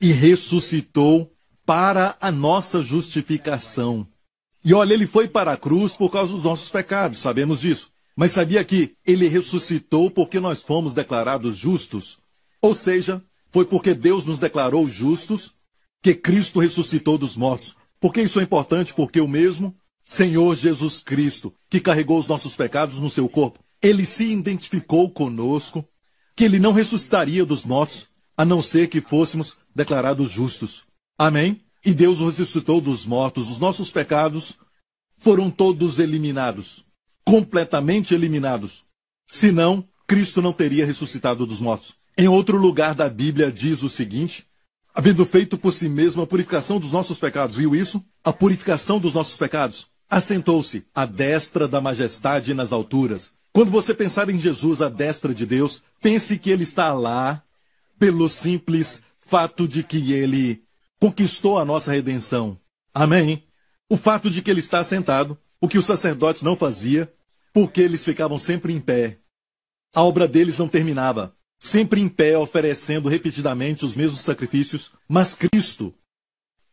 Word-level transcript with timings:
e 0.00 0.12
ressuscitou 0.12 1.30
para 1.66 2.16
a 2.18 2.32
nossa 2.32 2.82
justificação. 2.82 4.06
E 4.64 4.72
olha, 4.72 4.94
ele 4.94 5.06
foi 5.06 5.28
para 5.28 5.52
a 5.52 5.56
cruz 5.56 5.94
por 5.94 6.10
causa 6.10 6.32
dos 6.32 6.44
nossos 6.44 6.70
pecados, 6.70 7.20
sabemos 7.20 7.60
disso. 7.60 7.90
Mas 8.16 8.30
sabia 8.30 8.64
que 8.64 8.94
ele 9.04 9.28
ressuscitou 9.28 10.10
porque 10.10 10.40
nós 10.40 10.62
fomos 10.62 10.94
declarados 10.94 11.56
justos? 11.58 12.18
Ou 12.62 12.74
seja, 12.74 13.22
foi 13.52 13.66
porque 13.66 13.92
Deus 13.92 14.24
nos 14.24 14.38
declarou 14.38 14.88
justos 14.88 15.52
que 16.02 16.14
Cristo 16.14 16.60
ressuscitou 16.60 17.18
dos 17.18 17.36
mortos. 17.36 17.76
Por 18.00 18.14
que 18.14 18.22
isso 18.22 18.40
é 18.40 18.44
importante? 18.44 18.94
Porque 18.94 19.20
o 19.20 19.28
mesmo 19.28 19.76
Senhor 20.04 20.54
Jesus 20.56 21.00
Cristo, 21.00 21.52
que 21.68 21.80
carregou 21.80 22.18
os 22.18 22.26
nossos 22.26 22.56
pecados 22.56 22.98
no 22.98 23.10
seu 23.10 23.28
corpo, 23.28 23.58
ele 23.82 24.06
se 24.06 24.32
identificou 24.32 25.10
conosco, 25.10 25.86
que 26.34 26.44
ele 26.44 26.58
não 26.58 26.72
ressuscitaria 26.72 27.44
dos 27.44 27.64
mortos, 27.64 28.06
a 28.36 28.44
não 28.44 28.60
ser 28.60 28.88
que 28.88 29.00
fôssemos 29.00 29.56
declarados 29.74 30.30
justos. 30.30 30.84
Amém? 31.18 31.60
E 31.84 31.94
Deus 31.94 32.20
ressuscitou 32.20 32.80
dos 32.80 33.06
mortos, 33.06 33.48
os 33.48 33.58
nossos 33.58 33.90
pecados 33.90 34.54
foram 35.18 35.50
todos 35.50 35.98
eliminados, 35.98 36.84
completamente 37.24 38.14
eliminados. 38.14 38.82
Senão, 39.28 39.86
Cristo 40.06 40.42
não 40.42 40.52
teria 40.52 40.86
ressuscitado 40.86 41.46
dos 41.46 41.60
mortos. 41.60 41.94
Em 42.18 42.28
outro 42.28 42.56
lugar 42.56 42.94
da 42.94 43.08
Bíblia 43.08 43.50
diz 43.50 43.82
o 43.82 43.88
seguinte: 43.88 44.46
havendo 44.94 45.24
feito 45.26 45.58
por 45.58 45.72
si 45.72 45.88
mesmo 45.88 46.22
a 46.22 46.26
purificação 46.26 46.78
dos 46.78 46.92
nossos 46.92 47.18
pecados, 47.18 47.56
viu 47.56 47.74
isso? 47.74 48.02
A 48.24 48.32
purificação 48.32 48.98
dos 48.98 49.14
nossos 49.14 49.36
pecados. 49.36 49.86
Assentou-se 50.08 50.86
à 50.94 51.04
destra 51.04 51.66
da 51.66 51.80
majestade 51.80 52.54
nas 52.54 52.72
alturas. 52.72 53.32
Quando 53.52 53.70
você 53.70 53.94
pensar 53.94 54.28
em 54.28 54.38
Jesus 54.38 54.80
à 54.82 54.88
destra 54.88 55.34
de 55.34 55.46
Deus, 55.46 55.82
pense 56.00 56.38
que 56.38 56.50
ele 56.50 56.62
está 56.62 56.92
lá 56.92 57.42
pelo 57.98 58.28
simples 58.28 59.02
fato 59.20 59.66
de 59.66 59.82
que 59.82 60.12
ele 60.12 60.62
conquistou 61.00 61.58
a 61.58 61.64
nossa 61.64 61.92
redenção. 61.92 62.58
Amém? 62.94 63.44
O 63.90 63.96
fato 63.96 64.30
de 64.30 64.42
que 64.42 64.50
ele 64.50 64.60
está 64.60 64.82
sentado, 64.82 65.38
o 65.60 65.68
que 65.68 65.78
os 65.78 65.86
sacerdotes 65.86 66.42
não 66.42 66.56
faziam, 66.56 67.08
porque 67.52 67.80
eles 67.80 68.04
ficavam 68.04 68.38
sempre 68.38 68.72
em 68.72 68.80
pé. 68.80 69.18
A 69.94 70.02
obra 70.02 70.28
deles 70.28 70.58
não 70.58 70.68
terminava, 70.68 71.34
sempre 71.58 72.00
em 72.00 72.08
pé, 72.08 72.36
oferecendo 72.36 73.08
repetidamente 73.08 73.84
os 73.84 73.94
mesmos 73.94 74.20
sacrifícios, 74.20 74.92
mas 75.08 75.34
Cristo 75.34 75.94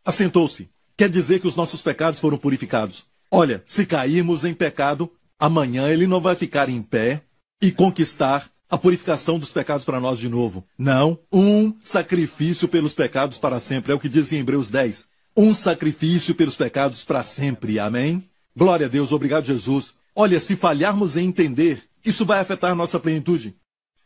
assentou-se. 0.05 0.69
Quer 0.97 1.09
dizer 1.09 1.39
que 1.39 1.47
os 1.47 1.55
nossos 1.55 1.81
pecados 1.81 2.19
foram 2.19 2.37
purificados. 2.37 3.05
Olha, 3.31 3.63
se 3.65 3.85
cairmos 3.85 4.45
em 4.45 4.53
pecado, 4.53 5.11
amanhã 5.39 5.89
ele 5.89 6.05
não 6.05 6.21
vai 6.21 6.35
ficar 6.35 6.69
em 6.69 6.83
pé 6.83 7.23
e 7.61 7.71
conquistar 7.71 8.51
a 8.73 8.77
purificação 8.77 9.37
dos 9.37 9.51
pecados 9.51 9.85
para 9.85 9.99
nós 9.99 10.17
de 10.17 10.27
novo. 10.27 10.65
Não, 10.75 11.19
um 11.31 11.75
sacrifício 11.79 12.67
pelos 12.67 12.95
pecados 12.95 13.37
para 13.37 13.59
sempre. 13.59 13.91
É 13.91 13.95
o 13.95 13.99
que 13.99 14.09
diz 14.09 14.33
em 14.33 14.39
Hebreus 14.39 14.67
10. 14.67 15.05
Um 15.37 15.53
sacrifício 15.53 16.33
pelos 16.33 16.55
pecados 16.55 17.03
para 17.03 17.21
sempre. 17.21 17.77
Amém? 17.77 18.27
Glória 18.57 18.87
a 18.87 18.89
Deus, 18.89 19.11
obrigado 19.11 19.45
Jesus. 19.45 19.93
Olha, 20.15 20.39
se 20.39 20.55
falharmos 20.55 21.15
em 21.17 21.27
entender, 21.27 21.83
isso 22.03 22.25
vai 22.25 22.39
afetar 22.39 22.71
a 22.71 22.75
nossa 22.75 22.99
plenitude. 22.99 23.55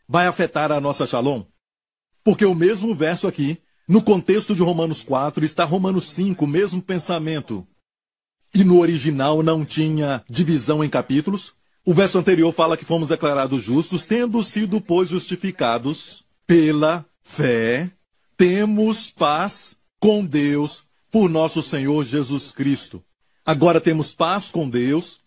Vai 0.06 0.26
afetar 0.26 0.70
a 0.70 0.78
nossa 0.78 1.06
shalom. 1.06 1.44
Porque 2.22 2.44
o 2.44 2.54
mesmo 2.54 2.94
verso 2.94 3.26
aqui, 3.26 3.56
no 3.88 4.02
contexto 4.02 4.54
de 4.54 4.60
Romanos 4.60 5.00
4, 5.00 5.46
está 5.46 5.64
Romanos 5.64 6.10
5, 6.10 6.44
o 6.44 6.48
mesmo 6.48 6.82
pensamento. 6.82 7.66
E 8.54 8.64
no 8.64 8.80
original 8.80 9.42
não 9.42 9.64
tinha 9.64 10.22
divisão 10.28 10.84
em 10.84 10.90
capítulos, 10.90 11.54
o 11.88 11.94
verso 11.94 12.18
anterior 12.18 12.52
fala 12.52 12.76
que 12.76 12.84
fomos 12.84 13.08
declarados 13.08 13.62
justos, 13.62 14.02
tendo 14.02 14.42
sido, 14.42 14.78
pois, 14.78 15.08
justificados 15.08 16.22
pela 16.46 17.02
fé, 17.22 17.90
temos 18.36 19.10
paz 19.10 19.78
com 19.98 20.22
Deus 20.22 20.84
por 21.10 21.30
nosso 21.30 21.62
Senhor 21.62 22.04
Jesus 22.04 22.52
Cristo. 22.52 23.02
Agora 23.42 23.80
temos 23.80 24.12
paz 24.12 24.50
com 24.50 24.68
Deus. 24.68 25.20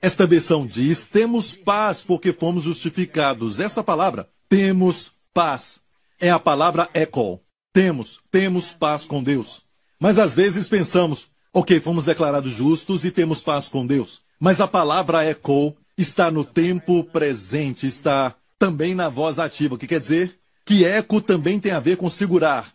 Esta 0.00 0.24
versão 0.24 0.64
diz: 0.64 1.02
temos 1.02 1.56
paz 1.56 2.04
porque 2.04 2.32
fomos 2.32 2.62
justificados. 2.62 3.58
Essa 3.58 3.82
palavra, 3.82 4.28
temos 4.48 5.14
paz, 5.32 5.80
é 6.20 6.30
a 6.30 6.38
palavra 6.38 6.88
eco. 6.94 7.40
Temos, 7.72 8.20
temos 8.30 8.70
paz 8.70 9.04
com 9.04 9.20
Deus. 9.20 9.62
Mas 9.98 10.20
às 10.20 10.32
vezes 10.32 10.68
pensamos, 10.68 11.26
ok, 11.52 11.80
fomos 11.80 12.04
declarados 12.04 12.52
justos 12.52 13.04
e 13.04 13.10
temos 13.10 13.42
paz 13.42 13.68
com 13.68 13.84
Deus. 13.84 14.22
Mas 14.38 14.60
a 14.60 14.68
palavra 14.68 15.24
eco 15.24 15.76
está 15.96 16.30
no 16.30 16.44
tempo 16.44 17.04
presente, 17.04 17.86
está 17.86 18.34
também 18.58 18.94
na 18.94 19.08
voz 19.08 19.38
ativa, 19.38 19.74
o 19.74 19.78
que 19.78 19.86
quer 19.86 20.00
dizer 20.00 20.38
que 20.64 20.84
eco 20.84 21.20
também 21.20 21.60
tem 21.60 21.72
a 21.72 21.80
ver 21.80 21.96
com 21.96 22.08
segurar. 22.08 22.72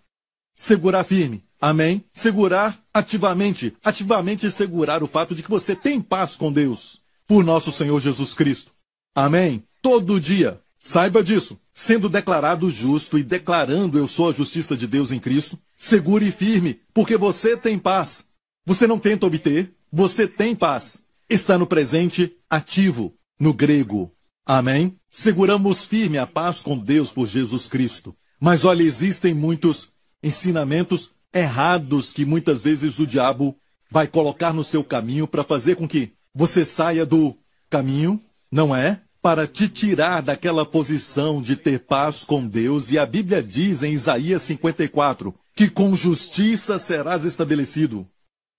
Segurar 0.56 1.04
firme. 1.04 1.44
Amém? 1.60 2.04
Segurar 2.14 2.80
ativamente. 2.94 3.76
Ativamente 3.84 4.50
segurar 4.52 5.02
o 5.02 5.08
fato 5.08 5.34
de 5.34 5.42
que 5.42 5.50
você 5.50 5.76
tem 5.76 6.00
paz 6.00 6.36
com 6.36 6.52
Deus 6.52 7.02
por 7.28 7.44
nosso 7.44 7.72
Senhor 7.72 8.00
Jesus 8.00 8.34
Cristo. 8.34 8.72
Amém? 9.16 9.64
Todo 9.82 10.20
dia. 10.20 10.62
Saiba 10.80 11.24
disso. 11.24 11.60
Sendo 11.74 12.08
declarado 12.08 12.70
justo 12.70 13.18
e 13.18 13.24
declarando 13.24 13.98
eu 13.98 14.08
sou 14.08 14.30
a 14.30 14.34
justiça 14.34 14.78
de 14.78 14.86
Deus 14.86 15.12
em 15.12 15.20
Cristo, 15.20 15.58
segure 15.78 16.28
e 16.28 16.32
firme, 16.32 16.80
porque 16.94 17.18
você 17.18 17.58
tem 17.58 17.80
paz. 17.80 18.26
Você 18.66 18.86
não 18.86 19.00
tenta 19.00 19.26
obter, 19.26 19.74
você 19.92 20.28
tem 20.28 20.56
paz 20.56 21.00
está 21.30 21.58
no 21.58 21.68
presente 21.68 22.36
ativo, 22.50 23.14
no 23.40 23.54
grego. 23.54 24.12
Amém? 24.46 24.98
Seguramos 25.12 25.86
firme 25.86 26.18
a 26.18 26.26
paz 26.26 26.62
com 26.62 26.76
Deus 26.76 27.12
por 27.12 27.28
Jesus 27.28 27.68
Cristo. 27.68 28.16
Mas 28.40 28.66
olha, 28.66 28.82
existem 28.82 29.34
muitos 29.34 29.90
ensinamentos 30.24 31.12
errados 31.34 32.12
que 32.12 32.26
muitas 32.26 32.62
vezes 32.62 32.98
o 32.98 33.06
diabo 33.06 33.56
vai 33.92 34.08
colocar 34.08 34.54
no 34.54 34.64
seu 34.64 34.84
caminho 34.84 35.28
para 35.28 35.44
fazer 35.44 35.76
com 35.76 35.88
que 35.88 36.14
você 36.34 36.66
saia 36.66 37.06
do 37.06 37.36
caminho, 37.70 38.20
não 38.52 38.76
é? 38.76 39.02
Para 39.22 39.46
te 39.46 39.68
tirar 39.68 40.22
daquela 40.22 40.66
posição 40.66 41.42
de 41.42 41.56
ter 41.56 41.80
paz 41.80 42.24
com 42.24 42.48
Deus. 42.48 42.92
E 42.92 42.98
a 42.98 43.06
Bíblia 43.06 43.44
diz 43.44 43.84
em 43.84 43.94
Isaías 43.94 44.42
54 44.44 45.36
que 45.56 45.70
com 45.70 45.96
justiça 45.96 46.80
serás 46.80 47.26
estabelecido. 47.26 48.08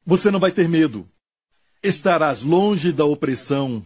Você 0.05 0.31
não 0.31 0.39
vai 0.39 0.53
ter 0.53 0.69
medo 0.69 1.09
estarás 1.83 2.43
longe 2.43 2.93
da 2.93 3.05
opressão. 3.05 3.85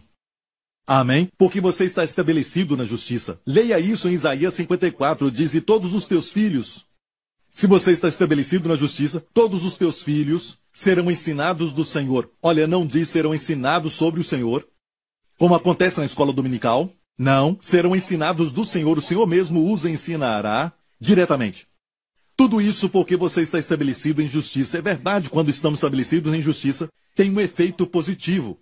Amém? 0.87 1.29
Porque 1.37 1.59
você 1.59 1.83
está 1.85 2.03
estabelecido 2.03 2.77
na 2.77 2.85
justiça. 2.85 3.39
Leia 3.45 3.79
isso 3.79 4.07
em 4.07 4.13
Isaías 4.13 4.53
54, 4.53 5.31
diz: 5.31 5.55
E 5.55 5.61
todos 5.61 5.93
os 5.93 6.05
teus 6.05 6.31
filhos. 6.31 6.85
Se 7.51 7.67
você 7.67 7.91
está 7.91 8.07
estabelecido 8.07 8.67
na 8.67 8.75
justiça, 8.75 9.23
todos 9.33 9.63
os 9.63 9.75
teus 9.75 10.03
filhos 10.03 10.57
serão 10.73 11.09
ensinados 11.09 11.71
do 11.71 11.85
Senhor. 11.85 12.29
Olha, 12.41 12.67
não 12.67 12.85
diz 12.85 13.09
serão 13.09 13.33
ensinados 13.33 13.93
sobre 13.93 14.19
o 14.19 14.23
Senhor, 14.25 14.67
como 15.39 15.55
acontece 15.55 15.99
na 15.99 16.05
escola 16.05 16.33
dominical. 16.33 16.91
Não, 17.17 17.57
serão 17.61 17.95
ensinados 17.95 18.51
do 18.51 18.65
Senhor. 18.65 18.97
O 18.97 19.01
Senhor 19.01 19.25
mesmo 19.25 19.71
os 19.71 19.85
ensinará 19.85 20.73
diretamente. 20.99 21.65
Tudo 22.35 22.59
isso 22.59 22.89
porque 22.89 23.15
você 23.15 23.41
está 23.41 23.57
estabelecido 23.57 24.21
em 24.21 24.27
justiça. 24.27 24.77
É 24.77 24.81
verdade, 24.81 25.29
quando 25.29 25.49
estamos 25.49 25.77
estabelecidos 25.77 26.33
em 26.33 26.41
justiça, 26.41 26.89
tem 27.15 27.31
um 27.31 27.39
efeito 27.39 27.87
positivo. 27.87 28.59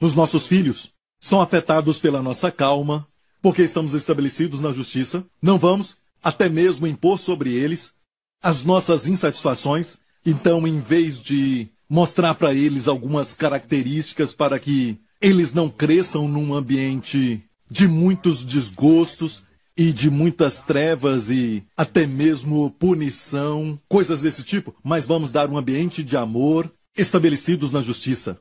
Nos 0.00 0.14
nossos 0.14 0.46
filhos, 0.46 0.90
são 1.20 1.40
afetados 1.40 1.98
pela 1.98 2.22
nossa 2.22 2.52
calma, 2.52 3.06
porque 3.42 3.62
estamos 3.62 3.94
estabelecidos 3.94 4.60
na 4.60 4.72
justiça. 4.72 5.26
Não 5.42 5.58
vamos 5.58 5.96
até 6.22 6.48
mesmo 6.48 6.86
impor 6.86 7.18
sobre 7.18 7.52
eles 7.52 7.92
as 8.40 8.62
nossas 8.62 9.06
insatisfações. 9.06 9.98
Então, 10.24 10.66
em 10.66 10.80
vez 10.80 11.20
de 11.20 11.68
mostrar 11.88 12.34
para 12.34 12.54
eles 12.54 12.86
algumas 12.86 13.34
características 13.34 14.32
para 14.32 14.58
que 14.58 14.98
eles 15.20 15.52
não 15.52 15.68
cresçam 15.68 16.28
num 16.28 16.54
ambiente 16.54 17.42
de 17.70 17.88
muitos 17.88 18.44
desgostos 18.44 19.42
e 19.76 19.92
de 19.92 20.10
muitas 20.10 20.60
trevas 20.60 21.30
e 21.30 21.64
até 21.76 22.06
mesmo 22.06 22.70
punição, 22.72 23.78
coisas 23.88 24.22
desse 24.22 24.42
tipo, 24.42 24.74
mas 24.82 25.06
vamos 25.06 25.30
dar 25.30 25.48
um 25.48 25.56
ambiente 25.56 26.02
de 26.02 26.16
amor, 26.16 26.70
estabelecidos 26.98 27.72
na 27.72 27.80
justiça. 27.80 28.38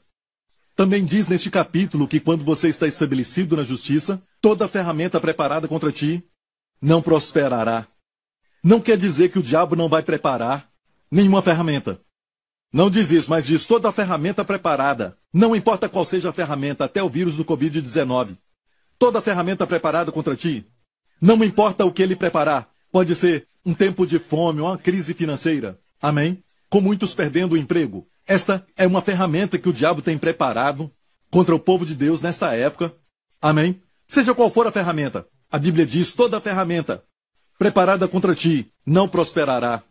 Também 0.75 1.06
diz 1.06 1.27
neste 1.27 1.50
capítulo 1.50 2.07
que 2.07 2.19
quando 2.19 2.44
você 2.44 2.68
está 2.68 2.88
estabelecido 2.88 3.56
na 3.56 3.63
justiça, 3.63 4.21
toda 4.42 4.68
ferramenta 4.68 5.19
preparada 5.21 5.68
contra 5.68 5.92
ti 5.92 6.24
não 6.81 7.01
prosperará. 7.01 7.88
Não 8.63 8.81
quer 8.81 8.98
dizer 8.98 9.30
que 9.30 9.39
o 9.39 9.44
diabo 9.44 9.75
não 9.75 9.88
vai 9.88 10.04
preparar 10.04 10.69
nenhuma 11.09 11.42
ferramenta. 11.42 12.00
Não 12.74 12.89
diz 12.89 13.12
isso, 13.12 13.30
mas 13.30 13.45
diz 13.45 13.65
toda 13.65 13.92
ferramenta 13.92 14.44
preparada. 14.44 15.18
Não 15.33 15.56
importa 15.56 15.88
qual 15.88 16.03
seja 16.03 16.30
a 16.30 16.33
ferramenta, 16.33 16.86
até 16.86 17.01
o 17.01 17.10
vírus 17.10 17.38
do 17.38 17.45
Covid-19. 17.45 18.38
Toda 19.00 19.21
ferramenta 19.21 19.65
preparada 19.65 20.12
contra 20.12 20.36
ti. 20.36 20.65
Não 21.21 21.44
importa 21.44 21.86
o 21.86 21.92
que 21.92 22.03
ele 22.03 22.15
preparar. 22.15 22.69
Pode 22.92 23.15
ser 23.15 23.48
um 23.65 23.74
tempo 23.74 24.06
de 24.06 24.19
fome, 24.19 24.62
uma 24.62 24.77
crise 24.77 25.13
financeira. 25.13 25.80
Amém? 26.01 26.44
Com 26.69 26.81
muitos 26.81 27.13
perdendo 27.13 27.53
o 27.53 27.57
emprego, 27.57 28.07
esta 28.27 28.65
é 28.75 28.85
uma 28.85 29.01
ferramenta 29.01 29.57
que 29.57 29.69
o 29.69 29.74
diabo 29.74 30.01
tem 30.01 30.18
preparado 30.18 30.91
contra 31.31 31.56
o 31.56 31.59
povo 31.59 31.85
de 31.85 31.95
Deus 31.95 32.21
nesta 32.21 32.53
época. 32.53 32.94
Amém? 33.41 33.81
Seja 34.06 34.35
qual 34.35 34.51
for 34.51 34.68
a 34.68 34.71
ferramenta, 34.71 35.25
a 35.51 35.57
Bíblia 35.57 35.85
diz 35.85 36.12
toda 36.12 36.41
ferramenta 36.41 37.03
preparada 37.57 38.07
contra 38.07 38.35
ti 38.35 38.71
não 38.85 39.07
prosperará. 39.07 39.83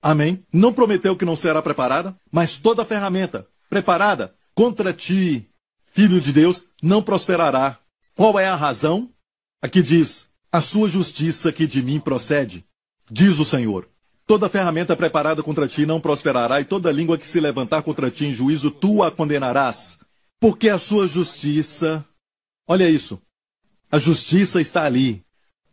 Amém? 0.00 0.44
Não 0.52 0.72
prometeu 0.72 1.16
que 1.16 1.24
não 1.24 1.34
será 1.34 1.60
preparada, 1.60 2.16
mas 2.30 2.56
toda 2.56 2.84
ferramenta 2.84 3.46
preparada 3.68 4.34
contra 4.54 4.92
ti, 4.92 5.50
filho 5.86 6.20
de 6.20 6.32
Deus, 6.32 6.64
não 6.82 7.02
prosperará. 7.02 7.78
Qual 8.14 8.38
é 8.38 8.46
a 8.46 8.54
razão? 8.54 9.10
Aqui 9.60 9.82
diz: 9.82 10.28
a 10.52 10.60
sua 10.60 10.88
justiça 10.88 11.52
que 11.52 11.66
de 11.66 11.82
mim 11.82 11.98
procede, 11.98 12.64
diz 13.10 13.38
o 13.38 13.44
Senhor. 13.44 13.88
Toda 14.28 14.46
ferramenta 14.46 14.94
preparada 14.94 15.42
contra 15.42 15.66
ti 15.66 15.86
não 15.86 15.98
prosperará, 15.98 16.60
e 16.60 16.64
toda 16.66 16.92
língua 16.92 17.16
que 17.16 17.26
se 17.26 17.40
levantar 17.40 17.80
contra 17.80 18.10
ti 18.10 18.26
em 18.26 18.34
juízo, 18.34 18.70
tu 18.70 19.02
a 19.02 19.10
condenarás. 19.10 20.00
Porque 20.38 20.68
a 20.68 20.78
sua 20.78 21.08
justiça. 21.08 22.04
Olha 22.66 22.90
isso. 22.90 23.18
A 23.90 23.98
justiça 23.98 24.60
está 24.60 24.84
ali. 24.84 25.22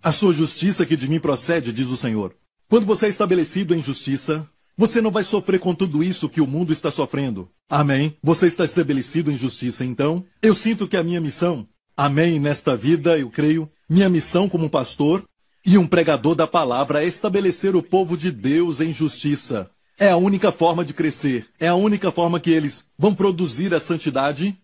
A 0.01 0.13
sua 0.13 0.31
justiça 0.31 0.85
que 0.85 0.95
de 0.95 1.09
mim 1.09 1.19
procede, 1.19 1.73
diz 1.73 1.89
o 1.89 1.97
Senhor. 1.97 2.33
Quando 2.69 2.85
você 2.85 3.07
é 3.07 3.09
estabelecido 3.09 3.75
em 3.75 3.81
justiça, 3.81 4.49
você 4.77 5.01
não 5.01 5.11
vai 5.11 5.25
sofrer 5.25 5.59
com 5.59 5.75
tudo 5.75 6.01
isso 6.01 6.29
que 6.29 6.39
o 6.39 6.47
mundo 6.47 6.71
está 6.71 6.89
sofrendo. 6.89 7.49
Amém? 7.69 8.15
Você 8.23 8.47
está 8.47 8.63
estabelecido 8.63 9.29
em 9.29 9.37
justiça, 9.37 9.83
então 9.83 10.23
eu 10.41 10.55
sinto 10.55 10.87
que 10.87 10.95
a 10.95 11.03
minha 11.03 11.19
missão, 11.19 11.67
amém, 11.97 12.39
nesta 12.39 12.77
vida, 12.77 13.19
eu 13.19 13.29
creio, 13.29 13.69
minha 13.89 14.07
missão 14.07 14.47
como 14.47 14.69
pastor 14.69 15.25
e 15.65 15.77
um 15.77 15.88
pregador 15.88 16.35
da 16.35 16.45
palavra 16.45 17.03
é 17.03 17.07
estabelecer 17.07 17.75
o 17.75 17.83
povo 17.83 18.15
de 18.15 18.31
Deus 18.31 18.79
em 18.79 18.94
justiça. 18.94 19.69
É 19.97 20.09
a 20.09 20.17
única 20.17 20.51
forma 20.51 20.83
de 20.83 20.94
crescer, 20.94 21.47
é 21.59 21.67
a 21.67 21.75
única 21.75 22.12
forma 22.12 22.39
que 22.39 22.51
eles 22.51 22.85
vão 22.97 23.13
produzir 23.13 23.73
a 23.73 23.79
santidade, 23.79 24.56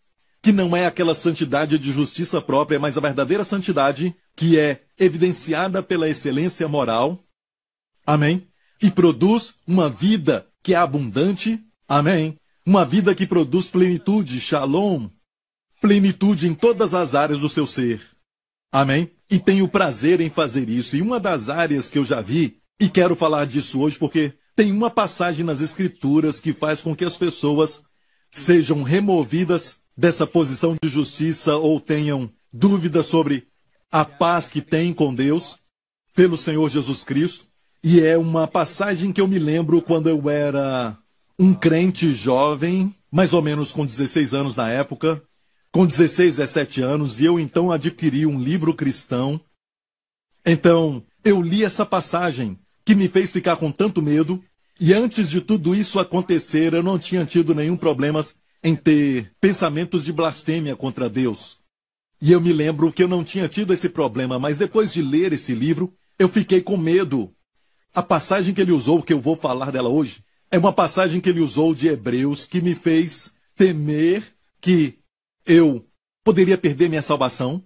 que 0.41 0.51
não 0.51 0.75
é 0.75 0.85
aquela 0.85 1.15
santidade 1.15 1.79
de 1.79 1.91
justiça 1.91 2.41
própria, 2.41 2.79
mas 2.79 2.97
a 2.97 3.01
verdadeira 3.01 3.43
santidade 3.43 4.15
que 4.35 4.59
é 4.59 4.81
evidenciada 4.99 5.81
pela 5.81 6.09
excelência 6.09 6.67
moral. 6.67 7.19
Amém? 8.05 8.45
e 8.81 8.89
produz 8.89 9.53
uma 9.67 9.89
vida 9.89 10.47
que 10.63 10.73
é 10.73 10.77
abundante. 10.77 11.59
Amém. 11.87 12.35
Uma 12.65 12.85
vida 12.85 13.13
que 13.13 13.27
produz 13.27 13.69
plenitude, 13.69 14.39
shalom, 14.39 15.07
plenitude 15.79 16.47
em 16.47 16.55
todas 16.55 16.93
as 16.93 17.13
áreas 17.15 17.39
do 17.39 17.49
seu 17.49 17.67
ser. 17.67 18.01
Amém? 18.71 19.09
E 19.31 19.39
tenho 19.39 19.65
prazer 19.65 20.19
em 20.19 20.29
fazer 20.29 20.69
isso. 20.69 20.97
E 20.97 21.01
uma 21.01 21.17
das 21.17 21.49
áreas 21.49 21.89
que 21.89 21.97
eu 21.97 22.03
já 22.03 22.19
vi, 22.19 22.57
e 22.77 22.89
quero 22.89 23.15
falar 23.15 23.45
disso 23.45 23.79
hoje 23.79 23.97
porque 23.97 24.33
tem 24.53 24.73
uma 24.73 24.89
passagem 24.89 25.45
nas 25.45 25.61
Escrituras 25.61 26.41
que 26.41 26.51
faz 26.51 26.81
com 26.81 26.93
que 26.93 27.05
as 27.05 27.17
pessoas 27.17 27.81
sejam 28.29 28.83
removidas 28.83 29.77
dessa 29.95 30.27
posição 30.27 30.75
de 30.81 30.89
justiça 30.89 31.55
ou 31.55 31.79
tenham 31.79 32.29
dúvidas 32.51 33.05
sobre 33.05 33.47
a 33.89 34.03
paz 34.03 34.49
que 34.49 34.61
têm 34.61 34.93
com 34.93 35.15
Deus 35.15 35.57
pelo 36.13 36.35
Senhor 36.35 36.69
Jesus 36.69 37.03
Cristo. 37.03 37.45
E 37.81 38.01
é 38.01 38.17
uma 38.17 38.47
passagem 38.47 39.13
que 39.13 39.21
eu 39.21 39.27
me 39.27 39.39
lembro 39.39 39.81
quando 39.81 40.09
eu 40.09 40.29
era 40.29 40.97
um 41.39 41.53
crente 41.53 42.13
jovem, 42.13 42.93
mais 43.09 43.33
ou 43.33 43.41
menos 43.41 43.71
com 43.71 43.85
16 43.85 44.33
anos 44.33 44.55
na 44.55 44.69
época, 44.69 45.23
com 45.71 45.85
16, 45.85 46.37
17 46.37 46.81
anos, 46.81 47.19
e 47.19 47.25
eu 47.25 47.39
então 47.39 47.71
adquiri 47.71 48.25
um 48.25 48.39
livro 48.39 48.73
cristão. 48.73 49.39
Então, 50.45 51.03
eu 51.23 51.41
li 51.41 51.63
essa 51.63 51.85
passagem 51.85 52.59
que 52.83 52.95
me 52.95 53.07
fez 53.07 53.31
ficar 53.31 53.55
com 53.55 53.71
tanto 53.71 54.01
medo, 54.01 54.43
e 54.79 54.93
antes 54.93 55.29
de 55.29 55.39
tudo 55.39 55.73
isso 55.75 55.99
acontecer, 55.99 56.73
eu 56.73 56.83
não 56.83 56.99
tinha 56.99 57.25
tido 57.25 57.53
nenhum 57.53 57.77
problema 57.77 58.21
em 58.63 58.75
ter 58.75 59.31
pensamentos 59.39 60.03
de 60.03 60.11
blasfêmia 60.11 60.75
contra 60.75 61.09
Deus. 61.09 61.57
E 62.21 62.31
eu 62.31 62.41
me 62.41 62.51
lembro 62.51 62.91
que 62.91 63.03
eu 63.03 63.07
não 63.07 63.23
tinha 63.23 63.47
tido 63.47 63.73
esse 63.73 63.89
problema, 63.89 64.37
mas 64.37 64.57
depois 64.57 64.91
de 64.91 65.01
ler 65.01 65.33
esse 65.33 65.53
livro, 65.55 65.93
eu 66.19 66.27
fiquei 66.27 66.61
com 66.61 66.77
medo 66.77 67.33
a 67.93 68.01
passagem 68.01 68.53
que 68.53 68.61
ele 68.61 68.71
usou, 68.71 69.01
que 69.01 69.11
eu 69.11 69.19
vou 69.19 69.35
falar 69.35 69.71
dela 69.71 69.89
hoje, 69.89 70.23
é 70.49 70.57
uma 70.57 70.71
passagem 70.71 71.19
que 71.19 71.29
ele 71.29 71.41
usou 71.41 71.73
de 71.73 71.87
Hebreus 71.87 72.45
que 72.45 72.61
me 72.61 72.75
fez 72.75 73.33
temer 73.55 74.23
que 74.59 75.00
eu 75.45 75.85
poderia 76.23 76.57
perder 76.57 76.89
minha 76.89 77.01
salvação. 77.01 77.63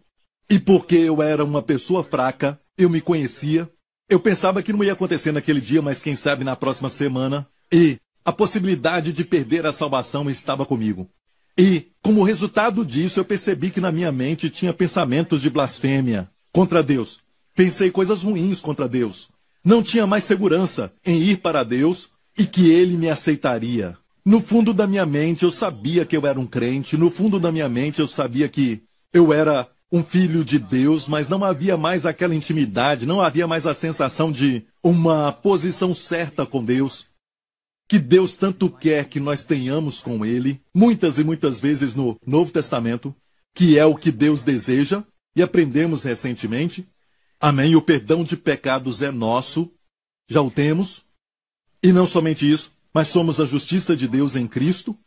E 0.50 0.60
porque 0.60 0.96
eu 0.96 1.22
era 1.22 1.44
uma 1.44 1.62
pessoa 1.62 2.04
fraca, 2.04 2.60
eu 2.78 2.90
me 2.90 3.02
conhecia. 3.02 3.70
Eu 4.08 4.20
pensava 4.20 4.62
que 4.62 4.72
não 4.72 4.84
ia 4.84 4.94
acontecer 4.94 5.32
naquele 5.32 5.60
dia, 5.60 5.82
mas 5.82 6.02
quem 6.02 6.16
sabe 6.16 6.44
na 6.44 6.56
próxima 6.56 6.90
semana. 6.90 7.48
E 7.72 7.98
a 8.24 8.32
possibilidade 8.32 9.12
de 9.12 9.24
perder 9.24 9.66
a 9.66 9.72
salvação 9.72 10.30
estava 10.30 10.66
comigo. 10.66 11.10
E, 11.58 11.88
como 12.02 12.24
resultado 12.24 12.86
disso, 12.86 13.20
eu 13.20 13.26
percebi 13.26 13.70
que 13.72 13.80
na 13.80 13.92
minha 13.92 14.12
mente 14.12 14.50
tinha 14.50 14.74
pensamentos 14.74 15.42
de 15.42 15.50
blasfêmia 15.50 16.30
contra 16.52 16.84
Deus. 16.84 17.20
Pensei 17.56 17.90
coisas 17.90 18.24
ruins 18.24 18.60
contra 18.60 18.90
Deus. 18.90 19.30
Não 19.64 19.82
tinha 19.82 20.06
mais 20.06 20.26
segurança 20.26 20.94
em 21.06 21.18
ir 21.22 21.38
para 21.38 21.64
Deus 21.64 22.10
e 22.38 22.46
que 22.46 22.70
ele 22.70 22.98
me 22.98 23.10
aceitaria. 23.10 23.98
No 24.26 24.42
fundo 24.42 24.74
da 24.74 24.88
minha 24.88 25.06
mente 25.06 25.44
eu 25.44 25.52
sabia 25.52 26.06
que 26.06 26.18
eu 26.18 26.26
era 26.26 26.40
um 26.40 26.48
crente, 26.48 26.98
no 26.98 27.12
fundo 27.12 27.40
da 27.40 27.52
minha 27.52 27.70
mente 27.70 28.00
eu 28.00 28.08
sabia 28.08 28.50
que 28.50 28.82
eu 29.14 29.32
era 29.32 29.70
um 29.92 30.04
filho 30.04 30.44
de 30.44 30.58
Deus, 30.58 31.08
mas 31.08 31.30
não 31.30 31.44
havia 31.44 31.78
mais 31.78 32.06
aquela 32.06 32.34
intimidade, 32.34 33.06
não 33.06 33.22
havia 33.22 33.48
mais 33.48 33.68
a 33.68 33.74
sensação 33.74 34.32
de 34.32 34.66
uma 34.84 35.32
posição 35.32 35.94
certa 35.94 36.46
com 36.46 36.64
Deus. 36.64 37.06
Que 37.88 38.00
Deus 38.00 38.36
tanto 38.36 38.70
quer 38.70 39.08
que 39.08 39.20
nós 39.20 39.44
tenhamos 39.44 40.02
com 40.02 40.26
Ele, 40.26 40.60
muitas 40.74 41.20
e 41.20 41.24
muitas 41.24 41.60
vezes 41.60 41.94
no 41.94 42.18
Novo 42.26 42.52
Testamento, 42.52 43.16
que 43.54 43.78
é 43.78 43.86
o 43.86 43.96
que 43.96 44.12
Deus 44.12 44.42
deseja, 44.42 45.04
e 45.36 45.44
aprendemos 45.44 46.04
recentemente, 46.04 46.84
Amém. 47.40 47.76
O 47.76 47.82
perdão 47.82 48.24
de 48.24 48.36
pecados 48.38 49.02
é 49.02 49.12
nosso, 49.12 49.72
já 50.30 50.42
o 50.42 50.50
temos. 50.50 51.04
E 51.84 51.92
não 51.92 52.08
somente 52.08 52.50
isso, 52.50 52.72
mas 52.96 53.10
somos 53.10 53.42
a 53.42 53.46
justiça 53.46 53.94
de 53.94 54.08
Deus 54.08 54.38
em 54.38 54.48
Cristo. 54.48 54.98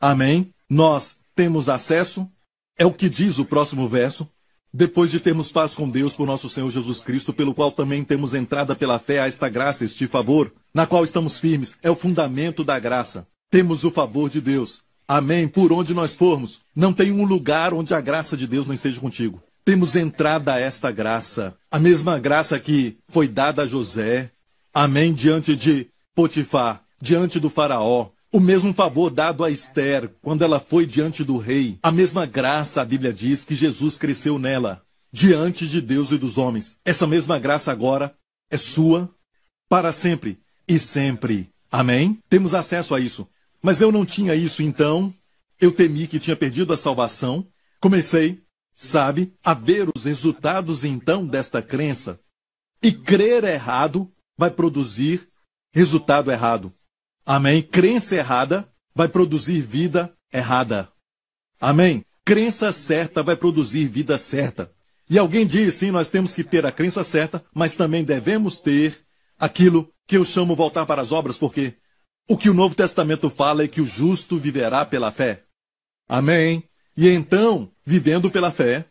Amém. 0.00 0.54
Nós 0.70 1.16
temos 1.34 1.68
acesso, 1.68 2.30
é 2.78 2.86
o 2.86 2.92
que 2.92 3.08
diz 3.08 3.40
o 3.40 3.44
próximo 3.44 3.88
verso. 3.88 4.28
Depois 4.72 5.10
de 5.10 5.18
termos 5.18 5.50
paz 5.50 5.74
com 5.74 5.90
Deus 5.90 6.14
por 6.14 6.24
nosso 6.24 6.48
Senhor 6.48 6.70
Jesus 6.70 7.00
Cristo, 7.02 7.32
pelo 7.32 7.52
qual 7.52 7.72
também 7.72 8.04
temos 8.04 8.32
entrada 8.32 8.76
pela 8.76 9.00
fé 9.00 9.18
a 9.18 9.26
esta 9.26 9.48
graça, 9.48 9.84
este 9.84 10.06
favor, 10.06 10.52
na 10.72 10.86
qual 10.86 11.02
estamos 11.02 11.40
firmes, 11.40 11.76
é 11.82 11.90
o 11.90 11.96
fundamento 11.96 12.62
da 12.62 12.78
graça. 12.78 13.26
Temos 13.50 13.82
o 13.82 13.90
favor 13.90 14.30
de 14.30 14.40
Deus. 14.40 14.82
Amém. 15.08 15.48
Por 15.48 15.72
onde 15.72 15.92
nós 15.92 16.14
formos, 16.14 16.60
não 16.76 16.92
tem 16.92 17.10
um 17.10 17.24
lugar 17.24 17.74
onde 17.74 17.92
a 17.92 18.00
graça 18.00 18.36
de 18.36 18.46
Deus 18.46 18.68
não 18.68 18.74
esteja 18.74 19.00
contigo 19.00 19.42
temos 19.64 19.94
entrada 19.94 20.54
a 20.54 20.58
esta 20.58 20.90
graça, 20.90 21.54
a 21.70 21.78
mesma 21.78 22.18
graça 22.18 22.58
que 22.58 22.98
foi 23.06 23.28
dada 23.28 23.62
a 23.62 23.66
José, 23.66 24.32
amém, 24.74 25.14
diante 25.14 25.54
de 25.54 25.86
Potifar, 26.16 26.82
diante 27.02 27.40
do 27.40 27.50
Faraó, 27.50 28.10
o 28.32 28.38
mesmo 28.38 28.72
favor 28.72 29.10
dado 29.10 29.42
a 29.44 29.50
Esther 29.50 30.08
quando 30.22 30.42
ela 30.44 30.60
foi 30.60 30.86
diante 30.86 31.24
do 31.24 31.36
rei, 31.36 31.76
a 31.82 31.90
mesma 31.90 32.24
graça, 32.24 32.80
a 32.80 32.84
Bíblia 32.84 33.12
diz, 33.12 33.42
que 33.42 33.56
Jesus 33.56 33.98
cresceu 33.98 34.38
nela, 34.38 34.80
diante 35.12 35.66
de 35.66 35.80
Deus 35.80 36.12
e 36.12 36.16
dos 36.16 36.38
homens. 36.38 36.76
Essa 36.84 37.04
mesma 37.06 37.38
graça 37.40 37.72
agora 37.72 38.14
é 38.48 38.56
sua 38.56 39.10
para 39.68 39.92
sempre 39.92 40.38
e 40.68 40.78
sempre. 40.78 41.50
Amém? 41.70 42.18
Temos 42.28 42.54
acesso 42.54 42.94
a 42.94 43.00
isso. 43.00 43.28
Mas 43.60 43.80
eu 43.80 43.90
não 43.90 44.06
tinha 44.06 44.36
isso, 44.36 44.62
então 44.62 45.12
eu 45.60 45.72
temi 45.72 46.06
que 46.06 46.20
tinha 46.20 46.36
perdido 46.36 46.72
a 46.72 46.76
salvação. 46.76 47.44
Comecei 47.80 48.40
sabe, 48.74 49.32
a 49.44 49.54
ver 49.54 49.88
os 49.94 50.04
resultados 50.04 50.84
então 50.84 51.26
desta 51.26 51.60
crença. 51.60 52.18
E 52.82 52.92
crer 52.92 53.44
errado 53.44 54.10
vai 54.36 54.50
produzir 54.50 55.28
resultado 55.72 56.30
errado. 56.30 56.72
Amém? 57.24 57.62
Crença 57.62 58.16
errada 58.16 58.68
vai 58.94 59.08
produzir 59.08 59.60
vida 59.62 60.12
errada. 60.32 60.88
Amém? 61.60 62.04
Crença 62.24 62.72
certa 62.72 63.22
vai 63.22 63.36
produzir 63.36 63.88
vida 63.88 64.18
certa. 64.18 64.72
E 65.08 65.18
alguém 65.18 65.46
diz, 65.46 65.74
sim, 65.74 65.90
nós 65.90 66.08
temos 66.08 66.32
que 66.32 66.42
ter 66.42 66.64
a 66.64 66.72
crença 66.72 67.04
certa, 67.04 67.44
mas 67.54 67.74
também 67.74 68.04
devemos 68.04 68.58
ter 68.58 69.04
aquilo 69.38 69.92
que 70.06 70.16
eu 70.16 70.24
chamo 70.24 70.56
voltar 70.56 70.86
para 70.86 71.02
as 71.02 71.12
obras, 71.12 71.36
porque 71.38 71.74
o 72.28 72.36
que 72.36 72.48
o 72.48 72.54
Novo 72.54 72.74
Testamento 72.74 73.28
fala 73.28 73.64
é 73.64 73.68
que 73.68 73.80
o 73.80 73.86
justo 73.86 74.38
viverá 74.38 74.84
pela 74.84 75.10
fé. 75.10 75.44
Amém? 76.08 76.64
E 76.96 77.08
então, 77.08 77.70
vivendo 77.84 78.30
pela 78.30 78.50
fé, 78.50 78.86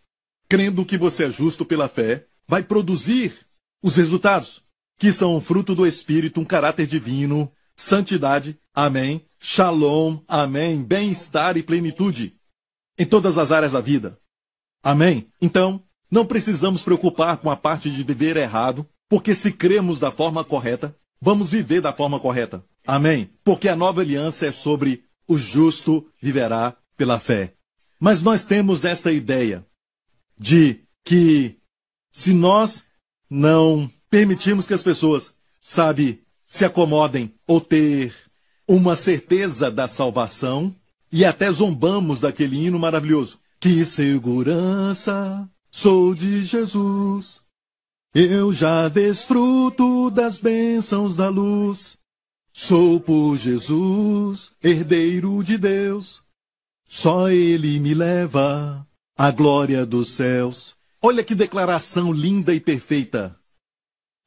crendo 0.49 0.85
que 0.85 0.97
você 0.97 1.25
é 1.25 1.31
justo 1.31 1.65
pela 1.65 1.87
fé, 1.87 2.25
vai 2.47 2.61
produzir 2.61 3.33
os 3.81 3.95
resultados, 3.95 4.61
que 4.99 5.11
são 5.11 5.39
fruto 5.41 5.73
do 5.73 5.87
Espírito, 5.87 6.39
um 6.39 6.45
caráter 6.45 6.85
divino, 6.85 7.51
santidade, 7.81 8.57
amém, 8.73 9.25
shalom, 9.39 10.19
amém, 10.27 10.83
bem-estar 10.83 11.57
e 11.57 11.63
plenitude 11.63 12.35
em 12.97 13.05
todas 13.05 13.37
as 13.37 13.51
áreas 13.51 13.71
da 13.71 13.81
vida. 13.81 14.19
Amém? 14.83 15.27
Então, 15.41 15.83
não 16.09 16.25
precisamos 16.25 16.83
preocupar 16.83 17.37
com 17.37 17.49
a 17.49 17.55
parte 17.55 17.89
de 17.89 18.03
viver 18.03 18.37
errado, 18.37 18.87
porque 19.09 19.33
se 19.33 19.51
cremos 19.51 19.97
da 19.97 20.11
forma 20.11 20.43
correta, 20.43 20.95
vamos 21.19 21.49
viver 21.49 21.81
da 21.81 21.91
forma 21.91 22.19
correta. 22.19 22.63
Amém? 22.85 23.29
Porque 23.43 23.67
a 23.67 23.75
nova 23.75 24.01
aliança 24.01 24.45
é 24.45 24.51
sobre 24.51 25.03
o 25.27 25.37
justo 25.37 26.07
viverá 26.21 26.75
pela 26.95 27.19
fé. 27.19 27.55
Mas 27.99 28.21
nós 28.21 28.43
temos 28.43 28.85
esta 28.85 29.11
ideia 29.11 29.65
de 30.37 30.81
que 31.03 31.57
se 32.11 32.33
nós 32.33 32.83
não 33.29 33.89
permitirmos 34.09 34.67
que 34.67 34.73
as 34.73 34.83
pessoas 34.83 35.31
sabe, 35.61 36.23
se 36.51 36.65
acomodem 36.65 37.33
ou 37.47 37.61
ter 37.61 38.13
uma 38.67 38.93
certeza 38.93 39.71
da 39.71 39.87
salvação 39.87 40.75
e 41.09 41.23
até 41.23 41.49
zombamos 41.49 42.19
daquele 42.19 42.65
hino 42.65 42.77
maravilhoso. 42.77 43.39
Que 43.57 43.85
segurança 43.85 45.49
sou 45.71 46.13
de 46.13 46.43
Jesus. 46.43 47.39
Eu 48.13 48.51
já 48.51 48.89
desfruto 48.89 50.11
das 50.11 50.39
bênçãos 50.39 51.15
da 51.15 51.29
luz. 51.29 51.95
Sou 52.51 52.99
por 52.99 53.37
Jesus, 53.37 54.51
herdeiro 54.61 55.41
de 55.45 55.57
Deus. 55.57 56.21
Só 56.85 57.29
Ele 57.29 57.79
me 57.79 57.93
leva 57.93 58.85
à 59.17 59.31
glória 59.31 59.85
dos 59.85 60.09
céus. 60.09 60.75
Olha 61.01 61.23
que 61.23 61.33
declaração 61.33 62.11
linda 62.11 62.53
e 62.53 62.59
perfeita. 62.59 63.39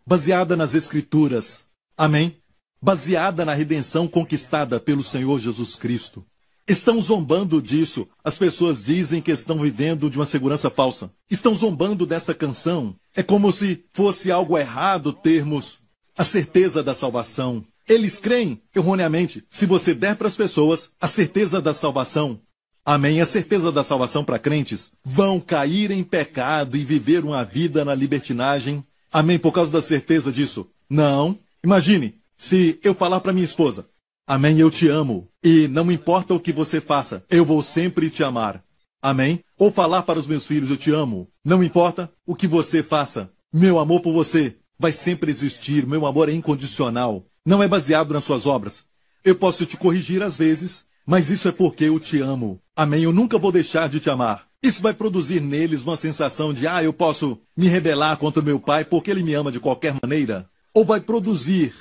Baseada 0.07 0.57
nas 0.57 0.75
Escrituras. 0.75 1.74
Amém? 1.97 2.37
Baseada 2.81 3.45
na 3.45 3.55
redenção 3.55 4.07
conquistada 4.07 4.79
pelo 4.81 5.03
Senhor 5.03 5.39
Jesus 5.39 5.77
Cristo. 5.77 6.25
Estão 6.67 7.01
zombando 7.01 7.61
disso. 7.61 8.09
As 8.23 8.37
pessoas 8.37 8.83
dizem 8.83 9.21
que 9.21 9.31
estão 9.31 9.61
vivendo 9.61 10.09
de 10.09 10.19
uma 10.19 10.25
segurança 10.25 10.71
falsa. 10.71 11.11
Estão 11.31 11.55
zombando 11.55 12.07
desta 12.07 12.35
canção. 12.35 12.95
É 13.15 13.23
como 13.23 13.53
se 13.53 13.85
fosse 13.93 14.31
algo 14.31 14.57
errado 14.57 15.13
termos 15.13 15.79
a 16.17 16.25
certeza 16.25 16.83
da 16.83 16.95
salvação. 16.95 17.65
Eles 17.87 18.19
creem, 18.19 18.61
erroneamente, 18.75 19.45
se 19.51 19.67
você 19.67 19.93
der 19.93 20.17
para 20.17 20.27
as 20.27 20.37
pessoas 20.37 20.91
a 20.99 21.07
certeza 21.07 21.61
da 21.61 21.75
salvação, 21.75 22.41
amém, 22.85 23.21
a 23.21 23.27
certeza 23.27 23.71
da 23.71 23.83
salvação 23.83 24.25
para 24.25 24.39
crentes, 24.39 24.91
vão 25.05 25.39
cair 25.39 25.91
em 25.91 26.03
pecado 26.03 26.79
e 26.79 26.85
viver 26.85 27.25
uma 27.25 27.45
vida 27.45 27.85
na 27.85 27.95
libertinagem, 27.95 28.83
amém, 29.13 29.39
por 29.39 29.53
causa 29.53 29.71
da 29.71 29.83
certeza 29.83 30.33
disso. 30.33 30.67
Não. 30.89 31.39
Imagine, 31.65 32.15
se 32.37 32.79
eu 32.83 32.95
falar 32.95 33.21
para 33.21 33.33
minha 33.33 33.45
esposa, 33.45 33.89
amém, 34.27 34.59
eu 34.59 34.71
te 34.71 34.87
amo, 34.87 35.29
e 35.43 35.67
não 35.67 35.91
importa 35.91 36.35
o 36.35 36.41
que 36.41 36.53
você 36.53 36.81
faça, 36.81 37.25
eu 37.31 37.45
vou 37.45 37.63
sempre 37.63 38.11
te 38.11 38.23
amar. 38.23 38.63
Amém? 39.03 39.41
Ou 39.59 39.73
falar 39.73 40.03
para 40.03 40.19
os 40.19 40.27
meus 40.27 40.47
filhos, 40.47 40.71
eu 40.71 40.77
te 40.77 40.91
amo. 40.91 41.29
Não 41.45 41.63
importa 41.63 42.11
o 42.27 42.35
que 42.35 42.47
você 42.47 42.83
faça, 42.83 43.31
meu 43.53 43.79
amor 43.79 44.01
por 44.01 44.13
você 44.13 44.57
vai 44.79 44.93
sempre 44.93 45.31
existir, 45.31 45.87
meu 45.87 46.07
amor 46.07 46.29
é 46.29 46.33
incondicional 46.33 47.25
não 47.45 47.63
é 47.63 47.69
baseado 47.69 48.15
nas 48.15 48.25
suas 48.25 48.47
obras. 48.47 48.85
Eu 49.23 49.35
posso 49.35 49.67
te 49.67 49.77
corrigir 49.77 50.23
às 50.23 50.37
vezes, 50.37 50.87
mas 51.07 51.29
isso 51.29 51.47
é 51.47 51.53
porque 51.53 51.85
eu 51.85 52.01
te 52.01 52.21
amo. 52.21 52.59
Amém? 52.75 53.03
Eu 53.03 53.13
nunca 53.13 53.39
vou 53.39 53.53
deixar 53.53 53.89
de 53.89 54.01
te 54.01 54.09
amar. 54.09 54.47
Isso 54.63 54.81
vai 54.81 54.95
produzir 54.95 55.41
neles 55.41 55.83
uma 55.83 55.97
sensação 55.97 56.55
de, 56.55 56.67
ah, 56.67 56.83
eu 56.83 56.93
posso 56.93 57.39
me 57.55 57.69
rebelar 57.69 58.17
contra 58.17 58.43
meu 58.43 58.59
pai 58.59 58.85
porque 58.85 59.11
ele 59.11 59.23
me 59.23 59.35
ama 59.35 59.53
de 59.53 59.61
qualquer 59.61 59.95
maneira. 60.03 60.49
Ou 60.75 60.85
vai 60.85 61.01
produzir 61.01 61.75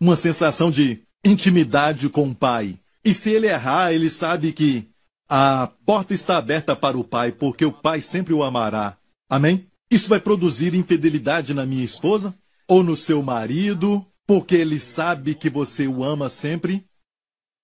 uma 0.00 0.16
sensação 0.16 0.70
de 0.70 1.02
intimidade 1.24 2.08
com 2.08 2.28
o 2.28 2.34
pai. 2.34 2.78
E 3.04 3.12
se 3.12 3.30
ele 3.30 3.46
errar, 3.46 3.92
ele 3.92 4.08
sabe 4.08 4.52
que 4.52 4.88
a 5.28 5.70
porta 5.84 6.14
está 6.14 6.36
aberta 6.36 6.74
para 6.74 6.98
o 6.98 7.04
pai, 7.04 7.32
porque 7.32 7.64
o 7.64 7.72
pai 7.72 8.00
sempre 8.00 8.32
o 8.32 8.42
amará. 8.42 8.96
Amém? 9.28 9.66
Isso 9.90 10.08
vai 10.08 10.20
produzir 10.20 10.74
infidelidade 10.74 11.54
na 11.54 11.66
minha 11.66 11.84
esposa? 11.84 12.34
Ou 12.66 12.82
no 12.82 12.96
seu 12.96 13.22
marido? 13.22 14.06
porque 14.26 14.54
ele 14.54 14.80
sabe 14.80 15.34
que 15.34 15.50
você 15.50 15.86
o 15.86 16.02
ama 16.02 16.28
sempre? 16.28 16.84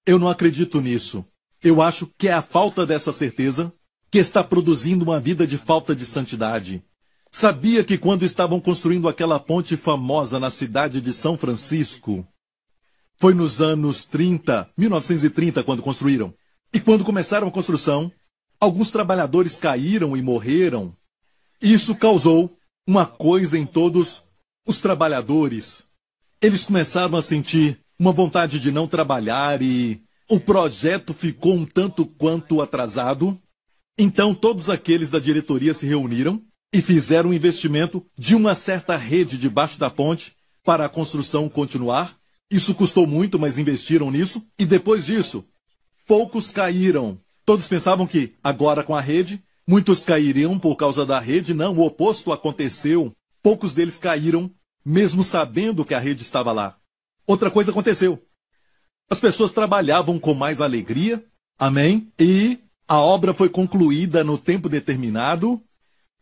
Eu 0.07 0.19
não 0.19 0.29
acredito 0.29 0.81
nisso. 0.81 1.25
Eu 1.63 1.83
acho 1.83 2.07
que 2.19 2.29
é 2.29 2.33
a 2.33 2.43
falta 2.43 2.87
dessa 2.87 3.13
certeza 3.13 3.73
que 4.11 4.19
está 4.19 4.43
produzindo 4.43 5.05
uma 5.05 5.21
vida 5.21 5.47
de 5.47 5.57
falta 5.57 5.95
de 5.95 6.05
santidade. 6.05 6.83
Sabia 7.33 7.85
que 7.85 7.97
quando 7.97 8.25
estavam 8.25 8.59
construindo 8.59 9.09
aquela 9.09 9.39
ponte 9.39 9.77
famosa 9.77 10.41
na 10.41 10.51
cidade 10.51 11.01
de 11.01 11.13
São 11.13 11.39
Francisco, 11.39 12.27
foi 13.17 13.35
nos 13.35 13.61
anos 13.61 14.03
30, 14.03 14.69
1930, 14.77 15.63
quando 15.63 15.81
construíram. 15.81 16.35
E 16.75 16.81
quando 16.81 17.05
começaram 17.05 17.47
a 17.47 17.51
construção, 17.53 18.11
alguns 18.59 18.91
trabalhadores 18.91 19.59
caíram 19.59 20.17
e 20.17 20.23
morreram. 20.23 20.93
Isso 21.63 21.95
causou 21.95 22.53
uma 22.85 23.07
coisa 23.07 23.57
em 23.57 23.65
todos 23.65 24.25
os 24.67 24.81
trabalhadores. 24.81 25.85
Eles 26.43 26.65
começaram 26.65 27.17
a 27.17 27.23
sentir 27.23 27.79
uma 27.97 28.11
vontade 28.11 28.59
de 28.59 28.73
não 28.73 28.89
trabalhar 28.89 29.63
e 29.63 30.03
o 30.29 30.41
projeto 30.41 31.15
ficou 31.15 31.55
um 31.55 31.65
tanto 31.65 32.05
quanto 32.05 32.61
atrasado. 32.61 33.41
Então 33.97 34.35
todos 34.35 34.69
aqueles 34.69 35.11
da 35.11 35.21
diretoria 35.21 35.75
se 35.75 35.87
reuniram 35.87 36.43
e 36.73 36.81
fizeram 36.81 37.31
um 37.31 37.35
investimento 37.35 38.05
de 38.17 38.35
uma 38.35 38.55
certa 38.55 38.97
rede 38.97 39.37
debaixo 39.37 39.79
da 39.79 39.91
ponte 39.91 40.35
para 40.65 40.85
a 40.85 40.89
construção 40.89 41.49
continuar. 41.49 42.17
Isso 42.51 42.75
custou 42.75 43.07
muito, 43.07 43.39
mas 43.39 43.59
investiram 43.59 44.11
nisso. 44.11 44.43
E 44.59 44.65
depois 44.65 45.07
disso, 45.07 45.45
poucos 46.07 46.51
caíram. 46.51 47.19
Todos 47.45 47.67
pensavam 47.67 48.07
que, 48.07 48.35
agora 48.43 48.83
com 48.83 48.95
a 48.95 49.01
rede, 49.01 49.43
muitos 49.67 50.05
cairiam 50.05 50.59
por 50.59 50.77
causa 50.77 51.05
da 51.07 51.19
rede. 51.19 51.55
Não, 51.55 51.77
o 51.77 51.85
oposto 51.85 52.33
aconteceu. 52.33 53.13
Poucos 53.43 53.75
deles 53.75 53.99
caíram 53.99 54.51
mesmo 54.85 55.23
sabendo 55.23 55.85
que 55.85 55.95
a 55.95 55.99
rede 55.99 56.23
estava 56.23 56.53
lá. 56.53 56.77
Outra 57.27 57.51
coisa 57.51 57.71
aconteceu. 57.71 58.23
As 59.09 59.21
pessoas 59.21 59.53
trabalhavam 59.53 60.19
com 60.19 60.35
mais 60.35 60.61
alegria, 60.61 61.25
amém? 61.59 62.13
E 62.19 62.59
a 62.87 62.99
obra 62.99 63.35
foi 63.35 63.49
concluída 63.49 64.25
no 64.25 64.39
tempo 64.39 64.69
determinado, 64.69 65.63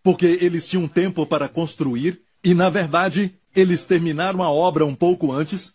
porque 0.02 0.26
eles 0.40 0.69
tinham 0.69 0.87
tempo 0.88 1.26
para 1.26 1.49
construir, 1.49 2.21
e 2.43 2.55
na 2.55 2.71
verdade 2.71 3.35
eles 3.55 3.85
terminaram 3.85 4.43
a 4.43 4.50
obra 4.50 4.85
um 4.87 4.95
pouco 4.95 5.33
antes, 5.33 5.73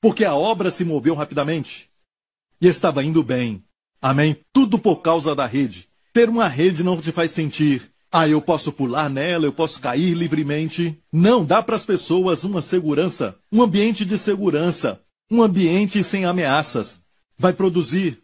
porque 0.00 0.24
a 0.24 0.34
obra 0.34 0.70
se 0.70 0.84
moveu 0.84 1.14
rapidamente. 1.14 1.88
E 2.60 2.66
estava 2.66 3.02
indo 3.02 3.22
bem. 3.22 3.62
Amém? 4.00 4.36
Tudo 4.52 4.78
por 4.78 4.96
causa 4.96 5.34
da 5.34 5.46
rede. 5.46 5.88
Ter 6.12 6.28
uma 6.28 6.46
rede 6.46 6.84
não 6.84 7.00
te 7.00 7.10
faz 7.10 7.32
sentir 7.32 7.94
ah, 8.16 8.28
eu 8.28 8.40
posso 8.40 8.70
pular 8.70 9.10
nela, 9.10 9.44
eu 9.44 9.52
posso 9.52 9.80
cair 9.80 10.14
livremente. 10.14 10.96
Não, 11.12 11.44
dá 11.44 11.60
para 11.60 11.74
as 11.74 11.84
pessoas 11.84 12.44
uma 12.44 12.62
segurança, 12.62 13.36
um 13.50 13.60
ambiente 13.60 14.04
de 14.04 14.16
segurança, 14.16 15.02
um 15.28 15.42
ambiente 15.42 16.04
sem 16.04 16.24
ameaças. 16.24 17.00
Vai 17.36 17.52
produzir 17.52 18.22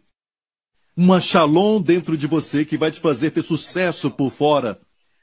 uma 0.95 1.19
shalom 1.19 1.81
dentro 1.81 2.15
de 2.15 2.25
você 2.25 2.63
que 2.63 2.77
vai 2.77 2.89
te 2.89 3.01
fazer 3.01 3.31
ter 3.31 3.43
sucesso 3.43 4.09
por 4.09 4.31
fora. 4.31 4.79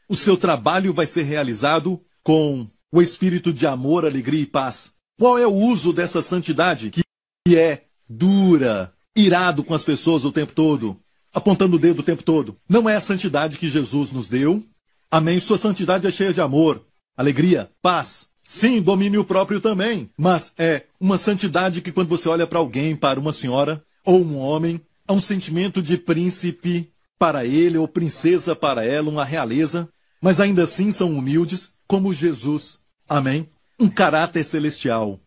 O 0.09 0.17
seu 0.17 0.37
trabalho 0.37 0.95
vai 0.95 1.07
ser 1.07 1.25
realizado 1.25 2.00
com 2.23 2.67
o 2.93 3.03
espírito 3.03 3.53
de 3.53 3.67
amor, 3.67 4.05
alegria 4.05 4.43
e 4.43 4.47
paz. 4.47 4.93
Qual 5.19 5.38
é 5.38 5.47
o 5.47 5.53
uso 5.53 5.93
dessa 5.93 6.23
santidade 6.23 6.91
que 6.91 7.57
é 7.57 7.85
dura, 8.09 8.93
irado 9.15 9.62
com 9.62 9.75
as 9.75 9.85
pessoas 9.85 10.25
o 10.25 10.33
tempo 10.33 10.53
todo? 10.53 10.99
apontando 11.33 11.77
o 11.77 11.79
dedo 11.79 12.00
o 12.00 12.05
tempo 12.05 12.23
todo. 12.23 12.57
Não 12.69 12.88
é 12.88 12.97
a 12.97 13.00
santidade 13.00 13.59
que 13.59 13.69
Jesus 13.69 14.12
nos 14.12 14.29
deu. 14.29 14.62
Amém. 15.11 15.41
Sua 15.41 15.59
santidade 15.59 16.07
é 16.07 16.11
cheia 16.11 16.33
de 16.33 16.41
amor, 16.41 16.85
alegria, 17.17 17.71
paz. 17.81 18.29
Sim, 18.45 18.81
domínio 18.81 19.25
próprio 19.25 19.61
também. 19.61 20.11
Mas 20.17 20.53
é 20.59 20.85
uma 21.00 21.19
santidade 21.19 21.81
que 21.81 21.93
quando 21.93 22.09
você 22.09 22.29
olha 22.29 22.47
para 22.47 22.59
alguém, 22.59 22.97
para 22.97 23.21
uma 23.21 23.33
senhora 23.33 23.83
ou 24.05 24.25
um 24.25 24.37
homem, 24.37 24.81
há 25.07 25.12
um 25.12 25.21
sentimento 25.21 25.83
de 25.83 25.97
príncipe 25.97 26.91
para 27.19 27.45
ele 27.45 27.77
ou 27.77 27.87
princesa 27.87 28.55
para 28.55 28.85
ela, 28.85 29.11
uma 29.11 29.25
realeza, 29.25 29.88
mas 30.21 30.41
ainda 30.41 30.65
assim 30.65 30.91
são 30.91 31.17
humildes, 31.17 31.73
como 31.87 32.13
Jesus. 32.13 32.81
Amém. 33.09 33.49
Um 33.79 33.89
caráter 33.89 34.45
celestial. 34.45 35.21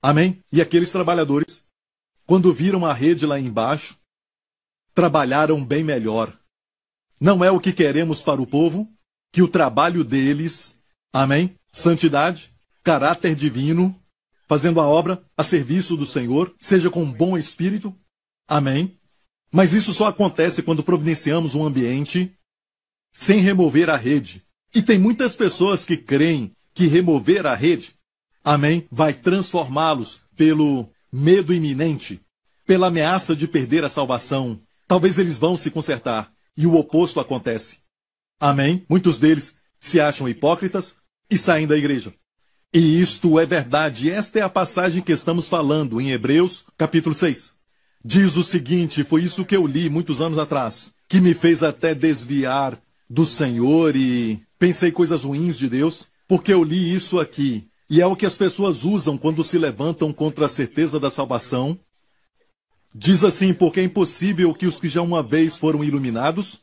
Amém. 0.00 0.42
E 0.52 0.60
aqueles 0.60 0.92
trabalhadores, 0.92 1.62
quando 2.26 2.54
viram 2.54 2.86
a 2.86 2.92
rede 2.92 3.26
lá 3.26 3.38
embaixo, 3.38 3.96
trabalharam 4.94 5.64
bem 5.64 5.82
melhor. 5.82 6.36
Não 7.20 7.44
é 7.44 7.50
o 7.50 7.60
que 7.60 7.72
queremos 7.72 8.22
para 8.22 8.40
o 8.40 8.46
povo, 8.46 8.88
que 9.32 9.42
o 9.42 9.48
trabalho 9.48 10.04
deles, 10.04 10.76
amém, 11.12 11.56
santidade, 11.70 12.52
caráter 12.82 13.34
divino, 13.34 13.94
fazendo 14.46 14.80
a 14.80 14.86
obra 14.86 15.22
a 15.36 15.42
serviço 15.42 15.96
do 15.96 16.06
Senhor, 16.06 16.54
seja 16.58 16.88
com 16.88 17.10
bom 17.10 17.36
espírito, 17.36 17.94
amém. 18.46 18.98
Mas 19.52 19.74
isso 19.74 19.92
só 19.92 20.06
acontece 20.06 20.62
quando 20.62 20.82
providenciamos 20.82 21.54
um 21.54 21.64
ambiente 21.64 22.34
sem 23.12 23.40
remover 23.40 23.90
a 23.90 23.96
rede. 23.96 24.42
E 24.74 24.82
tem 24.82 24.98
muitas 24.98 25.34
pessoas 25.34 25.84
que 25.84 25.96
creem 25.96 26.52
que 26.74 26.86
remover 26.86 27.46
a 27.46 27.54
rede, 27.54 27.94
amém, 28.44 28.86
vai 28.90 29.12
transformá-los 29.12 30.20
pelo 30.36 30.88
medo 31.12 31.52
iminente, 31.52 32.20
pela 32.66 32.86
ameaça 32.86 33.34
de 33.34 33.48
perder 33.48 33.84
a 33.84 33.88
salvação, 33.88 34.60
Talvez 34.88 35.18
eles 35.18 35.36
vão 35.36 35.54
se 35.54 35.70
consertar 35.70 36.32
e 36.56 36.66
o 36.66 36.74
oposto 36.74 37.20
acontece. 37.20 37.76
Amém? 38.40 38.86
Muitos 38.88 39.18
deles 39.18 39.56
se 39.78 40.00
acham 40.00 40.26
hipócritas 40.26 40.96
e 41.30 41.36
saem 41.36 41.66
da 41.66 41.76
igreja. 41.76 42.12
E 42.72 43.00
isto 43.00 43.38
é 43.38 43.44
verdade. 43.44 44.10
Esta 44.10 44.38
é 44.38 44.42
a 44.42 44.48
passagem 44.48 45.02
que 45.02 45.12
estamos 45.12 45.46
falando 45.46 46.00
em 46.00 46.10
Hebreus, 46.10 46.64
capítulo 46.78 47.14
6. 47.14 47.52
Diz 48.02 48.36
o 48.36 48.42
seguinte: 48.42 49.04
Foi 49.04 49.22
isso 49.22 49.44
que 49.44 49.54
eu 49.54 49.66
li 49.66 49.90
muitos 49.90 50.22
anos 50.22 50.38
atrás, 50.38 50.94
que 51.06 51.20
me 51.20 51.34
fez 51.34 51.62
até 51.62 51.94
desviar 51.94 52.80
do 53.08 53.24
Senhor 53.24 53.96
e 53.96 54.42
pensei 54.58 54.92
coisas 54.92 55.24
ruins 55.24 55.56
de 55.56 55.68
Deus, 55.68 56.06
porque 56.26 56.52
eu 56.52 56.62
li 56.62 56.94
isso 56.94 57.18
aqui. 57.18 57.68
E 57.90 58.02
é 58.02 58.06
o 58.06 58.16
que 58.16 58.26
as 58.26 58.36
pessoas 58.36 58.84
usam 58.84 59.16
quando 59.16 59.42
se 59.42 59.56
levantam 59.56 60.12
contra 60.12 60.46
a 60.46 60.48
certeza 60.48 61.00
da 61.00 61.10
salvação. 61.10 61.78
Diz 62.94 63.24
assim: 63.24 63.54
porque 63.54 63.80
é 63.80 63.84
impossível 63.84 64.52
que 64.54 64.66
os 64.66 64.78
que 64.78 64.88
já 64.88 65.00
uma 65.00 65.22
vez 65.22 65.56
foram 65.56 65.82
iluminados 65.82 66.60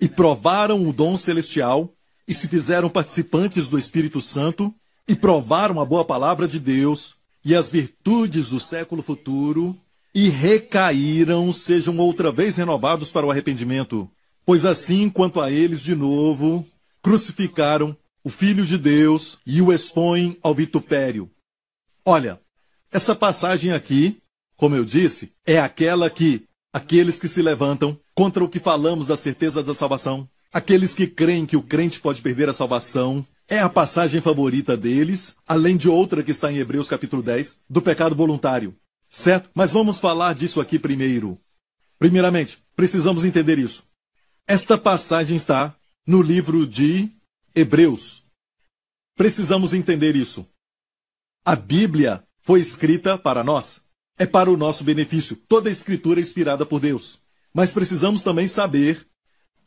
e 0.00 0.08
provaram 0.08 0.88
o 0.88 0.92
dom 0.92 1.16
celestial 1.16 1.92
e 2.26 2.34
se 2.34 2.48
fizeram 2.48 2.88
participantes 2.88 3.68
do 3.68 3.78
Espírito 3.78 4.20
Santo 4.20 4.74
e 5.06 5.14
provaram 5.14 5.80
a 5.80 5.84
boa 5.84 6.04
palavra 6.04 6.48
de 6.48 6.58
Deus 6.58 7.14
e 7.44 7.54
as 7.54 7.70
virtudes 7.70 8.48
do 8.48 8.58
século 8.58 9.02
futuro 9.02 9.78
e 10.14 10.28
recaíram, 10.28 11.52
sejam 11.52 11.98
outra 11.98 12.32
vez 12.32 12.56
renovados 12.56 13.10
para 13.10 13.26
o 13.26 13.30
arrependimento. 13.30 14.08
Pois 14.46 14.64
assim, 14.64 15.08
quanto 15.08 15.40
a 15.40 15.50
eles 15.50 15.82
de 15.82 15.94
novo, 15.94 16.66
crucificaram 17.02 17.96
o 18.22 18.30
Filho 18.30 18.64
de 18.64 18.78
Deus 18.78 19.38
e 19.46 19.60
o 19.60 19.72
expõem 19.72 20.38
ao 20.42 20.54
vitupério. 20.54 21.30
Olha, 22.04 22.40
essa 22.90 23.14
passagem 23.14 23.72
aqui, 23.72 24.18
como 24.56 24.76
eu 24.76 24.84
disse, 24.84 25.32
é 25.46 25.58
aquela 25.58 26.08
que 26.08 26.44
aqueles 26.72 27.18
que 27.18 27.28
se 27.28 27.40
levantam 27.40 27.98
contra 28.14 28.42
o 28.42 28.48
que 28.48 28.58
falamos 28.58 29.06
da 29.06 29.16
certeza 29.16 29.62
da 29.62 29.74
salvação, 29.74 30.28
aqueles 30.52 30.94
que 30.94 31.06
creem 31.06 31.46
que 31.46 31.56
o 31.56 31.62
crente 31.62 32.00
pode 32.00 32.20
perder 32.20 32.48
a 32.48 32.52
salvação, 32.52 33.24
é 33.48 33.58
a 33.58 33.68
passagem 33.68 34.20
favorita 34.20 34.76
deles, 34.76 35.36
além 35.46 35.76
de 35.76 35.88
outra 35.88 36.22
que 36.22 36.30
está 36.30 36.50
em 36.50 36.56
Hebreus 36.56 36.88
capítulo 36.88 37.22
10, 37.22 37.58
do 37.68 37.82
pecado 37.82 38.14
voluntário. 38.14 38.74
Certo? 39.10 39.50
Mas 39.54 39.72
vamos 39.72 39.98
falar 39.98 40.34
disso 40.34 40.60
aqui 40.60 40.78
primeiro. 40.78 41.38
Primeiramente, 41.98 42.58
precisamos 42.74 43.24
entender 43.24 43.58
isso. 43.58 43.84
Esta 44.46 44.76
passagem 44.76 45.38
está 45.38 45.74
no 46.06 46.20
livro 46.20 46.66
de 46.66 47.10
Hebreus. 47.54 48.24
Precisamos 49.16 49.72
entender 49.72 50.14
isso. 50.14 50.46
A 51.42 51.56
Bíblia 51.56 52.22
foi 52.42 52.60
escrita 52.60 53.16
para 53.16 53.42
nós. 53.42 53.80
É 54.18 54.26
para 54.26 54.50
o 54.50 54.56
nosso 54.56 54.84
benefício. 54.84 55.34
Toda 55.48 55.70
a 55.70 55.72
escritura 55.72 56.20
é 56.20 56.22
inspirada 56.22 56.66
por 56.66 56.78
Deus. 56.78 57.20
Mas 57.54 57.72
precisamos 57.72 58.20
também 58.20 58.46
saber 58.46 59.06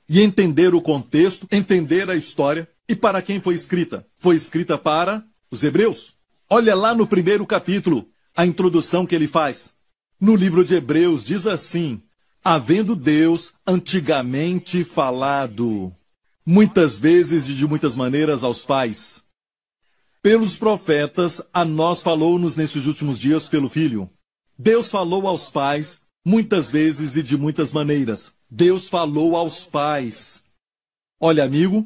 e 0.07 0.21
entender 0.21 0.75
o 0.75 0.81
contexto, 0.81 1.47
entender 1.51 2.07
a 2.07 2.15
história 2.15 2.69
e 2.87 2.95
para 2.95 3.19
quem 3.19 3.41
foi 3.41 3.55
escrita. 3.55 4.05
Foi 4.15 4.35
escrita 4.35 4.77
para 4.77 5.25
os 5.49 5.63
hebreus. 5.63 6.13
Olha 6.47 6.75
lá 6.75 6.93
no 6.93 7.07
primeiro 7.07 7.47
capítulo, 7.47 8.07
a 8.35 8.45
introdução 8.45 9.07
que 9.07 9.15
ele 9.15 9.27
faz. 9.27 9.73
No 10.21 10.35
livro 10.35 10.63
de 10.63 10.75
Hebreus 10.75 11.25
diz 11.25 11.47
assim: 11.47 12.03
Havendo 12.49 12.95
Deus 12.95 13.51
antigamente 13.67 14.85
falado, 14.85 15.93
muitas 16.45 16.97
vezes 16.97 17.49
e 17.49 17.53
de 17.53 17.67
muitas 17.67 17.93
maneiras 17.93 18.41
aos 18.41 18.63
pais, 18.63 19.23
pelos 20.21 20.57
profetas, 20.57 21.41
a 21.53 21.65
nós 21.65 22.01
falou-nos 22.01 22.55
nesses 22.55 22.85
últimos 22.85 23.19
dias 23.19 23.49
pelo 23.49 23.67
Filho. 23.67 24.09
Deus 24.57 24.89
falou 24.89 25.27
aos 25.27 25.49
pais 25.49 25.99
muitas 26.25 26.71
vezes 26.71 27.17
e 27.17 27.21
de 27.21 27.37
muitas 27.37 27.73
maneiras. 27.73 28.31
Deus 28.49 28.87
falou 28.87 29.35
aos 29.35 29.65
pais. 29.65 30.41
Olha, 31.19 31.43
amigo, 31.43 31.85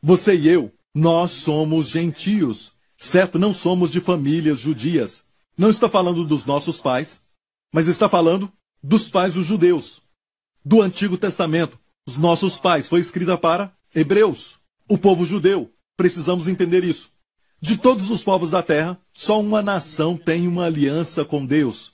você 0.00 0.34
e 0.34 0.48
eu, 0.48 0.72
nós 0.94 1.32
somos 1.32 1.90
gentios, 1.90 2.72
certo? 2.98 3.38
Não 3.38 3.52
somos 3.52 3.92
de 3.92 4.00
famílias 4.00 4.58
judias. 4.58 5.22
Não 5.54 5.68
está 5.68 5.86
falando 5.86 6.24
dos 6.24 6.46
nossos 6.46 6.80
pais, 6.80 7.20
mas 7.70 7.88
está 7.88 8.08
falando 8.08 8.50
dos 8.82 9.08
pais 9.08 9.34
dos 9.34 9.46
judeus, 9.46 10.02
do 10.64 10.82
Antigo 10.82 11.16
Testamento. 11.16 11.78
Os 12.06 12.16
nossos 12.16 12.58
pais 12.58 12.88
foi 12.88 13.00
escrita 13.00 13.38
para 13.38 13.72
hebreus, 13.94 14.58
o 14.88 14.98
povo 14.98 15.24
judeu. 15.24 15.72
Precisamos 15.96 16.48
entender 16.48 16.82
isso. 16.82 17.10
De 17.60 17.76
todos 17.76 18.10
os 18.10 18.24
povos 18.24 18.50
da 18.50 18.62
terra, 18.62 18.98
só 19.14 19.40
uma 19.40 19.62
nação 19.62 20.16
tem 20.16 20.48
uma 20.48 20.64
aliança 20.64 21.24
com 21.24 21.46
Deus. 21.46 21.92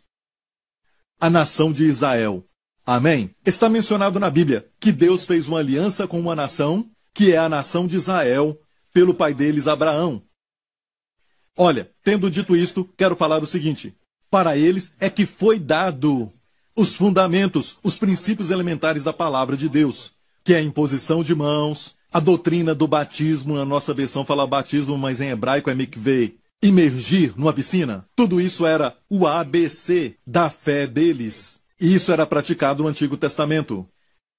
A 1.20 1.28
nação 1.28 1.72
de 1.72 1.84
Israel. 1.84 2.42
Amém? 2.86 3.34
Está 3.44 3.68
mencionado 3.68 4.18
na 4.18 4.30
Bíblia 4.30 4.66
que 4.80 4.90
Deus 4.90 5.26
fez 5.26 5.46
uma 5.46 5.58
aliança 5.58 6.08
com 6.08 6.18
uma 6.18 6.34
nação, 6.34 6.90
que 7.12 7.32
é 7.32 7.36
a 7.36 7.48
nação 7.48 7.86
de 7.86 7.96
Israel, 7.96 8.58
pelo 8.94 9.12
pai 9.12 9.34
deles, 9.34 9.66
Abraão. 9.66 10.22
Olha, 11.54 11.90
tendo 12.02 12.30
dito 12.30 12.56
isto, 12.56 12.88
quero 12.96 13.14
falar 13.14 13.42
o 13.42 13.46
seguinte: 13.46 13.94
para 14.30 14.56
eles 14.56 14.94
é 14.98 15.10
que 15.10 15.26
foi 15.26 15.58
dado 15.58 16.32
os 16.78 16.94
fundamentos, 16.94 17.76
os 17.82 17.98
princípios 17.98 18.52
elementares 18.52 19.02
da 19.02 19.12
palavra 19.12 19.56
de 19.56 19.68
Deus, 19.68 20.12
que 20.44 20.54
é 20.54 20.58
a 20.58 20.62
imposição 20.62 21.24
de 21.24 21.34
mãos, 21.34 21.96
a 22.12 22.20
doutrina 22.20 22.72
do 22.72 22.86
batismo, 22.86 23.56
na 23.56 23.64
nossa 23.64 23.92
versão 23.92 24.24
fala 24.24 24.46
batismo, 24.46 24.96
mas 24.96 25.20
em 25.20 25.30
hebraico 25.30 25.68
é 25.68 25.74
mikveh, 25.74 26.34
imergir 26.62 27.34
numa 27.36 27.52
piscina. 27.52 28.06
Tudo 28.14 28.40
isso 28.40 28.64
era 28.64 28.96
o 29.10 29.26
ABC 29.26 30.14
da 30.24 30.48
fé 30.48 30.86
deles. 30.86 31.58
E 31.80 31.92
isso 31.92 32.12
era 32.12 32.24
praticado 32.24 32.84
no 32.84 32.88
Antigo 32.88 33.16
Testamento. 33.16 33.84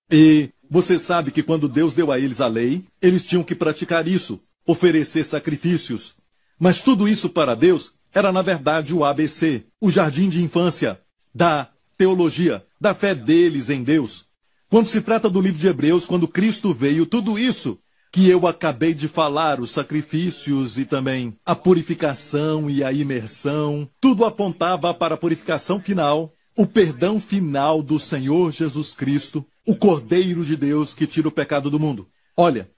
E 0.09 0.49
você 0.71 0.97
sabe 0.97 1.31
que 1.31 1.43
quando 1.43 1.67
Deus 1.67 1.93
deu 1.93 2.09
a 2.09 2.19
eles 2.19 2.39
a 2.39 2.47
lei, 2.47 2.85
eles 3.01 3.27
tinham 3.27 3.43
que 3.43 3.53
praticar 3.53 4.07
isso, 4.07 4.39
oferecer 4.65 5.25
sacrifícios. 5.25 6.13
Mas 6.57 6.79
tudo 6.79 7.05
isso 7.05 7.29
para 7.31 7.53
Deus 7.53 7.91
era 8.13 8.31
na 8.31 8.41
verdade 8.41 8.93
o 8.93 9.03
ABC, 9.03 9.65
o 9.81 9.91
jardim 9.91 10.29
de 10.29 10.41
infância 10.41 11.01
da 11.35 11.69
teologia, 11.99 12.65
da 12.79 12.93
fé 12.93 13.13
deles 13.13 13.69
em 13.69 13.83
Deus. 13.83 14.23
Quando 14.69 14.87
se 14.87 15.01
trata 15.01 15.29
do 15.29 15.41
livro 15.41 15.59
de 15.59 15.67
Hebreus, 15.67 16.05
quando 16.05 16.29
Cristo 16.29 16.73
veio, 16.73 17.05
tudo 17.05 17.37
isso 17.37 17.77
que 18.09 18.29
eu 18.29 18.47
acabei 18.47 18.93
de 18.93 19.09
falar, 19.09 19.59
os 19.59 19.71
sacrifícios 19.71 20.77
e 20.77 20.85
também 20.85 21.37
a 21.45 21.53
purificação 21.53 22.69
e 22.69 22.85
a 22.85 22.93
imersão, 22.93 23.87
tudo 23.99 24.23
apontava 24.23 24.93
para 24.93 25.15
a 25.15 25.17
purificação 25.17 25.77
final, 25.81 26.33
o 26.55 26.65
perdão 26.65 27.19
final 27.19 27.83
do 27.83 27.99
Senhor 27.99 28.49
Jesus 28.49 28.93
Cristo, 28.93 29.45
o 29.67 29.75
Cordeiro 29.75 30.45
de 30.45 30.55
Deus 30.55 30.95
que 30.95 31.05
tira 31.05 31.27
o 31.27 31.31
pecado 31.31 31.69
do 31.69 31.79
mundo. 31.79 32.07
Olha, 32.35 32.71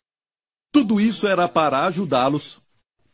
tudo 0.71 0.99
isso 0.99 1.27
era 1.27 1.47
para 1.47 1.86
ajudá-los, 1.86 2.60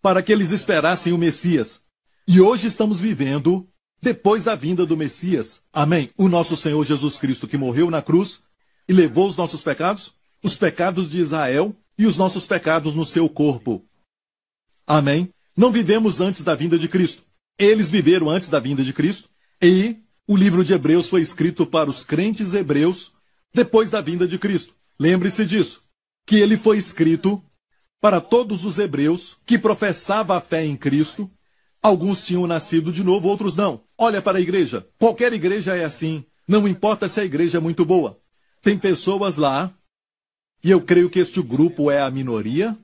para 0.01 0.23
que 0.23 0.31
eles 0.31 0.51
esperassem 0.51 1.11
o 1.11 1.17
Messias. 1.17 1.81
E 2.25 2.39
hoje 2.39 2.67
estamos 2.67 2.97
vivendo 2.97 3.67
depois 4.01 4.43
da 4.43 4.55
vinda 4.55 4.85
do 4.85 4.97
Messias. 4.97 5.61
Amém. 5.73 6.09
O 6.17 6.27
nosso 6.27 6.55
Senhor 6.55 6.83
Jesus 6.83 7.17
Cristo 7.17 7.47
que 7.47 7.57
morreu 7.57 7.89
na 7.89 8.01
cruz 8.01 8.41
e 8.87 8.93
levou 8.93 9.27
os 9.27 9.35
nossos 9.35 9.61
pecados, 9.61 10.13
os 10.43 10.55
pecados 10.55 11.09
de 11.09 11.19
Israel 11.19 11.75
e 11.97 12.05
os 12.05 12.15
nossos 12.15 12.45
pecados 12.45 12.95
no 12.95 13.05
seu 13.05 13.27
corpo. 13.27 13.83
Amém? 14.85 15.29
Não 15.55 15.71
vivemos 15.71 16.21
antes 16.21 16.43
da 16.43 16.55
vinda 16.55 16.77
de 16.77 16.87
Cristo. 16.87 17.23
Eles 17.57 17.89
viveram 17.89 18.29
antes 18.29 18.49
da 18.49 18.59
vinda 18.59 18.83
de 18.83 18.93
Cristo 18.93 19.29
e 19.61 19.97
o 20.27 20.35
livro 20.35 20.63
de 20.63 20.73
Hebreus 20.73 21.09
foi 21.09 21.21
escrito 21.21 21.65
para 21.65 21.89
os 21.89 22.03
crentes 22.03 22.53
hebreus 22.53 23.13
depois 23.53 23.89
da 23.89 24.01
vinda 24.01 24.27
de 24.27 24.37
Cristo. 24.37 24.73
Lembre-se 24.99 25.45
disso, 25.45 25.81
que 26.25 26.35
ele 26.35 26.57
foi 26.57 26.77
escrito 26.77 27.41
para 27.99 28.21
todos 28.21 28.65
os 28.65 28.77
hebreus 28.77 29.37
que 29.45 29.57
professavam 29.57 30.35
a 30.35 30.41
fé 30.41 30.65
em 30.65 30.75
Cristo. 30.75 31.29
Alguns 31.87 32.21
tinham 32.21 32.45
nascido 32.45 32.91
de 32.91 33.01
novo, 33.01 33.29
outros 33.29 33.55
não. 33.55 33.79
Olha 33.97 34.21
para 34.21 34.39
a 34.39 34.41
igreja. 34.41 34.85
Qualquer 34.99 35.31
igreja 35.31 35.73
é 35.73 35.85
assim. 35.85 36.25
Não 36.45 36.67
importa 36.67 37.07
se 37.07 37.21
a 37.21 37.23
igreja 37.23 37.59
é 37.59 37.61
muito 37.61 37.85
boa. 37.85 38.19
Tem 38.61 38.77
pessoas 38.77 39.37
lá, 39.37 39.73
e 40.61 40.69
eu 40.69 40.81
creio 40.81 41.09
que 41.09 41.17
este 41.17 41.41
grupo 41.41 41.89
é 41.89 42.01
a 42.01 42.11
minoria, 42.11 42.77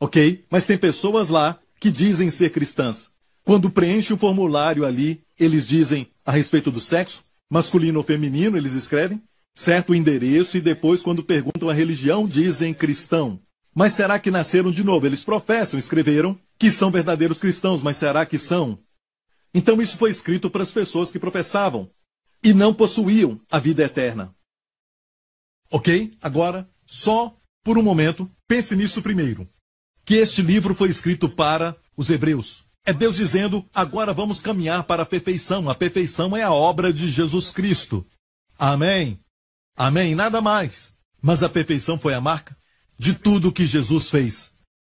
ok? 0.00 0.42
Mas 0.48 0.64
tem 0.64 0.78
pessoas 0.78 1.28
lá 1.28 1.60
que 1.78 1.90
dizem 1.90 2.30
ser 2.30 2.48
cristãs. 2.48 3.10
Quando 3.44 3.68
preenchem 3.68 4.16
o 4.16 4.18
formulário 4.18 4.86
ali, 4.86 5.20
eles 5.38 5.68
dizem 5.68 6.08
a 6.24 6.32
respeito 6.32 6.70
do 6.70 6.80
sexo, 6.80 7.22
masculino 7.50 7.98
ou 7.98 8.04
feminino, 8.06 8.56
eles 8.56 8.72
escrevem, 8.72 9.20
certo 9.54 9.94
endereço, 9.94 10.56
e 10.56 10.62
depois, 10.62 11.02
quando 11.02 11.22
perguntam 11.22 11.68
a 11.68 11.74
religião, 11.74 12.26
dizem 12.26 12.72
cristão. 12.72 13.38
Mas 13.74 13.92
será 13.92 14.18
que 14.18 14.30
nasceram 14.30 14.72
de 14.72 14.82
novo? 14.82 15.04
Eles 15.04 15.22
professam, 15.22 15.78
escreveram 15.78 16.38
que 16.60 16.70
são 16.70 16.90
verdadeiros 16.90 17.38
cristãos, 17.38 17.80
mas 17.80 17.96
será 17.96 18.26
que 18.26 18.38
são? 18.38 18.78
Então 19.52 19.80
isso 19.80 19.96
foi 19.96 20.10
escrito 20.10 20.50
para 20.50 20.62
as 20.62 20.70
pessoas 20.70 21.10
que 21.10 21.18
professavam 21.18 21.90
e 22.44 22.52
não 22.52 22.74
possuíam 22.74 23.40
a 23.50 23.58
vida 23.58 23.82
eterna. 23.82 24.34
Ok? 25.70 26.12
Agora, 26.20 26.68
só 26.86 27.34
por 27.64 27.78
um 27.78 27.82
momento, 27.82 28.30
pense 28.46 28.76
nisso 28.76 29.00
primeiro. 29.00 29.48
Que 30.04 30.16
este 30.16 30.42
livro 30.42 30.74
foi 30.74 30.90
escrito 30.90 31.30
para 31.30 31.74
os 31.96 32.10
hebreus. 32.10 32.64
É 32.84 32.92
Deus 32.92 33.16
dizendo: 33.16 33.66
agora 33.72 34.12
vamos 34.12 34.38
caminhar 34.38 34.84
para 34.84 35.04
a 35.04 35.06
perfeição. 35.06 35.70
A 35.70 35.74
perfeição 35.74 36.36
é 36.36 36.42
a 36.42 36.52
obra 36.52 36.92
de 36.92 37.08
Jesus 37.08 37.50
Cristo. 37.50 38.04
Amém. 38.58 39.18
Amém. 39.74 40.14
Nada 40.14 40.42
mais. 40.42 40.92
Mas 41.22 41.42
a 41.42 41.48
perfeição 41.48 41.98
foi 41.98 42.12
a 42.12 42.20
marca 42.20 42.54
de 42.98 43.14
tudo 43.14 43.52
que 43.52 43.66
Jesus 43.66 44.10
fez. 44.10 44.52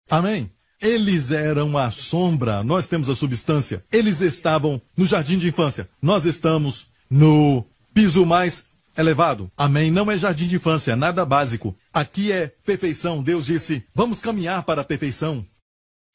Amém. 0.10 0.49
Eles 0.81 1.31
eram 1.31 1.77
a 1.77 1.89
sombra, 1.89 2.63
nós 2.63 2.87
temos 2.87 3.09
a 3.09 3.15
substância. 3.15 3.83
Eles 3.91 4.21
estavam 4.21 4.81
no 4.95 5.05
jardim 5.05 5.37
de 5.37 5.47
infância, 5.47 5.89
nós 6.01 6.25
estamos 6.25 6.87
no 7.09 7.65
piso 7.93 8.25
mais 8.25 8.65
elevado. 8.95 9.51
Amém. 9.57 9.91
Não 9.91 10.11
é 10.11 10.17
jardim 10.17 10.47
de 10.47 10.55
infância, 10.55 10.95
nada 10.95 11.25
básico. 11.25 11.75
Aqui 11.93 12.31
é 12.31 12.47
perfeição. 12.65 13.23
Deus 13.23 13.47
disse: 13.47 13.83
vamos 13.93 14.19
caminhar 14.19 14.63
para 14.63 14.81
a 14.81 14.85
perfeição. 14.85 15.45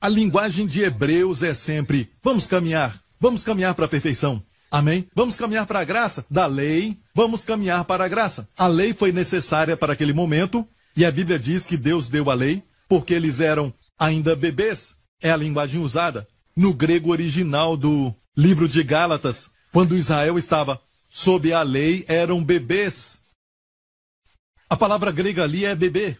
A 0.00 0.08
linguagem 0.08 0.66
de 0.66 0.82
Hebreus 0.82 1.42
é 1.42 1.54
sempre: 1.54 2.10
vamos 2.22 2.46
caminhar, 2.46 3.00
vamos 3.20 3.42
caminhar 3.42 3.74
para 3.74 3.86
a 3.86 3.88
perfeição. 3.88 4.42
Amém? 4.70 5.06
Vamos 5.14 5.36
caminhar 5.36 5.66
para 5.66 5.80
a 5.80 5.84
graça 5.84 6.24
da 6.30 6.46
lei, 6.46 6.96
vamos 7.14 7.44
caminhar 7.44 7.84
para 7.84 8.04
a 8.04 8.08
graça. 8.08 8.48
A 8.56 8.66
lei 8.66 8.94
foi 8.94 9.12
necessária 9.12 9.76
para 9.76 9.92
aquele 9.92 10.14
momento, 10.14 10.66
e 10.96 11.04
a 11.04 11.10
Bíblia 11.10 11.38
diz 11.38 11.66
que 11.66 11.76
Deus 11.76 12.08
deu 12.08 12.30
a 12.30 12.34
lei 12.34 12.62
porque 12.88 13.14
eles 13.14 13.40
eram 13.40 13.72
ainda 14.02 14.34
bebês. 14.34 14.96
É 15.22 15.30
a 15.30 15.36
linguagem 15.36 15.80
usada 15.80 16.26
no 16.56 16.74
grego 16.74 17.12
original 17.12 17.76
do 17.76 18.12
livro 18.36 18.68
de 18.68 18.82
Gálatas, 18.82 19.48
quando 19.72 19.96
Israel 19.96 20.36
estava 20.36 20.80
sob 21.08 21.52
a 21.52 21.62
lei, 21.62 22.04
eram 22.08 22.42
bebês. 22.42 23.18
A 24.68 24.76
palavra 24.76 25.12
grega 25.12 25.44
ali 25.44 25.64
é 25.64 25.74
bebê. 25.74 26.16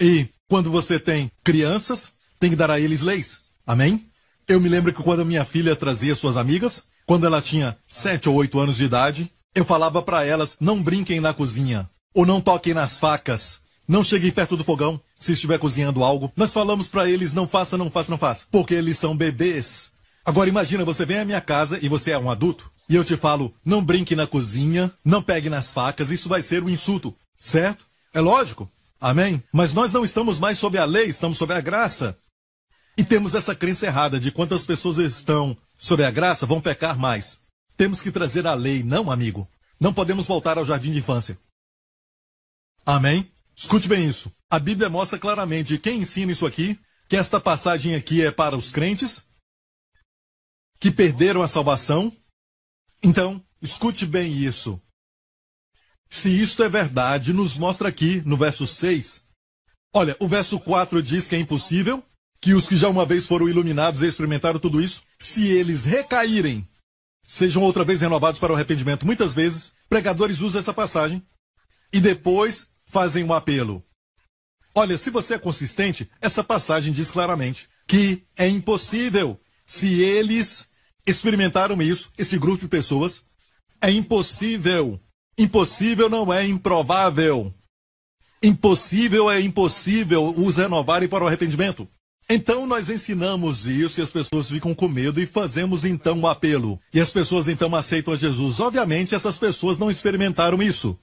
E 0.00 0.28
quando 0.48 0.70
você 0.70 0.98
tem 0.98 1.30
crianças, 1.44 2.12
tem 2.40 2.50
que 2.50 2.56
dar 2.56 2.70
a 2.70 2.80
eles 2.80 3.02
leis. 3.02 3.42
Amém? 3.64 4.10
Eu 4.48 4.60
me 4.60 4.68
lembro 4.68 4.92
que 4.92 5.02
quando 5.02 5.24
minha 5.24 5.44
filha 5.44 5.76
trazia 5.76 6.16
suas 6.16 6.36
amigas, 6.36 6.82
quando 7.06 7.24
ela 7.24 7.40
tinha 7.40 7.78
sete 7.88 8.28
ou 8.28 8.34
oito 8.34 8.58
anos 8.58 8.76
de 8.76 8.84
idade, 8.84 9.32
eu 9.54 9.64
falava 9.64 10.02
para 10.02 10.24
elas: 10.24 10.56
não 10.60 10.82
brinquem 10.82 11.20
na 11.20 11.32
cozinha, 11.32 11.88
ou 12.12 12.26
não 12.26 12.40
toquem 12.40 12.74
nas 12.74 12.98
facas, 12.98 13.60
não 13.86 14.02
cheguem 14.04 14.30
perto 14.30 14.56
do 14.56 14.64
fogão 14.64 15.00
se 15.16 15.32
estiver 15.32 15.58
cozinhando 15.58 16.02
algo. 16.04 16.32
Nós 16.36 16.52
falamos 16.52 16.88
para 16.88 17.08
eles: 17.08 17.32
não 17.32 17.46
faça, 17.46 17.76
não 17.76 17.90
faça, 17.90 18.10
não 18.10 18.18
faça, 18.18 18.46
porque 18.50 18.74
eles 18.74 18.98
são 18.98 19.16
bebês. 19.16 19.90
Agora 20.24 20.48
imagina, 20.48 20.84
você 20.84 21.04
vem 21.04 21.18
à 21.18 21.24
minha 21.24 21.40
casa 21.40 21.78
e 21.82 21.88
você 21.88 22.12
é 22.12 22.18
um 22.18 22.30
adulto, 22.30 22.70
e 22.88 22.94
eu 22.94 23.04
te 23.04 23.16
falo: 23.16 23.54
não 23.64 23.84
brinque 23.84 24.14
na 24.14 24.26
cozinha, 24.26 24.92
não 25.04 25.22
pegue 25.22 25.48
nas 25.48 25.72
facas, 25.72 26.10
isso 26.10 26.28
vai 26.28 26.42
ser 26.42 26.62
um 26.62 26.70
insulto, 26.70 27.14
certo? 27.38 27.86
É 28.14 28.20
lógico. 28.20 28.70
Amém? 29.00 29.42
Mas 29.52 29.74
nós 29.74 29.90
não 29.90 30.04
estamos 30.04 30.38
mais 30.38 30.58
sob 30.58 30.78
a 30.78 30.84
lei, 30.84 31.06
estamos 31.06 31.36
sob 31.36 31.52
a 31.52 31.60
graça. 31.60 32.16
E 32.96 33.02
temos 33.02 33.34
essa 33.34 33.54
crença 33.54 33.86
errada 33.86 34.20
de 34.20 34.30
quantas 34.30 34.64
pessoas 34.64 34.98
estão 34.98 35.56
sob 35.76 36.04
a 36.04 36.10
graça 36.10 36.46
vão 36.46 36.60
pecar 36.60 36.96
mais. 36.96 37.38
Temos 37.76 38.00
que 38.00 38.12
trazer 38.12 38.46
a 38.46 38.54
lei, 38.54 38.84
não, 38.84 39.10
amigo. 39.10 39.48
Não 39.80 39.92
podemos 39.92 40.26
voltar 40.26 40.56
ao 40.58 40.64
jardim 40.64 40.92
de 40.92 40.98
infância. 40.98 41.36
Amém? 42.86 43.31
Escute 43.56 43.88
bem 43.88 44.08
isso. 44.08 44.34
A 44.50 44.58
Bíblia 44.58 44.88
mostra 44.88 45.18
claramente 45.18 45.78
quem 45.78 46.00
ensina 46.00 46.32
isso 46.32 46.46
aqui, 46.46 46.78
que 47.08 47.16
esta 47.16 47.40
passagem 47.40 47.94
aqui 47.94 48.22
é 48.22 48.30
para 48.30 48.56
os 48.56 48.70
crentes 48.70 49.24
que 50.80 50.90
perderam 50.90 51.42
a 51.42 51.48
salvação. 51.48 52.12
Então, 53.02 53.42
escute 53.60 54.06
bem 54.06 54.32
isso. 54.32 54.80
Se 56.10 56.28
isto 56.28 56.62
é 56.62 56.68
verdade, 56.68 57.32
nos 57.32 57.56
mostra 57.56 57.88
aqui 57.88 58.20
no 58.26 58.36
verso 58.36 58.66
6. 58.66 59.22
Olha, 59.94 60.16
o 60.18 60.28
verso 60.28 60.58
4 60.58 61.02
diz 61.02 61.28
que 61.28 61.36
é 61.36 61.38
impossível 61.38 62.04
que 62.40 62.54
os 62.54 62.66
que 62.66 62.76
já 62.76 62.88
uma 62.88 63.06
vez 63.06 63.26
foram 63.26 63.48
iluminados 63.48 64.02
e 64.02 64.06
experimentaram 64.06 64.58
tudo 64.58 64.80
isso, 64.80 65.04
se 65.18 65.46
eles 65.46 65.84
recaírem, 65.84 66.66
sejam 67.24 67.62
outra 67.62 67.84
vez 67.84 68.00
renovados 68.00 68.40
para 68.40 68.52
o 68.52 68.56
arrependimento. 68.56 69.06
Muitas 69.06 69.32
vezes, 69.32 69.72
pregadores 69.88 70.40
usam 70.40 70.58
essa 70.58 70.74
passagem 70.74 71.22
e 71.92 72.00
depois 72.00 72.66
fazem 72.92 73.24
um 73.24 73.32
apelo. 73.32 73.82
Olha, 74.74 74.96
se 74.96 75.10
você 75.10 75.34
é 75.34 75.38
consistente, 75.38 76.08
essa 76.20 76.44
passagem 76.44 76.92
diz 76.92 77.10
claramente 77.10 77.68
que 77.88 78.24
é 78.36 78.48
impossível. 78.48 79.40
Se 79.66 80.00
eles 80.00 80.68
experimentaram 81.06 81.82
isso, 81.82 82.12
esse 82.16 82.38
grupo 82.38 82.62
de 82.62 82.68
pessoas, 82.68 83.22
é 83.80 83.90
impossível 83.90 85.00
Impossível 85.36 86.10
não 86.10 86.32
é 86.32 86.46
improvável. 86.46 87.52
Impossível 88.42 89.30
é 89.30 89.40
impossível 89.40 90.34
os 90.36 90.56
renovarem 90.56 91.08
para 91.08 91.24
o 91.24 91.26
arrependimento. 91.26 91.88
Então 92.28 92.66
nós 92.66 92.90
ensinamos 92.90 93.66
isso 93.66 94.00
e 94.00 94.02
as 94.02 94.10
pessoas 94.10 94.48
ficam 94.48 94.74
com 94.74 94.88
medo 94.88 95.20
e 95.20 95.26
fazemos 95.26 95.84
então 95.84 96.18
um 96.18 96.26
apelo. 96.26 96.78
E 96.92 97.00
as 97.00 97.10
pessoas 97.10 97.48
então 97.48 97.74
aceitam 97.74 98.12
a 98.12 98.16
Jesus. 98.16 98.60
Obviamente 98.60 99.14
essas 99.14 99.38
pessoas 99.38 99.78
não 99.78 99.90
experimentaram 99.90 100.62
isso. 100.62 100.98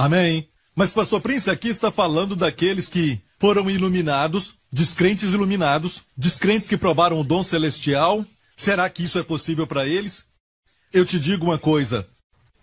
Amém. 0.00 0.48
Mas 0.74 0.94
pastor 0.94 1.20
Prince 1.20 1.50
aqui 1.50 1.68
está 1.68 1.90
falando 1.92 2.34
daqueles 2.34 2.88
que 2.88 3.20
foram 3.38 3.68
iluminados, 3.68 4.54
descrentes 4.72 5.34
iluminados, 5.34 6.04
descrentes 6.16 6.66
que 6.66 6.78
provaram 6.78 7.20
o 7.20 7.24
dom 7.24 7.42
celestial. 7.42 8.24
Será 8.56 8.88
que 8.88 9.02
isso 9.02 9.18
é 9.18 9.22
possível 9.22 9.66
para 9.66 9.86
eles? 9.86 10.24
Eu 10.90 11.04
te 11.04 11.20
digo 11.20 11.44
uma 11.44 11.58
coisa. 11.58 12.08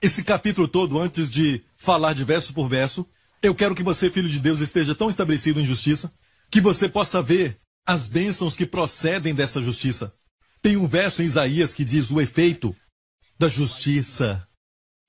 Esse 0.02 0.24
capítulo 0.24 0.68
todo, 0.68 1.00
antes 1.00 1.30
de 1.30 1.64
falar 1.78 2.14
de 2.14 2.24
verso 2.24 2.54
por 2.54 2.68
verso, 2.68 3.08
eu 3.44 3.54
quero 3.54 3.76
que 3.76 3.84
você, 3.84 4.10
filho 4.10 4.30
de 4.30 4.40
Deus, 4.40 4.60
esteja 4.60 4.96
tão 4.96 5.08
estabelecido 5.08 5.62
em 5.62 5.66
justiça 5.66 6.12
que 6.50 6.60
você 6.60 6.90
possa 6.90 7.22
ver 7.22 7.60
as 7.86 8.08
bênçãos 8.08 8.56
que 8.56 8.66
procedem 8.66 9.36
dessa 9.36 9.62
justiça. 9.62 10.12
Tem 10.60 10.76
um 10.76 10.88
verso 10.88 11.22
em 11.22 11.26
Isaías 11.26 11.72
que 11.72 11.86
diz: 11.86 12.10
o 12.10 12.20
efeito 12.20 12.76
da 13.38 13.48
justiça 13.48 14.44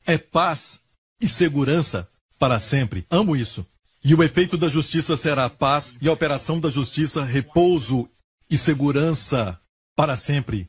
é 0.04 0.18
paz 0.18 0.80
e 1.22 1.26
segurança 1.26 2.06
para 2.38 2.60
sempre. 2.60 3.04
Amo 3.10 3.36
isso. 3.36 3.66
E 4.04 4.14
o 4.14 4.22
efeito 4.22 4.56
da 4.56 4.68
justiça 4.68 5.16
será 5.16 5.50
paz, 5.50 5.96
e 6.00 6.08
a 6.08 6.12
operação 6.12 6.60
da 6.60 6.70
justiça, 6.70 7.24
repouso 7.24 8.08
e 8.48 8.56
segurança 8.56 9.58
para 9.96 10.16
sempre. 10.16 10.68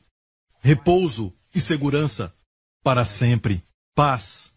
Repouso 0.60 1.32
e 1.54 1.60
segurança 1.60 2.34
para 2.82 3.04
sempre. 3.04 3.62
Paz, 3.94 4.50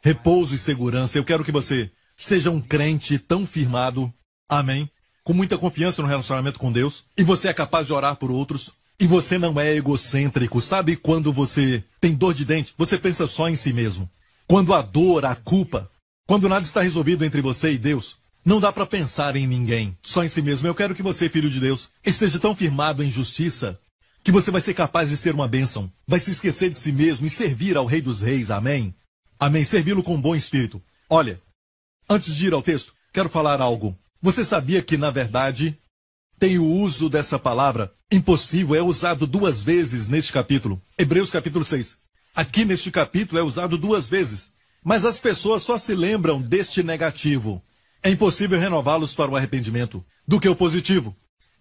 repouso 0.00 0.54
e 0.54 0.58
segurança. 0.58 1.18
Eu 1.18 1.24
quero 1.24 1.44
que 1.44 1.52
você 1.52 1.90
seja 2.16 2.50
um 2.50 2.60
crente 2.60 3.18
tão 3.18 3.46
firmado, 3.46 4.12
amém, 4.48 4.90
com 5.22 5.32
muita 5.32 5.58
confiança 5.58 6.02
no 6.02 6.08
relacionamento 6.08 6.58
com 6.58 6.72
Deus, 6.72 7.04
e 7.16 7.22
você 7.22 7.48
é 7.48 7.54
capaz 7.54 7.86
de 7.86 7.92
orar 7.92 8.16
por 8.16 8.30
outros, 8.30 8.72
e 8.98 9.06
você 9.06 9.38
não 9.38 9.60
é 9.60 9.74
egocêntrico. 9.74 10.60
Sabe 10.60 10.96
quando 10.96 11.32
você 11.32 11.84
tem 12.00 12.14
dor 12.14 12.34
de 12.34 12.44
dente, 12.44 12.74
você 12.76 12.98
pensa 12.98 13.26
só 13.26 13.48
em 13.48 13.56
si 13.56 13.72
mesmo. 13.72 14.08
Quando 14.46 14.74
a 14.74 14.82
dor, 14.82 15.24
a 15.24 15.34
culpa, 15.34 15.90
quando 16.32 16.48
nada 16.48 16.64
está 16.64 16.80
resolvido 16.80 17.26
entre 17.26 17.42
você 17.42 17.72
e 17.72 17.76
Deus, 17.76 18.16
não 18.42 18.58
dá 18.58 18.72
para 18.72 18.86
pensar 18.86 19.36
em 19.36 19.46
ninguém, 19.46 19.94
só 20.02 20.24
em 20.24 20.28
si 20.28 20.40
mesmo. 20.40 20.66
Eu 20.66 20.74
quero 20.74 20.94
que 20.94 21.02
você, 21.02 21.28
filho 21.28 21.50
de 21.50 21.60
Deus, 21.60 21.90
esteja 22.02 22.40
tão 22.40 22.54
firmado 22.54 23.04
em 23.04 23.10
justiça 23.10 23.78
que 24.24 24.32
você 24.32 24.50
vai 24.50 24.62
ser 24.62 24.72
capaz 24.72 25.10
de 25.10 25.18
ser 25.18 25.34
uma 25.34 25.46
bênção, 25.46 25.92
vai 26.08 26.18
se 26.18 26.30
esquecer 26.30 26.70
de 26.70 26.78
si 26.78 26.90
mesmo 26.90 27.26
e 27.26 27.28
servir 27.28 27.76
ao 27.76 27.84
Rei 27.84 28.00
dos 28.00 28.22
Reis. 28.22 28.50
Amém? 28.50 28.94
Amém. 29.38 29.62
Servi-lo 29.62 30.02
com 30.02 30.18
bom 30.18 30.34
espírito. 30.34 30.80
Olha, 31.06 31.38
antes 32.08 32.34
de 32.34 32.46
ir 32.46 32.54
ao 32.54 32.62
texto, 32.62 32.94
quero 33.12 33.28
falar 33.28 33.60
algo. 33.60 33.94
Você 34.22 34.42
sabia 34.42 34.80
que, 34.80 34.96
na 34.96 35.10
verdade, 35.10 35.78
tem 36.38 36.58
o 36.58 36.64
uso 36.64 37.10
dessa 37.10 37.38
palavra 37.38 37.92
impossível, 38.10 38.74
é 38.74 38.80
usado 38.80 39.26
duas 39.26 39.62
vezes 39.62 40.08
neste 40.08 40.32
capítulo. 40.32 40.80
Hebreus 40.96 41.30
capítulo 41.30 41.62
6. 41.62 41.94
Aqui 42.34 42.64
neste 42.64 42.90
capítulo 42.90 43.38
é 43.38 43.42
usado 43.42 43.76
duas 43.76 44.08
vezes. 44.08 44.50
Mas 44.84 45.04
as 45.04 45.18
pessoas 45.18 45.62
só 45.62 45.78
se 45.78 45.94
lembram 45.94 46.40
deste 46.40 46.82
negativo. 46.82 47.62
É 48.02 48.10
impossível 48.10 48.58
renová-los 48.58 49.14
para 49.14 49.30
o 49.30 49.36
arrependimento. 49.36 50.04
Do 50.26 50.40
que 50.40 50.48
o 50.48 50.56
positivo. 50.56 51.16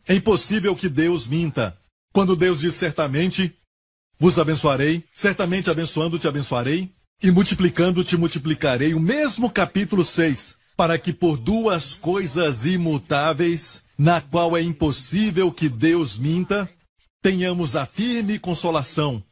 É 0.07 0.15
impossível 0.15 0.75
que 0.75 0.89
Deus 0.89 1.27
minta. 1.27 1.77
Quando 2.11 2.35
Deus 2.35 2.61
diz 2.61 2.73
certamente, 2.73 3.55
vos 4.19 4.37
abençoarei, 4.39 5.03
certamente 5.13 5.69
abençoando 5.69 6.19
te 6.19 6.27
abençoarei, 6.27 6.89
e 7.23 7.29
multiplicando 7.31 8.03
te 8.03 8.17
multiplicarei, 8.17 8.93
o 8.93 8.99
mesmo 8.99 9.49
capítulo 9.49 10.03
6, 10.03 10.55
para 10.75 10.97
que 10.97 11.13
por 11.13 11.37
duas 11.37 11.93
coisas 11.93 12.65
imutáveis, 12.65 13.83
na 13.97 14.19
qual 14.19 14.57
é 14.57 14.61
impossível 14.61 15.51
que 15.51 15.69
Deus 15.69 16.17
minta, 16.17 16.67
tenhamos 17.21 17.75
a 17.75 17.85
firme 17.85 18.39
consolação. 18.39 19.23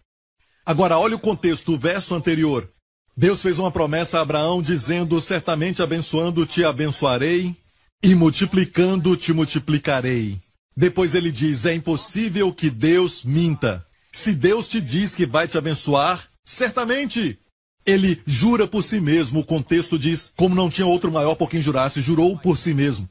Agora, 0.63 0.99
olha 0.99 1.15
o 1.15 1.19
contexto, 1.19 1.73
o 1.73 1.80
verso 1.80 2.13
anterior. 2.13 2.71
Deus 3.19 3.41
fez 3.41 3.60
uma 3.60 3.69
promessa 3.69 4.17
a 4.17 4.21
Abraão 4.21 4.62
dizendo: 4.62 5.19
Certamente 5.19 5.82
abençoando 5.82 6.45
te 6.45 6.63
abençoarei, 6.63 7.53
e 8.01 8.15
multiplicando 8.15 9.17
te 9.17 9.34
multiplicarei. 9.34 10.38
Depois 10.73 11.13
ele 11.13 11.29
diz: 11.29 11.65
é 11.65 11.73
impossível 11.73 12.53
que 12.53 12.69
Deus 12.69 13.25
minta. 13.25 13.86
Se 14.10 14.32
Deus 14.32 14.69
te 14.69 14.79
diz 14.79 15.13
que 15.13 15.25
vai 15.25 15.49
te 15.49 15.58
abençoar, 15.58 16.29
certamente. 16.45 17.38
Ele 17.86 18.21
jura 18.25 18.65
por 18.65 18.84
si 18.84 19.01
mesmo. 19.01 19.41
O 19.41 19.45
contexto 19.45 19.99
diz: 19.99 20.32
como 20.38 20.55
não 20.55 20.69
tinha 20.69 20.88
outro 20.88 21.12
maior 21.12 21.36
por 21.36 21.49
quem 21.49 21.62
jurasse, 21.62 21.99
jurou 21.99 22.38
por 22.38 22.58
si 22.58 22.73
mesmo. 22.73 23.10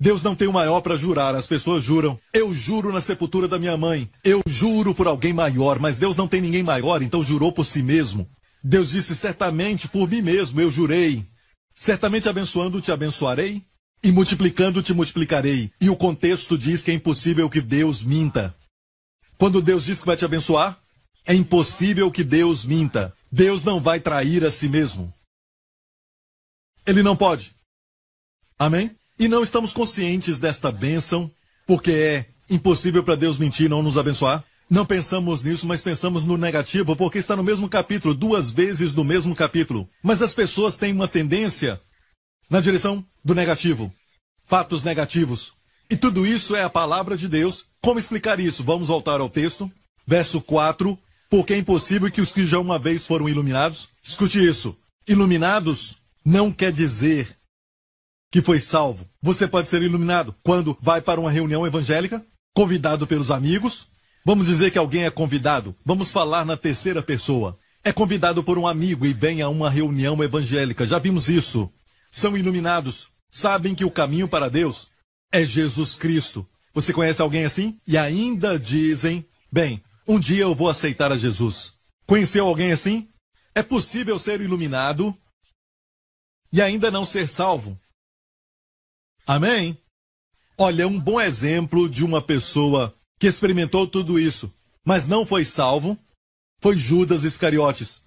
Deus 0.00 0.22
não 0.22 0.34
tem 0.34 0.48
o 0.48 0.52
maior 0.54 0.80
para 0.80 0.96
jurar, 0.96 1.34
as 1.34 1.46
pessoas 1.46 1.84
juram. 1.84 2.18
Eu 2.32 2.54
juro 2.54 2.90
na 2.90 3.02
sepultura 3.02 3.46
da 3.46 3.58
minha 3.58 3.76
mãe. 3.76 4.08
Eu 4.24 4.40
juro 4.48 4.94
por 4.94 5.06
alguém 5.06 5.34
maior, 5.34 5.78
mas 5.78 5.98
Deus 5.98 6.16
não 6.16 6.26
tem 6.26 6.40
ninguém 6.40 6.62
maior, 6.62 7.02
então 7.02 7.22
jurou 7.22 7.52
por 7.52 7.66
si 7.66 7.82
mesmo. 7.82 8.26
Deus 8.62 8.90
disse: 8.90 9.14
certamente 9.14 9.88
por 9.88 10.08
mim 10.08 10.22
mesmo 10.22 10.60
eu 10.60 10.70
jurei. 10.70 11.24
Certamente 11.74 12.28
abençoando 12.28 12.80
te 12.80 12.92
abençoarei, 12.92 13.62
e 14.02 14.12
multiplicando 14.12 14.82
te 14.82 14.92
multiplicarei. 14.92 15.72
E 15.80 15.88
o 15.88 15.96
contexto 15.96 16.58
diz 16.58 16.82
que 16.82 16.90
é 16.90 16.94
impossível 16.94 17.48
que 17.48 17.60
Deus 17.60 18.02
minta. 18.02 18.54
Quando 19.38 19.62
Deus 19.62 19.84
diz 19.86 20.00
que 20.00 20.06
vai 20.06 20.16
te 20.16 20.24
abençoar, 20.24 20.78
é 21.26 21.34
impossível 21.34 22.10
que 22.10 22.22
Deus 22.22 22.64
minta. 22.64 23.14
Deus 23.32 23.62
não 23.62 23.80
vai 23.80 24.00
trair 24.00 24.44
a 24.44 24.50
si 24.50 24.68
mesmo. 24.68 25.12
Ele 26.86 27.02
não 27.02 27.16
pode. 27.16 27.52
Amém? 28.58 28.94
e 29.20 29.28
não 29.28 29.42
estamos 29.42 29.74
conscientes 29.74 30.38
desta 30.38 30.72
bênção, 30.72 31.30
porque 31.66 31.92
é 31.92 32.26
impossível 32.48 33.04
para 33.04 33.16
Deus 33.16 33.36
mentir 33.36 33.66
e 33.66 33.68
não 33.68 33.82
nos 33.82 33.98
abençoar. 33.98 34.42
Não 34.70 34.86
pensamos 34.86 35.42
nisso, 35.42 35.66
mas 35.66 35.82
pensamos 35.82 36.24
no 36.24 36.36
negativo, 36.36 36.94
porque 36.94 37.18
está 37.18 37.34
no 37.34 37.42
mesmo 37.42 37.68
capítulo, 37.68 38.14
duas 38.14 38.50
vezes 38.50 38.94
no 38.94 39.02
mesmo 39.02 39.34
capítulo. 39.34 39.88
Mas 40.00 40.22
as 40.22 40.32
pessoas 40.32 40.76
têm 40.76 40.92
uma 40.92 41.08
tendência 41.08 41.80
na 42.48 42.60
direção 42.60 43.04
do 43.24 43.34
negativo. 43.34 43.92
Fatos 44.46 44.84
negativos. 44.84 45.52
E 45.90 45.96
tudo 45.96 46.24
isso 46.24 46.54
é 46.54 46.62
a 46.62 46.70
palavra 46.70 47.16
de 47.16 47.26
Deus. 47.26 47.64
Como 47.82 47.98
explicar 47.98 48.38
isso? 48.38 48.62
Vamos 48.62 48.86
voltar 48.86 49.20
ao 49.20 49.28
texto. 49.28 49.70
Verso 50.06 50.40
4. 50.40 50.96
Porque 51.28 51.54
é 51.54 51.58
impossível 51.58 52.10
que 52.10 52.20
os 52.20 52.32
que 52.32 52.46
já 52.46 52.60
uma 52.60 52.78
vez 52.78 53.04
foram 53.04 53.28
iluminados. 53.28 53.88
Escute 54.04 54.44
isso. 54.44 54.76
Iluminados 55.06 55.98
não 56.24 56.52
quer 56.52 56.72
dizer 56.72 57.36
que 58.30 58.40
foi 58.40 58.60
salvo. 58.60 59.04
Você 59.20 59.48
pode 59.48 59.68
ser 59.68 59.82
iluminado 59.82 60.32
quando 60.44 60.78
vai 60.80 61.00
para 61.00 61.20
uma 61.20 61.30
reunião 61.30 61.66
evangélica, 61.66 62.24
convidado 62.54 63.06
pelos 63.06 63.32
amigos, 63.32 63.88
Vamos 64.24 64.46
dizer 64.46 64.70
que 64.70 64.78
alguém 64.78 65.04
é 65.04 65.10
convidado. 65.10 65.74
Vamos 65.84 66.10
falar 66.10 66.44
na 66.44 66.56
terceira 66.56 67.02
pessoa. 67.02 67.58
É 67.82 67.92
convidado 67.92 68.44
por 68.44 68.58
um 68.58 68.66
amigo 68.66 69.06
e 69.06 69.12
vem 69.12 69.40
a 69.40 69.48
uma 69.48 69.70
reunião 69.70 70.22
evangélica. 70.22 70.86
Já 70.86 70.98
vimos 70.98 71.28
isso. 71.28 71.72
São 72.10 72.36
iluminados. 72.36 73.08
Sabem 73.30 73.74
que 73.74 73.84
o 73.84 73.90
caminho 73.90 74.28
para 74.28 74.50
Deus 74.50 74.88
é 75.32 75.44
Jesus 75.44 75.96
Cristo. 75.96 76.46
Você 76.74 76.92
conhece 76.92 77.22
alguém 77.22 77.44
assim? 77.44 77.78
E 77.86 77.96
ainda 77.96 78.58
dizem: 78.58 79.24
Bem, 79.50 79.82
um 80.06 80.20
dia 80.20 80.42
eu 80.42 80.54
vou 80.54 80.68
aceitar 80.68 81.10
a 81.10 81.16
Jesus. 81.16 81.72
Conheceu 82.06 82.46
alguém 82.46 82.72
assim? 82.72 83.08
É 83.54 83.62
possível 83.62 84.18
ser 84.18 84.40
iluminado 84.40 85.16
e 86.52 86.60
ainda 86.60 86.90
não 86.90 87.04
ser 87.04 87.26
salvo. 87.28 87.78
Amém? 89.26 89.78
Olha, 90.58 90.86
um 90.86 90.98
bom 90.98 91.20
exemplo 91.20 91.88
de 91.88 92.04
uma 92.04 92.20
pessoa 92.20 92.94
que 93.20 93.26
experimentou 93.26 93.86
tudo 93.86 94.18
isso, 94.18 94.52
mas 94.84 95.06
não 95.06 95.26
foi 95.26 95.44
salvo, 95.44 95.96
foi 96.58 96.74
Judas 96.76 97.22
Iscariotes. 97.22 98.00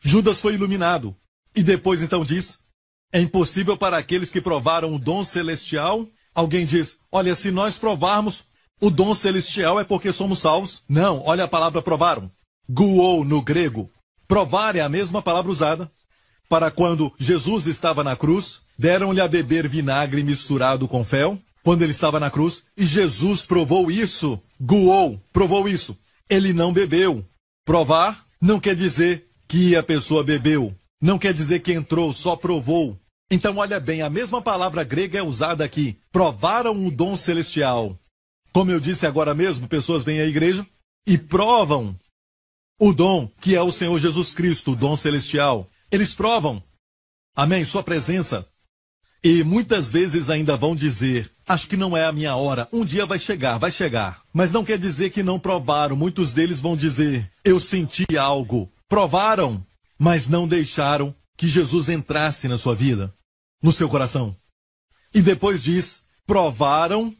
Judas 0.00 0.40
foi 0.40 0.54
iluminado. 0.54 1.14
E 1.54 1.62
depois 1.62 2.00
então 2.00 2.24
diz: 2.24 2.58
É 3.12 3.20
impossível 3.20 3.76
para 3.76 3.98
aqueles 3.98 4.30
que 4.30 4.40
provaram 4.40 4.94
o 4.94 4.98
dom 4.98 5.22
celestial. 5.22 6.08
Alguém 6.34 6.64
diz: 6.64 7.00
Olha, 7.12 7.34
se 7.34 7.50
nós 7.50 7.76
provarmos 7.76 8.44
o 8.80 8.90
dom 8.90 9.14
celestial 9.14 9.78
é 9.78 9.84
porque 9.84 10.12
somos 10.12 10.38
salvos. 10.38 10.82
Não, 10.88 11.22
olha 11.26 11.44
a 11.44 11.48
palavra 11.48 11.82
provaram. 11.82 12.32
Guou 12.68 13.24
no 13.24 13.42
grego. 13.42 13.90
Provar 14.26 14.76
é 14.76 14.80
a 14.80 14.88
mesma 14.88 15.20
palavra 15.20 15.50
usada 15.50 15.90
para 16.48 16.70
quando 16.70 17.12
Jesus 17.16 17.66
estava 17.68 18.02
na 18.02 18.16
cruz, 18.16 18.62
deram-lhe 18.76 19.20
a 19.20 19.28
beber 19.28 19.68
vinagre 19.68 20.24
misturado 20.24 20.88
com 20.88 21.04
fel 21.04 21.38
quando 21.62 21.82
ele 21.82 21.92
estava 21.92 22.18
na 22.18 22.30
cruz, 22.30 22.62
e 22.76 22.86
Jesus 22.86 23.44
provou 23.44 23.90
isso, 23.90 24.40
guou, 24.60 25.22
provou 25.32 25.68
isso. 25.68 25.96
Ele 26.28 26.52
não 26.52 26.72
bebeu. 26.72 27.24
Provar 27.64 28.26
não 28.40 28.58
quer 28.58 28.74
dizer 28.74 29.28
que 29.46 29.76
a 29.76 29.82
pessoa 29.82 30.24
bebeu, 30.24 30.74
não 31.00 31.18
quer 31.18 31.34
dizer 31.34 31.60
que 31.60 31.72
entrou, 31.72 32.12
só 32.12 32.36
provou. 32.36 32.98
Então, 33.30 33.56
olha 33.58 33.78
bem, 33.78 34.02
a 34.02 34.10
mesma 34.10 34.42
palavra 34.42 34.82
grega 34.82 35.18
é 35.18 35.22
usada 35.22 35.64
aqui. 35.64 35.96
Provaram 36.10 36.86
o 36.86 36.90
dom 36.90 37.16
celestial. 37.16 37.96
Como 38.52 38.70
eu 38.70 38.80
disse 38.80 39.06
agora 39.06 39.34
mesmo, 39.34 39.68
pessoas 39.68 40.02
vêm 40.02 40.20
à 40.20 40.26
igreja 40.26 40.66
e 41.06 41.16
provam 41.16 41.96
o 42.80 42.92
dom 42.92 43.30
que 43.40 43.54
é 43.54 43.62
o 43.62 43.70
Senhor 43.70 43.98
Jesus 43.98 44.32
Cristo, 44.32 44.72
o 44.72 44.76
dom 44.76 44.96
celestial. 44.96 45.68
Eles 45.90 46.14
provam. 46.14 46.62
Amém? 47.36 47.64
Sua 47.64 47.82
presença. 47.82 48.46
E 49.22 49.44
muitas 49.44 49.90
vezes 49.90 50.30
ainda 50.30 50.56
vão 50.56 50.74
dizer: 50.74 51.30
Acho 51.46 51.68
que 51.68 51.76
não 51.76 51.96
é 51.96 52.04
a 52.04 52.12
minha 52.12 52.36
hora. 52.36 52.68
Um 52.72 52.84
dia 52.84 53.04
vai 53.04 53.18
chegar, 53.18 53.58
vai 53.58 53.70
chegar. 53.70 54.22
Mas 54.32 54.50
não 54.50 54.64
quer 54.64 54.78
dizer 54.78 55.10
que 55.10 55.22
não 55.22 55.38
provaram. 55.38 55.96
Muitos 55.96 56.32
deles 56.32 56.60
vão 56.60 56.76
dizer: 56.76 57.30
Eu 57.44 57.60
senti 57.60 58.06
algo. 58.16 58.70
Provaram, 58.88 59.64
mas 59.98 60.26
não 60.26 60.48
deixaram 60.48 61.14
que 61.36 61.46
Jesus 61.46 61.88
entrasse 61.88 62.48
na 62.48 62.58
sua 62.58 62.74
vida, 62.74 63.14
no 63.62 63.72
seu 63.72 63.88
coração. 63.88 64.36
E 65.14 65.22
depois 65.22 65.62
diz: 65.62 66.02
provaram 66.26 67.16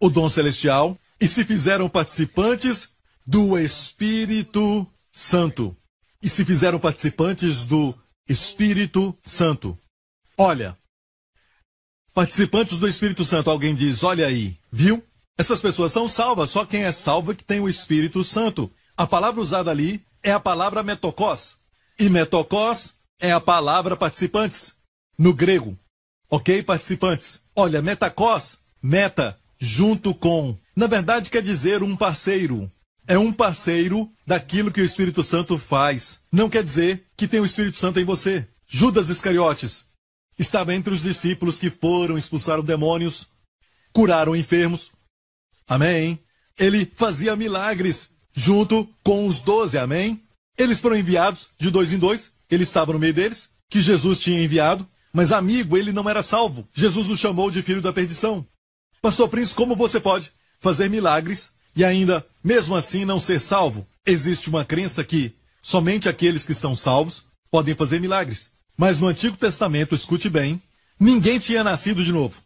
o 0.00 0.08
dom 0.08 0.28
celestial 0.28 0.98
e 1.20 1.26
se 1.28 1.44
fizeram 1.44 1.88
participantes 1.88 2.90
do 3.26 3.58
Espírito 3.58 4.86
Santo. 5.12 5.76
E 6.22 6.28
se 6.28 6.44
fizeram 6.44 6.78
participantes 6.78 7.64
do 7.64 7.94
Espírito 8.28 9.16
Santo. 9.22 9.78
Olha, 10.36 10.77
participantes 12.18 12.78
do 12.78 12.88
Espírito 12.88 13.24
Santo. 13.24 13.48
Alguém 13.48 13.76
diz: 13.76 14.02
Olha 14.02 14.26
aí, 14.26 14.58
viu? 14.72 15.04
Essas 15.38 15.60
pessoas 15.60 15.92
são 15.92 16.08
salvas, 16.08 16.50
só 16.50 16.64
quem 16.64 16.82
é 16.82 16.90
salvo 16.90 17.30
é 17.30 17.34
que 17.36 17.44
tem 17.44 17.60
o 17.60 17.68
Espírito 17.68 18.24
Santo. 18.24 18.68
A 18.96 19.06
palavra 19.06 19.40
usada 19.40 19.70
ali 19.70 20.02
é 20.20 20.32
a 20.32 20.40
palavra 20.40 20.82
metocós. 20.82 21.58
E 21.96 22.10
metocós 22.10 22.94
é 23.20 23.30
a 23.30 23.40
palavra 23.40 23.96
participantes, 23.96 24.74
no 25.16 25.32
grego. 25.32 25.78
Ok, 26.28 26.60
participantes? 26.64 27.38
Olha, 27.54 27.80
metacós, 27.80 28.58
meta, 28.82 29.38
junto 29.60 30.12
com. 30.12 30.58
Na 30.74 30.88
verdade, 30.88 31.30
quer 31.30 31.42
dizer 31.42 31.84
um 31.84 31.94
parceiro. 31.94 32.68
É 33.06 33.16
um 33.16 33.32
parceiro 33.32 34.10
daquilo 34.26 34.72
que 34.72 34.80
o 34.80 34.84
Espírito 34.84 35.22
Santo 35.22 35.56
faz. 35.56 36.22
Não 36.32 36.50
quer 36.50 36.64
dizer 36.64 37.06
que 37.16 37.28
tem 37.28 37.38
o 37.38 37.46
Espírito 37.46 37.78
Santo 37.78 38.00
em 38.00 38.04
você. 38.04 38.44
Judas 38.66 39.08
Iscariotes, 39.08 39.84
Estava 40.38 40.74
entre 40.74 40.94
os 40.94 41.02
discípulos 41.02 41.58
que 41.58 41.68
foram, 41.68 42.16
expulsaram 42.16 42.62
demônios, 42.62 43.26
curaram 43.92 44.36
enfermos. 44.36 44.92
Amém. 45.66 46.18
Ele 46.56 46.90
fazia 46.94 47.34
milagres 47.34 48.10
junto 48.32 48.88
com 49.02 49.26
os 49.26 49.40
doze. 49.40 49.76
Amém. 49.76 50.22
Eles 50.56 50.80
foram 50.80 50.96
enviados 50.96 51.48
de 51.58 51.70
dois 51.70 51.92
em 51.92 51.98
dois. 51.98 52.32
Ele 52.50 52.62
estava 52.62 52.92
no 52.92 52.98
meio 52.98 53.14
deles, 53.14 53.48
que 53.68 53.80
Jesus 53.80 54.20
tinha 54.20 54.42
enviado. 54.42 54.88
Mas, 55.12 55.32
amigo, 55.32 55.76
ele 55.76 55.92
não 55.92 56.08
era 56.08 56.22
salvo. 56.22 56.68
Jesus 56.72 57.10
o 57.10 57.16
chamou 57.16 57.50
de 57.50 57.62
filho 57.62 57.82
da 57.82 57.92
perdição. 57.92 58.46
Pastor 59.02 59.28
Prince, 59.28 59.54
como 59.54 59.74
você 59.76 60.00
pode 60.00 60.32
fazer 60.60 60.88
milagres 60.88 61.50
e 61.74 61.84
ainda, 61.84 62.26
mesmo 62.42 62.74
assim, 62.74 63.04
não 63.04 63.20
ser 63.20 63.40
salvo? 63.40 63.86
Existe 64.06 64.48
uma 64.48 64.64
crença 64.64 65.04
que 65.04 65.34
somente 65.62 66.08
aqueles 66.08 66.44
que 66.44 66.54
são 66.54 66.74
salvos 66.74 67.24
podem 67.50 67.74
fazer 67.74 68.00
milagres. 68.00 68.50
Mas 68.78 68.96
no 68.96 69.08
Antigo 69.08 69.36
Testamento, 69.36 69.92
escute 69.92 70.30
bem, 70.30 70.62
ninguém 71.00 71.40
tinha 71.40 71.64
nascido 71.64 72.04
de 72.04 72.12
novo. 72.12 72.40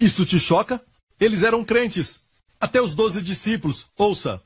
Isso 0.00 0.24
te 0.24 0.40
choca? 0.40 0.82
Eles 1.20 1.42
eram 1.42 1.62
crentes. 1.62 2.22
Até 2.58 2.80
os 2.80 2.94
doze 2.94 3.20
discípulos, 3.20 3.88
ouça. 3.98 4.42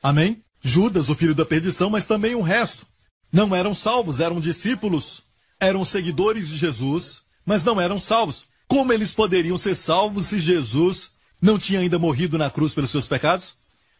Amém? 0.00 0.44
Judas, 0.62 1.08
o 1.08 1.14
filho 1.16 1.34
da 1.34 1.44
perdição, 1.44 1.90
mas 1.90 2.06
também 2.06 2.36
o 2.36 2.40
resto. 2.40 2.86
Não 3.32 3.54
eram 3.54 3.74
salvos, 3.74 4.20
eram 4.20 4.40
discípulos. 4.40 5.24
Eram 5.58 5.84
seguidores 5.84 6.48
de 6.48 6.56
Jesus, 6.56 7.22
mas 7.44 7.64
não 7.64 7.80
eram 7.80 7.98
salvos. 7.98 8.44
Como 8.68 8.92
eles 8.92 9.12
poderiam 9.12 9.58
ser 9.58 9.74
salvos 9.74 10.26
se 10.26 10.38
Jesus 10.38 11.10
não 11.42 11.58
tinha 11.58 11.80
ainda 11.80 11.98
morrido 11.98 12.38
na 12.38 12.48
cruz 12.48 12.74
pelos 12.74 12.90
seus 12.90 13.08
pecados? 13.08 13.54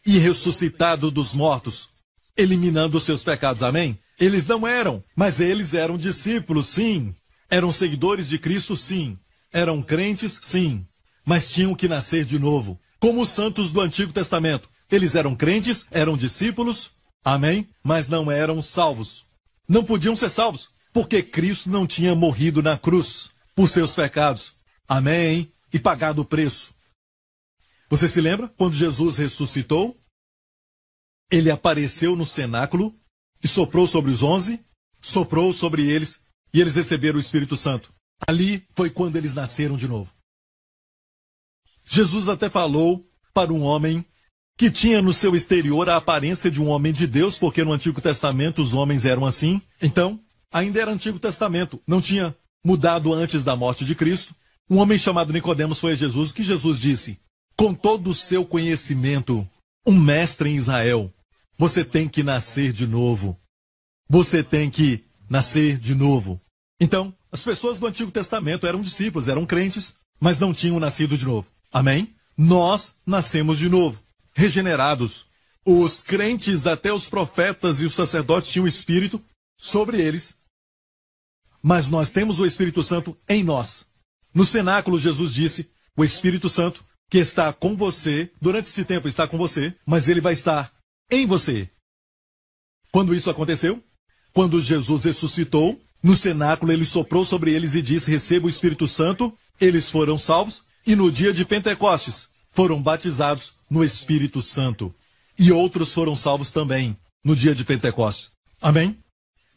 E 0.05 0.17
ressuscitado 0.17 1.11
dos 1.11 1.33
mortos, 1.33 1.89
eliminando 2.37 2.97
os 2.97 3.03
seus 3.03 3.23
pecados. 3.23 3.61
Amém? 3.61 3.99
Eles 4.19 4.45
não 4.45 4.67
eram, 4.67 5.03
mas 5.15 5.39
eles 5.39 5.73
eram 5.73 5.97
discípulos, 5.97 6.67
sim. 6.67 7.15
Eram 7.49 7.71
seguidores 7.71 8.27
de 8.27 8.37
Cristo, 8.37 8.75
sim. 8.75 9.17
Eram 9.51 9.81
crentes, 9.81 10.39
sim. 10.43 10.85
Mas 11.25 11.49
tinham 11.49 11.73
que 11.73 11.87
nascer 11.87 12.25
de 12.25 12.37
novo. 12.37 12.79
Como 12.99 13.21
os 13.21 13.29
santos 13.29 13.71
do 13.71 13.79
Antigo 13.79 14.11
Testamento. 14.11 14.69
Eles 14.91 15.15
eram 15.15 15.35
crentes, 15.35 15.85
eram 15.91 16.17
discípulos, 16.17 16.91
amém? 17.23 17.69
Mas 17.83 18.07
não 18.07 18.29
eram 18.31 18.61
salvos. 18.61 19.25
Não 19.67 19.83
podiam 19.83 20.15
ser 20.15 20.29
salvos, 20.29 20.69
porque 20.91 21.21
Cristo 21.21 21.69
não 21.69 21.85
tinha 21.85 22.15
morrido 22.15 22.61
na 22.61 22.77
cruz 22.77 23.29
por 23.55 23.69
seus 23.69 23.93
pecados. 23.93 24.53
Amém? 24.87 25.51
E 25.71 25.77
pagado 25.77 26.23
o 26.23 26.25
preço. 26.25 26.73
Você 27.89 28.07
se 28.07 28.19
lembra 28.19 28.47
quando 28.57 28.73
Jesus 28.73 29.17
ressuscitou? 29.17 29.95
Ele 31.31 31.51
apareceu 31.51 32.15
no 32.15 32.25
cenáculo 32.25 32.98
e 33.43 33.47
soprou 33.47 33.87
sobre 33.87 34.11
os 34.11 34.23
onze, 34.23 34.59
soprou 35.01 35.53
sobre 35.53 35.87
eles, 35.87 36.19
e 36.53 36.59
eles 36.59 36.75
receberam 36.75 37.17
o 37.17 37.21
Espírito 37.21 37.55
Santo. 37.55 37.91
Ali 38.27 38.63
foi 38.71 38.89
quando 38.89 39.15
eles 39.15 39.33
nasceram 39.33 39.77
de 39.77 39.87
novo. 39.87 40.11
Jesus 41.85 42.29
até 42.29 42.49
falou 42.49 43.07
para 43.33 43.53
um 43.53 43.61
homem 43.61 44.05
que 44.57 44.69
tinha 44.69 45.01
no 45.01 45.13
seu 45.13 45.35
exterior 45.35 45.89
a 45.89 45.95
aparência 45.95 46.51
de 46.51 46.61
um 46.61 46.67
homem 46.67 46.91
de 46.91 47.07
Deus, 47.07 47.37
porque 47.37 47.63
no 47.63 47.71
Antigo 47.71 48.01
Testamento 48.01 48.61
os 48.61 48.73
homens 48.73 49.05
eram 49.05 49.25
assim. 49.25 49.61
Então, 49.81 50.19
ainda 50.51 50.81
era 50.81 50.91
Antigo 50.91 51.17
Testamento, 51.17 51.81
não 51.87 52.01
tinha 52.01 52.35
mudado 52.63 53.13
antes 53.13 53.43
da 53.43 53.55
morte 53.55 53.85
de 53.85 53.95
Cristo. 53.95 54.35
Um 54.69 54.77
homem 54.77 54.97
chamado 54.97 55.31
Nicodemos 55.31 55.79
foi 55.79 55.93
a 55.93 55.95
Jesus, 55.95 56.31
que 56.31 56.43
Jesus 56.43 56.77
disse: 56.77 57.17
"Com 57.55 57.73
todo 57.73 58.09
o 58.09 58.13
seu 58.13 58.45
conhecimento, 58.45 59.47
um 59.87 59.97
mestre 59.97 60.49
em 60.49 60.55
Israel 60.55 61.11
você 61.59 61.85
tem 61.85 62.07
que 62.07 62.23
nascer 62.23 62.73
de 62.73 62.87
novo. 62.87 63.39
Você 64.09 64.41
tem 64.41 64.71
que 64.71 65.03
nascer 65.29 65.77
de 65.77 65.93
novo. 65.93 66.41
Então, 66.79 67.13
As 67.31 67.43
pessoas 67.43 67.77
do 67.77 67.85
Antigo 67.85 68.11
Testamento 68.11 68.65
eram 68.65 68.81
discípulos, 68.81 69.27
eram 69.27 69.45
crentes, 69.45 69.95
mas 70.19 70.39
não 70.39 70.53
tinham 70.53 70.79
nascido 70.79 71.17
de 71.17 71.25
novo. 71.25 71.47
Amém? 71.71 72.15
Nós 72.35 72.95
nascemos 73.05 73.57
de 73.57 73.69
novo, 73.69 74.01
regenerados. 74.33 75.27
Os 75.65 76.01
crentes, 76.01 76.65
até 76.65 76.91
os 76.91 77.07
profetas 77.07 77.81
e 77.81 77.85
os 77.85 77.93
sacerdotes 77.93 78.49
tinham 78.49 78.65
o 78.65 78.67
Espírito 78.67 79.23
sobre 79.59 80.01
eles, 80.01 80.35
mas 81.61 81.87
nós 81.87 82.09
temos 82.09 82.39
o 82.39 82.45
Espírito 82.45 82.83
Santo 82.83 83.15
em 83.27 83.43
nós. 83.43 83.85
No 84.33 84.45
cenáculo, 84.45 84.97
Jesus 84.97 85.33
disse: 85.33 85.69
o 85.95 86.03
Espírito 86.03 86.49
Santo, 86.49 86.83
que 87.09 87.17
está 87.17 87.51
com 87.53 87.75
você, 87.75 88.31
durante 88.41 88.67
esse 88.67 88.85
tempo 88.85 89.07
está 89.07 89.27
com 89.27 89.37
você, 89.37 89.75
mas 89.85 90.07
ele 90.07 90.21
vai 90.21 90.33
estar 90.33 90.73
em 91.09 91.25
você. 91.25 91.69
Quando 92.91 93.13
isso 93.13 93.29
aconteceu? 93.29 93.83
Quando 94.33 94.59
Jesus 94.61 95.03
ressuscitou, 95.03 95.79
no 96.01 96.15
cenáculo 96.15 96.71
ele 96.71 96.85
soprou 96.85 97.25
sobre 97.25 97.53
eles 97.53 97.75
e 97.75 97.81
disse: 97.81 98.11
Receba 98.11 98.45
o 98.45 98.49
Espírito 98.49 98.87
Santo. 98.87 99.35
Eles 99.59 99.89
foram 99.89 100.17
salvos 100.17 100.63
e 100.87 100.95
no 100.95 101.11
dia 101.11 101.33
de 101.33 101.43
Pentecostes 101.43 102.29
foram 102.51 102.81
batizados 102.81 103.53
no 103.69 103.83
Espírito 103.83 104.41
Santo. 104.41 104.93
E 105.37 105.51
outros 105.51 105.93
foram 105.93 106.15
salvos 106.15 106.51
também 106.51 106.97
no 107.23 107.35
dia 107.35 107.53
de 107.53 107.63
Pentecostes. 107.63 108.31
Amém? 108.61 108.97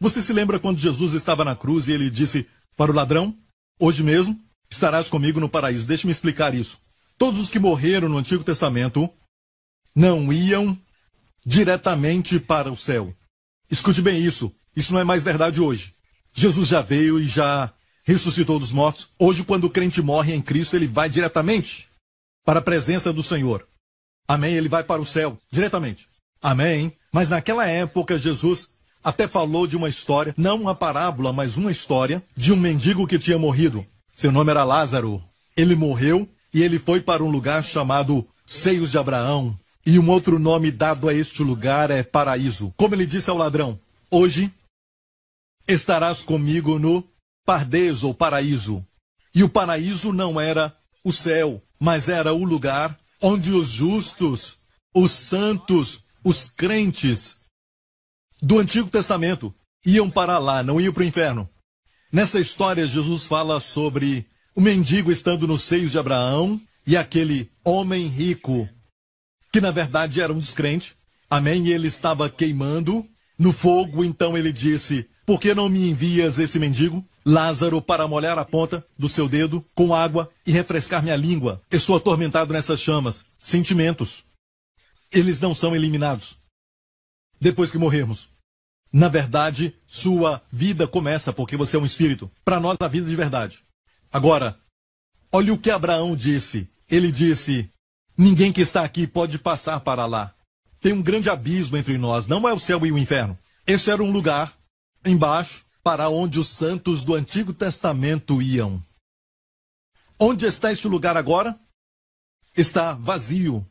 Você 0.00 0.20
se 0.20 0.32
lembra 0.32 0.58
quando 0.58 0.80
Jesus 0.80 1.12
estava 1.12 1.44
na 1.44 1.54
cruz 1.54 1.86
e 1.86 1.92
ele 1.92 2.10
disse 2.10 2.46
para 2.76 2.90
o 2.90 2.94
ladrão: 2.94 3.36
Hoje 3.80 4.02
mesmo 4.02 4.38
estarás 4.70 5.08
comigo 5.08 5.40
no 5.40 5.48
paraíso. 5.48 5.86
Deixe-me 5.86 6.12
explicar 6.12 6.54
isso. 6.54 6.78
Todos 7.16 7.38
os 7.38 7.48
que 7.48 7.58
morreram 7.58 8.08
no 8.08 8.18
Antigo 8.18 8.42
Testamento 8.42 9.08
não 9.94 10.32
iam 10.32 10.76
diretamente 11.44 12.38
para 12.38 12.70
o 12.70 12.76
céu. 12.76 13.14
Escute 13.70 14.02
bem 14.02 14.22
isso. 14.22 14.55
Isso 14.76 14.92
não 14.92 15.00
é 15.00 15.05
mais 15.05 15.22
verdade 15.22 15.61
hoje. 15.61 15.92
Jesus 16.35 16.68
já 16.68 16.81
veio 16.81 17.18
e 17.18 17.26
já 17.26 17.72
ressuscitou 18.05 18.59
dos 18.59 18.72
mortos. 18.72 19.09
Hoje, 19.18 19.44
quando 19.44 19.64
o 19.64 19.70
crente 19.70 20.00
morre 20.00 20.35
em 20.35 20.42
Cristo, 20.42 20.76
ele 20.76 20.87
vai 20.87 21.09
diretamente 21.09 21.88
para 22.44 22.59
a 22.59 22.62
presença 22.62 23.12
do 23.12 23.22
Senhor. 23.22 23.66
Amém? 24.26 24.55
Ele 24.55 24.68
vai 24.68 24.83
para 24.83 25.00
o 25.00 25.05
céu 25.07 25.38
diretamente. 25.50 26.09
Amém? 26.40 26.92
Mas 27.12 27.28
naquela 27.28 27.66
época, 27.66 28.18
Jesus 28.18 28.68
até 29.05 29.26
falou 29.26 29.66
de 29.66 29.76
uma 29.76 29.88
história, 29.88 30.35
não 30.37 30.57
uma 30.61 30.74
parábola, 30.74 31.33
mas 31.33 31.57
uma 31.57 31.70
história 31.70 32.22
de 32.37 32.52
um 32.52 32.57
mendigo 32.57 33.07
que 33.07 33.18
tinha 33.18 33.38
morrido. 33.38 33.85
Seu 34.12 34.33
nome 34.33 34.50
era 34.50 34.64
Lázaro. 34.64 35.22
Ele 35.57 35.74
morreu 35.74 36.28
e 36.52 36.62
ele 36.62 36.78
foi 36.78 37.00
para 37.00 37.22
um 37.22 37.31
lugar 37.31 37.64
chamado 37.64 38.26
Seios 38.46 38.90
de 38.90 38.98
Abraão. 38.98 39.59
E 39.85 39.99
um 39.99 40.09
outro 40.09 40.38
nome 40.38 40.71
dado 40.71 41.09
a 41.09 41.14
este 41.14 41.42
lugar 41.42 41.90
é 41.90 42.03
Paraíso. 42.03 42.73
Como 42.77 42.95
ele 42.95 43.07
disse 43.07 43.31
ao 43.31 43.37
ladrão: 43.37 43.79
Hoje 44.11 44.53
estarás 45.66 46.23
comigo 46.23 46.79
no 46.79 47.05
Pardeso 47.45 48.09
ou 48.09 48.14
Paraíso. 48.14 48.85
E 49.35 49.42
o 49.42 49.49
paraíso 49.49 50.12
não 50.12 50.40
era 50.40 50.77
o 51.03 51.11
céu, 51.11 51.62
mas 51.81 52.09
era 52.09 52.33
o 52.33 52.45
lugar 52.45 52.99
onde 53.21 53.53
os 53.53 53.71
justos, 53.71 54.57
os 54.95 55.11
santos, 55.11 56.05
os 56.25 56.49
crentes 56.49 57.37
do 58.40 58.59
Antigo 58.59 58.90
Testamento 58.90 59.55
iam 59.87 60.11
para 60.11 60.38
lá, 60.38 60.62
não 60.62 60.81
iam 60.81 60.92
para 60.92 61.03
o 61.03 61.07
inferno. 61.07 61.49
Nessa 62.12 62.38
história, 62.38 62.87
Jesus 62.87 63.25
fala 63.25 63.59
sobre 63.59 64.27
o 64.55 64.61
mendigo 64.61 65.11
estando 65.11 65.49
nos 65.49 65.62
seios 65.62 65.92
de 65.92 65.99
Abraão 65.99 66.61
e 66.87 66.97
aquele 66.97 67.51
homem 67.64 68.07
rico, 68.07 68.68
que 69.52 69.60
na 69.60 69.70
verdade 69.70 70.20
era 70.20 70.32
um 70.32 70.40
descrente. 70.40 70.96
Amém? 71.28 71.66
E 71.66 71.72
ele 71.72 71.86
estava 71.86 72.28
queimando 72.30 73.06
no 73.38 73.52
fogo, 73.52 74.04
então 74.04 74.36
ele 74.36 74.52
disse: 74.52 75.08
Por 75.26 75.38
que 75.38 75.54
não 75.54 75.68
me 75.68 75.90
envias 75.90 76.38
esse 76.38 76.58
mendigo? 76.58 77.04
Lázaro, 77.24 77.80
para 77.80 78.08
molhar 78.08 78.36
a 78.38 78.44
ponta 78.44 78.84
do 78.98 79.08
seu 79.08 79.28
dedo 79.28 79.64
com 79.74 79.94
água 79.94 80.28
e 80.44 80.50
refrescar 80.50 81.02
minha 81.02 81.14
língua. 81.14 81.62
Estou 81.70 81.96
atormentado 81.96 82.52
nessas 82.52 82.80
chamas. 82.80 83.24
Sentimentos. 83.38 84.24
Eles 85.10 85.38
não 85.38 85.54
são 85.54 85.76
eliminados. 85.76 86.36
Depois 87.40 87.70
que 87.70 87.78
morrermos. 87.78 88.28
Na 88.92 89.08
verdade, 89.08 89.74
sua 89.86 90.42
vida 90.50 90.86
começa 90.86 91.32
porque 91.32 91.56
você 91.56 91.76
é 91.76 91.78
um 91.78 91.86
espírito. 91.86 92.30
Para 92.44 92.58
nós, 92.58 92.76
a 92.80 92.88
vida 92.88 93.08
de 93.08 93.16
verdade. 93.16 93.60
Agora, 94.12 94.58
olha 95.30 95.54
o 95.54 95.58
que 95.58 95.70
Abraão 95.70 96.16
disse. 96.16 96.68
Ele 96.90 97.12
disse: 97.12 97.70
Ninguém 98.16 98.53
que 98.53 98.61
está 98.61 98.85
aqui 98.85 99.07
pode 99.07 99.38
passar 99.38 99.81
para 99.81 100.07
lá. 100.07 100.35
Tem 100.81 100.92
um 100.92 101.03
grande 101.03 101.31
abismo 101.31 101.77
entre 101.77 101.96
nós, 101.96 102.27
não 102.27 102.48
é 102.48 102.53
o 102.53 102.59
céu 102.59 102.85
e 102.85 102.92
o 102.92 102.98
inferno. 102.98 103.38
Esse 103.66 103.90
era 103.90 104.03
um 104.03 104.11
lugar 104.11 104.53
embaixo 105.05 105.64
para 105.83 106.09
onde 106.09 106.38
os 106.38 106.48
santos 106.48 107.03
do 107.03 107.14
Antigo 107.14 107.53
Testamento 107.53 108.42
iam. 108.42 108.83
Onde 110.18 110.46
está 110.46 110.70
este 110.70 110.87
lugar 110.87 111.16
agora? 111.16 111.59
Está 112.57 112.94
vazio. 112.94 113.66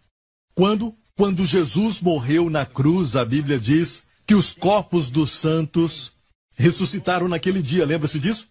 Quando? 0.53 0.95
Quando 1.15 1.45
Jesus 1.45 2.01
morreu 2.01 2.49
na 2.49 2.65
cruz, 2.65 3.15
a 3.15 3.23
Bíblia 3.23 3.59
diz 3.59 4.07
que 4.25 4.33
os 4.33 4.51
corpos 4.51 5.09
dos 5.09 5.31
santos 5.31 6.13
ressuscitaram 6.55 7.27
naquele 7.27 7.61
dia, 7.61 7.85
lembra-se 7.85 8.19
disso? 8.19 8.47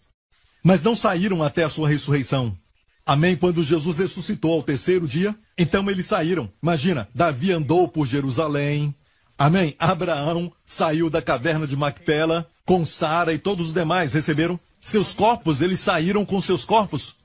Mas 0.63 0.83
não 0.83 0.95
saíram 0.95 1.43
até 1.43 1.65
a 1.65 1.71
sua 1.71 1.89
ressurreição. 1.89 2.57
Amém? 3.05 3.37
Quando 3.37 3.65
Jesus 3.65 3.99
ressuscitou 3.99 4.53
ao 4.53 4.63
terceiro 4.63 5.09
dia, 5.09 5.37
então 5.63 5.91
eles 5.91 6.07
saíram. 6.07 6.51
Imagina, 6.63 7.07
Davi 7.15 7.53
andou 7.53 7.87
por 7.87 8.07
Jerusalém. 8.07 8.95
Amém? 9.37 9.77
Abraão 9.79 10.51
saiu 10.65 11.11
da 11.11 11.21
caverna 11.21 11.67
de 11.67 11.77
Macpela 11.77 12.51
com 12.65 12.87
Sara 12.87 13.35
e 13.35 13.39
todos 13.39 13.69
os 13.69 13.75
demais 13.75 14.15
receberam 14.15 14.59
seus 14.81 15.13
corpos, 15.13 15.61
eles 15.61 15.79
saíram 15.79 16.25
com 16.25 16.41
seus 16.41 16.65
corpos. 16.65 17.17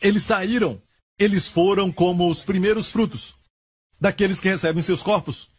Eles 0.00 0.22
saíram, 0.22 0.80
eles 1.18 1.46
foram 1.46 1.92
como 1.92 2.26
os 2.26 2.42
primeiros 2.42 2.88
frutos 2.88 3.34
daqueles 4.00 4.40
que 4.40 4.48
recebem 4.48 4.82
seus 4.82 5.02
corpos. 5.02 5.50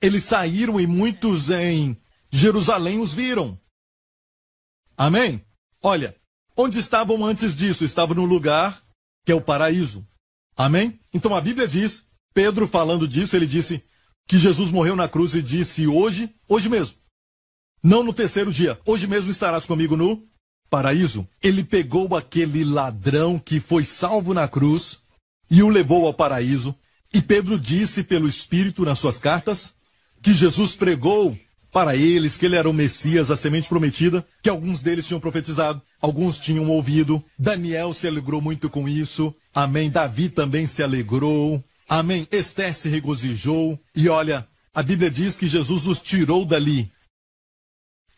Eles 0.00 0.22
saíram 0.22 0.78
e 0.78 0.86
muitos 0.86 1.50
em 1.50 1.96
Jerusalém 2.30 3.00
os 3.00 3.12
viram. 3.12 3.58
Amém? 4.96 5.44
Olha, 5.82 6.14
onde 6.56 6.78
estavam 6.78 7.24
antes 7.24 7.56
disso? 7.56 7.84
Estavam 7.84 8.14
no 8.14 8.24
lugar 8.24 8.80
que 9.24 9.32
é 9.32 9.34
o 9.34 9.40
paraíso. 9.40 10.08
Amém? 10.60 11.00
Então 11.14 11.34
a 11.34 11.40
Bíblia 11.40 11.66
diz, 11.66 12.02
Pedro 12.34 12.68
falando 12.68 13.08
disso, 13.08 13.34
ele 13.34 13.46
disse 13.46 13.82
que 14.28 14.36
Jesus 14.36 14.70
morreu 14.70 14.94
na 14.94 15.08
cruz 15.08 15.34
e 15.34 15.40
disse 15.40 15.86
hoje, 15.86 16.28
hoje 16.46 16.68
mesmo. 16.68 16.96
Não 17.82 18.04
no 18.04 18.12
terceiro 18.12 18.52
dia, 18.52 18.78
hoje 18.84 19.06
mesmo 19.06 19.30
estarás 19.30 19.64
comigo 19.64 19.96
no 19.96 20.22
paraíso. 20.68 21.26
Ele 21.42 21.64
pegou 21.64 22.14
aquele 22.14 22.62
ladrão 22.62 23.38
que 23.38 23.58
foi 23.58 23.86
salvo 23.86 24.34
na 24.34 24.46
cruz 24.46 24.98
e 25.50 25.62
o 25.62 25.68
levou 25.70 26.04
ao 26.06 26.12
paraíso. 26.12 26.74
E 27.10 27.22
Pedro 27.22 27.58
disse 27.58 28.04
pelo 28.04 28.28
Espírito 28.28 28.84
nas 28.84 28.98
suas 28.98 29.16
cartas 29.16 29.72
que 30.20 30.34
Jesus 30.34 30.76
pregou 30.76 31.38
para 31.72 31.96
eles 31.96 32.36
que 32.36 32.44
ele 32.44 32.56
era 32.56 32.68
o 32.68 32.74
Messias, 32.74 33.30
a 33.30 33.36
semente 33.36 33.66
prometida, 33.66 34.26
que 34.42 34.50
alguns 34.50 34.82
deles 34.82 35.06
tinham 35.06 35.20
profetizado, 35.20 35.80
alguns 36.00 36.38
tinham 36.38 36.68
ouvido. 36.68 37.24
Daniel 37.38 37.92
se 37.92 38.06
alegrou 38.06 38.40
muito 38.40 38.68
com 38.70 38.88
isso. 38.88 39.34
Amém. 39.54 39.90
Davi 39.90 40.28
também 40.28 40.66
se 40.66 40.82
alegrou. 40.82 41.62
Amém. 41.88 42.26
Esther 42.30 42.74
se 42.74 42.88
regozijou. 42.88 43.78
E 43.94 44.08
olha, 44.08 44.48
a 44.74 44.82
Bíblia 44.82 45.10
diz 45.10 45.36
que 45.36 45.48
Jesus 45.48 45.86
os 45.86 46.00
tirou 46.00 46.44
dali. 46.44 46.90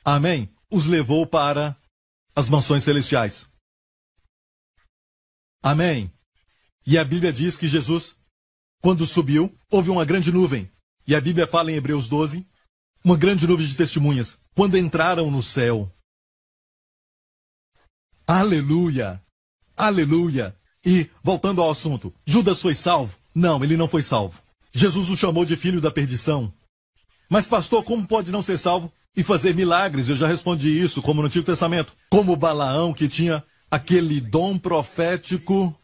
Amém. 0.05 0.49
Os 0.71 0.87
levou 0.87 1.27
para 1.27 1.77
as 2.35 2.49
mansões 2.49 2.85
celestiais. 2.85 3.47
Amém. 5.63 6.11
E 6.87 6.99
a 6.99 7.05
Bíblia 7.05 7.33
diz 7.33 7.57
que 7.57 7.69
Jesus, 7.69 8.17
quando 8.81 9.07
subiu, 9.07 9.55
houve 9.71 9.91
uma 9.91 10.05
grande 10.05 10.33
nuvem 10.33 10.73
e 11.07 11.15
a 11.15 11.21
Bíblia 11.21 11.47
fala 11.47 11.71
em 11.71 11.75
Hebreus 11.75 12.09
12, 12.09 12.47
uma 13.05 13.17
grande 13.17 13.47
nuvem 13.47 13.67
de 13.67 13.77
testemunhas, 13.77 14.37
quando 14.55 14.79
entraram 14.79 15.31
no 15.31 15.43
céu. 15.43 15.91
Aleluia! 18.27 19.21
Aleluia! 19.77 20.55
E, 20.85 21.09
voltando 21.23 21.61
ao 21.63 21.71
assunto, 21.71 22.13
Judas 22.27 22.61
foi 22.61 22.75
salvo? 22.75 23.17
Não, 23.35 23.63
ele 23.63 23.77
não 23.77 23.89
foi 23.89 24.03
salvo. 24.03 24.41
Jesus 24.73 25.11
o 25.11 25.17
chamou 25.17 25.45
de 25.45 25.57
filho 25.57 25.81
da 25.81 25.91
perdição. 25.91 26.53
Mas, 27.29 27.47
pastor, 27.47 27.83
como 27.85 28.07
pode 28.07 28.33
não 28.33 28.43
ser 28.43 28.59
salvo 28.59 28.93
e 29.17 29.23
fazer 29.23 29.55
milagres? 29.55 30.09
Eu 30.09 30.17
já 30.17 30.27
respondi 30.27 30.69
isso, 30.69 31.01
como 31.03 31.21
no 31.21 31.27
Antigo 31.27 31.45
Testamento. 31.45 31.95
Como 32.11 32.37
Balaão, 32.37 32.93
que 32.93 33.09
tinha 33.09 33.45
aquele 33.71 34.21
dom 34.21 34.59
profético. 34.59 35.75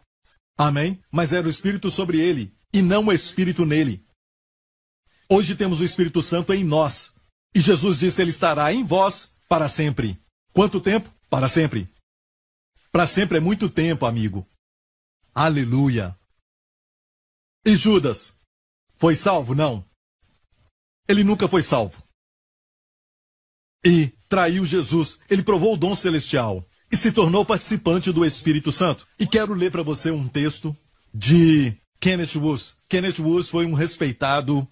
Amém? 0.57 0.99
Mas 1.11 1.33
era 1.33 1.47
o 1.47 1.51
Espírito 1.51 1.91
sobre 1.91 2.21
ele, 2.21 2.53
e 2.73 2.83
não 2.83 3.07
o 3.07 3.13
Espírito 3.13 3.65
nele. 3.65 4.05
Hoje 5.31 5.55
temos 5.55 5.81
o 5.81 5.85
Espírito 5.85 6.21
Santo 6.23 6.53
em 6.53 6.65
nós. 6.65 7.13
E 7.55 7.61
Jesus 7.61 7.99
disse: 7.99 8.21
Ele 8.21 8.31
estará 8.31 8.73
em 8.73 8.85
vós 8.85 9.29
para 9.49 9.69
sempre. 9.69 10.19
Quanto 10.53 10.81
tempo? 10.81 11.11
Para 11.31 11.49
sempre. 11.49 11.89
Para 12.91 13.07
sempre 13.07 13.39
é 13.39 13.41
muito 13.41 13.69
tempo, 13.69 14.07
amigo. 14.07 14.47
Aleluia. 15.35 16.19
E 17.65 17.77
Judas? 17.77 18.33
Foi 18.95 19.15
salvo? 19.15 19.55
Não. 19.55 19.85
Ele 21.07 21.23
nunca 21.23 21.47
foi 21.49 21.63
salvo. 21.63 22.03
E 23.85 24.09
traiu 24.29 24.65
Jesus. 24.65 25.19
Ele 25.29 25.43
provou 25.43 25.75
o 25.75 25.77
dom 25.77 25.95
celestial. 25.95 26.67
e 26.91 26.97
se 26.97 27.13
tornou 27.13 27.45
participante 27.45 28.11
do 28.11 28.25
Espírito 28.25 28.73
Santo. 28.73 29.07
E 29.19 29.27
quero 29.27 29.53
ler 29.53 29.71
para 29.71 29.83
você 29.83 30.11
um 30.11 30.27
texto 30.27 30.75
de 31.13 31.77
Kenneth 32.01 32.37
Wuss. 32.37 32.77
Kenneth 32.89 33.21
Wuss 33.21 33.49
foi 33.49 33.67
um 33.67 33.75
respeitado 33.75 34.67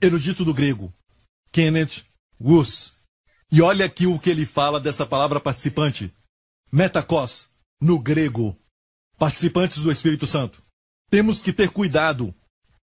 erudito 0.00 0.44
do 0.44 0.52
grego. 0.52 0.92
Kenneth 1.50 2.04
Wuss. 2.38 2.94
E 3.50 3.62
olha 3.62 3.86
aqui 3.86 4.06
o 4.06 4.18
que 4.18 4.30
ele 4.30 4.44
fala 4.46 4.78
dessa 4.78 5.06
palavra 5.06 5.40
participante. 5.40 6.14
Metakos, 6.72 7.48
no 7.80 7.98
grego. 7.98 8.56
Participantes 9.18 9.82
do 9.82 9.90
Espírito 9.90 10.24
Santo. 10.24 10.62
Temos 11.10 11.40
que 11.40 11.52
ter 11.52 11.70
cuidado 11.70 12.32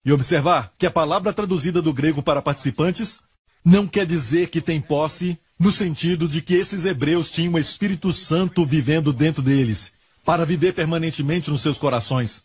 e 0.05 0.13
observar 0.13 0.73
que 0.77 0.87
a 0.87 0.91
palavra 0.91 1.33
traduzida 1.33 1.81
do 1.81 1.93
grego 1.93 2.21
para 2.21 2.43
participantes 2.43 3.21
não 3.65 3.87
quer 3.87 4.05
dizer 4.05 4.49
que 4.49 4.61
tem 4.61 4.81
posse 4.81 5.39
no 5.59 5.71
sentido 5.71 6.29
de 6.29 6.43
que 6.43 6.55
esses 6.55 6.85
hebreus 6.85 7.31
tinham 7.31 7.55
o 7.55 7.59
Espírito 7.59 8.13
Santo 8.13 8.67
vivendo 8.67 9.13
dentro 9.13 9.41
deles, 9.41 9.93
para 10.25 10.45
viver 10.45 10.75
permanentemente 10.75 11.49
nos 11.49 11.63
seus 11.63 11.79
corações. 11.79 12.43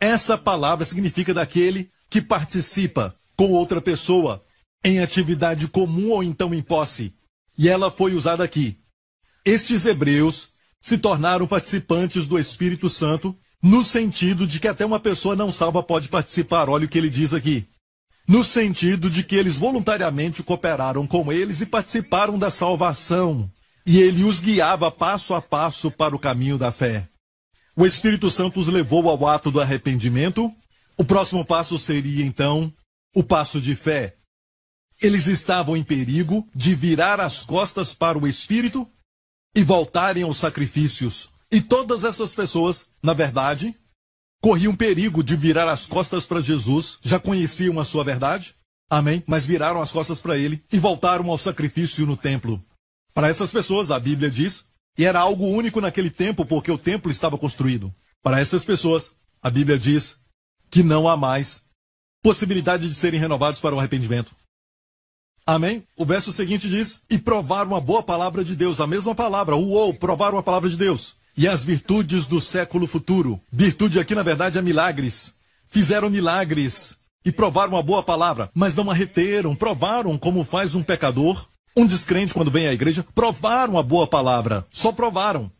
Essa 0.00 0.36
palavra 0.36 0.84
significa 0.84 1.32
daquele 1.32 1.88
que 2.10 2.20
participa 2.20 3.14
com 3.36 3.52
outra 3.52 3.80
pessoa 3.80 4.44
em 4.84 4.98
atividade 4.98 5.68
comum 5.68 6.10
ou 6.10 6.24
então 6.24 6.52
em 6.52 6.60
posse. 6.60 7.14
E 7.56 7.68
ela 7.68 7.92
foi 7.92 8.14
usada 8.14 8.42
aqui. 8.42 8.81
Estes 9.44 9.86
hebreus 9.86 10.48
se 10.80 10.98
tornaram 10.98 11.46
participantes 11.46 12.26
do 12.26 12.38
Espírito 12.38 12.88
Santo 12.88 13.36
no 13.62 13.82
sentido 13.82 14.46
de 14.46 14.58
que 14.58 14.68
até 14.68 14.84
uma 14.84 14.98
pessoa 14.98 15.36
não 15.36 15.52
salva 15.52 15.82
pode 15.82 16.08
participar. 16.08 16.68
Olha 16.68 16.86
o 16.86 16.88
que 16.88 16.98
ele 16.98 17.10
diz 17.10 17.32
aqui 17.32 17.68
no 18.26 18.44
sentido 18.44 19.10
de 19.10 19.22
que 19.22 19.34
eles 19.34 19.58
voluntariamente 19.58 20.42
cooperaram 20.42 21.06
com 21.06 21.32
eles 21.32 21.60
e 21.60 21.66
participaram 21.66 22.38
da 22.38 22.50
salvação, 22.50 23.50
e 23.84 23.98
ele 23.98 24.24
os 24.24 24.40
guiava 24.40 24.90
passo 24.90 25.34
a 25.34 25.42
passo 25.42 25.90
para 25.90 26.14
o 26.14 26.18
caminho 26.18 26.56
da 26.56 26.70
fé. 26.70 27.08
O 27.76 27.84
Espírito 27.84 28.30
Santo 28.30 28.60
os 28.60 28.68
levou 28.68 29.08
ao 29.08 29.26
ato 29.26 29.50
do 29.50 29.60
arrependimento. 29.60 30.52
O 30.96 31.04
próximo 31.04 31.44
passo 31.44 31.78
seria, 31.78 32.24
então, 32.24 32.72
o 33.14 33.24
passo 33.24 33.60
de 33.60 33.74
fé. 33.74 34.14
Eles 35.00 35.26
estavam 35.26 35.76
em 35.76 35.82
perigo 35.82 36.46
de 36.54 36.74
virar 36.74 37.18
as 37.18 37.42
costas 37.42 37.92
para 37.92 38.18
o 38.18 38.28
Espírito 38.28 38.88
e 39.54 39.62
voltarem 39.62 40.22
aos 40.22 40.38
sacrifícios. 40.38 41.30
E 41.50 41.60
todas 41.60 42.04
essas 42.04 42.34
pessoas, 42.34 42.86
na 43.02 43.12
verdade, 43.12 43.74
corriam 44.40 44.74
perigo 44.74 45.22
de 45.22 45.36
virar 45.36 45.70
as 45.70 45.86
costas 45.86 46.26
para 46.26 46.40
Jesus, 46.40 46.98
já 47.02 47.18
conheciam 47.18 47.78
a 47.78 47.84
sua 47.84 48.02
verdade, 48.02 48.54
amém, 48.90 49.22
mas 49.26 49.46
viraram 49.46 49.80
as 49.80 49.92
costas 49.92 50.20
para 50.20 50.36
ele 50.36 50.62
e 50.72 50.78
voltaram 50.78 51.30
ao 51.30 51.38
sacrifício 51.38 52.06
no 52.06 52.16
templo. 52.16 52.62
Para 53.14 53.28
essas 53.28 53.50
pessoas, 53.50 53.90
a 53.90 54.00
Bíblia 54.00 54.30
diz, 54.30 54.64
e 54.98 55.04
era 55.04 55.20
algo 55.20 55.46
único 55.46 55.80
naquele 55.80 56.10
tempo 56.10 56.44
porque 56.44 56.70
o 56.70 56.78
templo 56.78 57.10
estava 57.10 57.38
construído. 57.38 57.94
Para 58.22 58.40
essas 58.40 58.64
pessoas, 58.64 59.12
a 59.42 59.50
Bíblia 59.50 59.78
diz 59.78 60.16
que 60.70 60.82
não 60.82 61.08
há 61.08 61.16
mais 61.16 61.62
possibilidade 62.22 62.88
de 62.88 62.94
serem 62.94 63.20
renovados 63.20 63.60
para 63.60 63.74
o 63.74 63.78
arrependimento. 63.78 64.34
Amém? 65.46 65.82
O 65.96 66.04
verso 66.04 66.32
seguinte 66.32 66.68
diz: 66.68 67.02
E 67.10 67.18
provaram 67.18 67.74
a 67.74 67.80
boa 67.80 68.02
palavra 68.02 68.44
de 68.44 68.54
Deus, 68.54 68.80
a 68.80 68.86
mesma 68.86 69.14
palavra, 69.14 69.56
uou, 69.56 69.92
provaram 69.94 70.38
a 70.38 70.42
palavra 70.42 70.70
de 70.70 70.76
Deus 70.76 71.14
e 71.36 71.48
as 71.48 71.64
virtudes 71.64 72.26
do 72.26 72.40
século 72.40 72.86
futuro. 72.86 73.40
Virtude 73.50 73.98
aqui, 73.98 74.14
na 74.14 74.22
verdade, 74.22 74.58
é 74.58 74.62
milagres. 74.62 75.32
Fizeram 75.68 76.10
milagres 76.10 76.96
e 77.24 77.32
provaram 77.32 77.76
a 77.76 77.82
boa 77.82 78.02
palavra, 78.02 78.50
mas 78.54 78.74
não 78.74 78.90
a 78.90 78.94
reteram, 78.94 79.54
provaram 79.54 80.18
como 80.18 80.44
faz 80.44 80.74
um 80.74 80.82
pecador, 80.82 81.48
um 81.76 81.86
descrente 81.86 82.34
quando 82.34 82.50
vem 82.50 82.66
à 82.66 82.72
igreja, 82.72 83.06
provaram 83.14 83.78
a 83.78 83.82
boa 83.82 84.06
palavra, 84.06 84.66
só 84.70 84.92
provaram, 84.92 85.50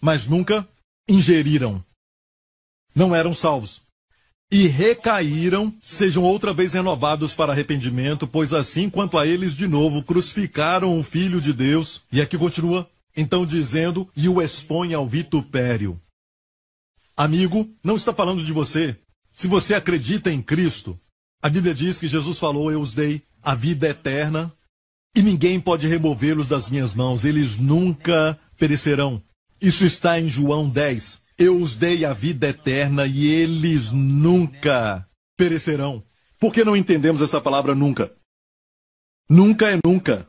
mas 0.00 0.26
nunca 0.26 0.68
ingeriram. 1.08 1.82
Não 2.94 3.14
eram 3.14 3.34
salvos. 3.34 3.80
E 4.50 4.66
recaíram, 4.66 5.74
sejam 5.82 6.22
outra 6.22 6.54
vez 6.54 6.72
renovados 6.72 7.34
para 7.34 7.52
arrependimento, 7.52 8.26
pois 8.26 8.54
assim 8.54 8.88
quanto 8.88 9.18
a 9.18 9.26
eles 9.26 9.54
de 9.54 9.68
novo 9.68 10.02
crucificaram 10.02 10.98
o 10.98 11.04
Filho 11.04 11.40
de 11.40 11.52
Deus, 11.52 12.00
e 12.10 12.20
aqui 12.20 12.38
continua, 12.38 12.88
então 13.14 13.44
dizendo, 13.44 14.08
e 14.16 14.28
o 14.28 14.40
expõe 14.40 14.94
ao 14.94 15.06
vitupério. 15.06 16.00
Amigo, 17.14 17.68
não 17.84 17.96
está 17.96 18.14
falando 18.14 18.44
de 18.44 18.52
você. 18.52 18.96
Se 19.34 19.46
você 19.46 19.74
acredita 19.74 20.32
em 20.32 20.40
Cristo, 20.40 20.98
a 21.42 21.48
Bíblia 21.48 21.74
diz 21.74 21.98
que 21.98 22.08
Jesus 22.08 22.38
falou: 22.38 22.70
Eu 22.70 22.80
os 22.80 22.92
dei 22.92 23.22
a 23.42 23.54
vida 23.54 23.88
eterna 23.88 24.52
e 25.14 25.22
ninguém 25.22 25.60
pode 25.60 25.86
removê-los 25.86 26.48
das 26.48 26.68
minhas 26.68 26.94
mãos, 26.94 27.24
eles 27.24 27.58
nunca 27.58 28.38
perecerão. 28.56 29.22
Isso 29.60 29.84
está 29.84 30.20
em 30.20 30.28
João 30.28 30.68
10. 30.68 31.20
Eu 31.38 31.62
os 31.62 31.76
dei 31.76 32.04
a 32.04 32.12
vida 32.12 32.48
eterna 32.48 33.06
e 33.06 33.28
eles 33.28 33.92
nunca 33.92 35.08
perecerão. 35.36 36.02
Por 36.40 36.52
que 36.52 36.64
não 36.64 36.76
entendemos 36.76 37.22
essa 37.22 37.40
palavra 37.40 37.76
nunca? 37.76 38.12
Nunca 39.30 39.70
é 39.70 39.78
nunca. 39.84 40.28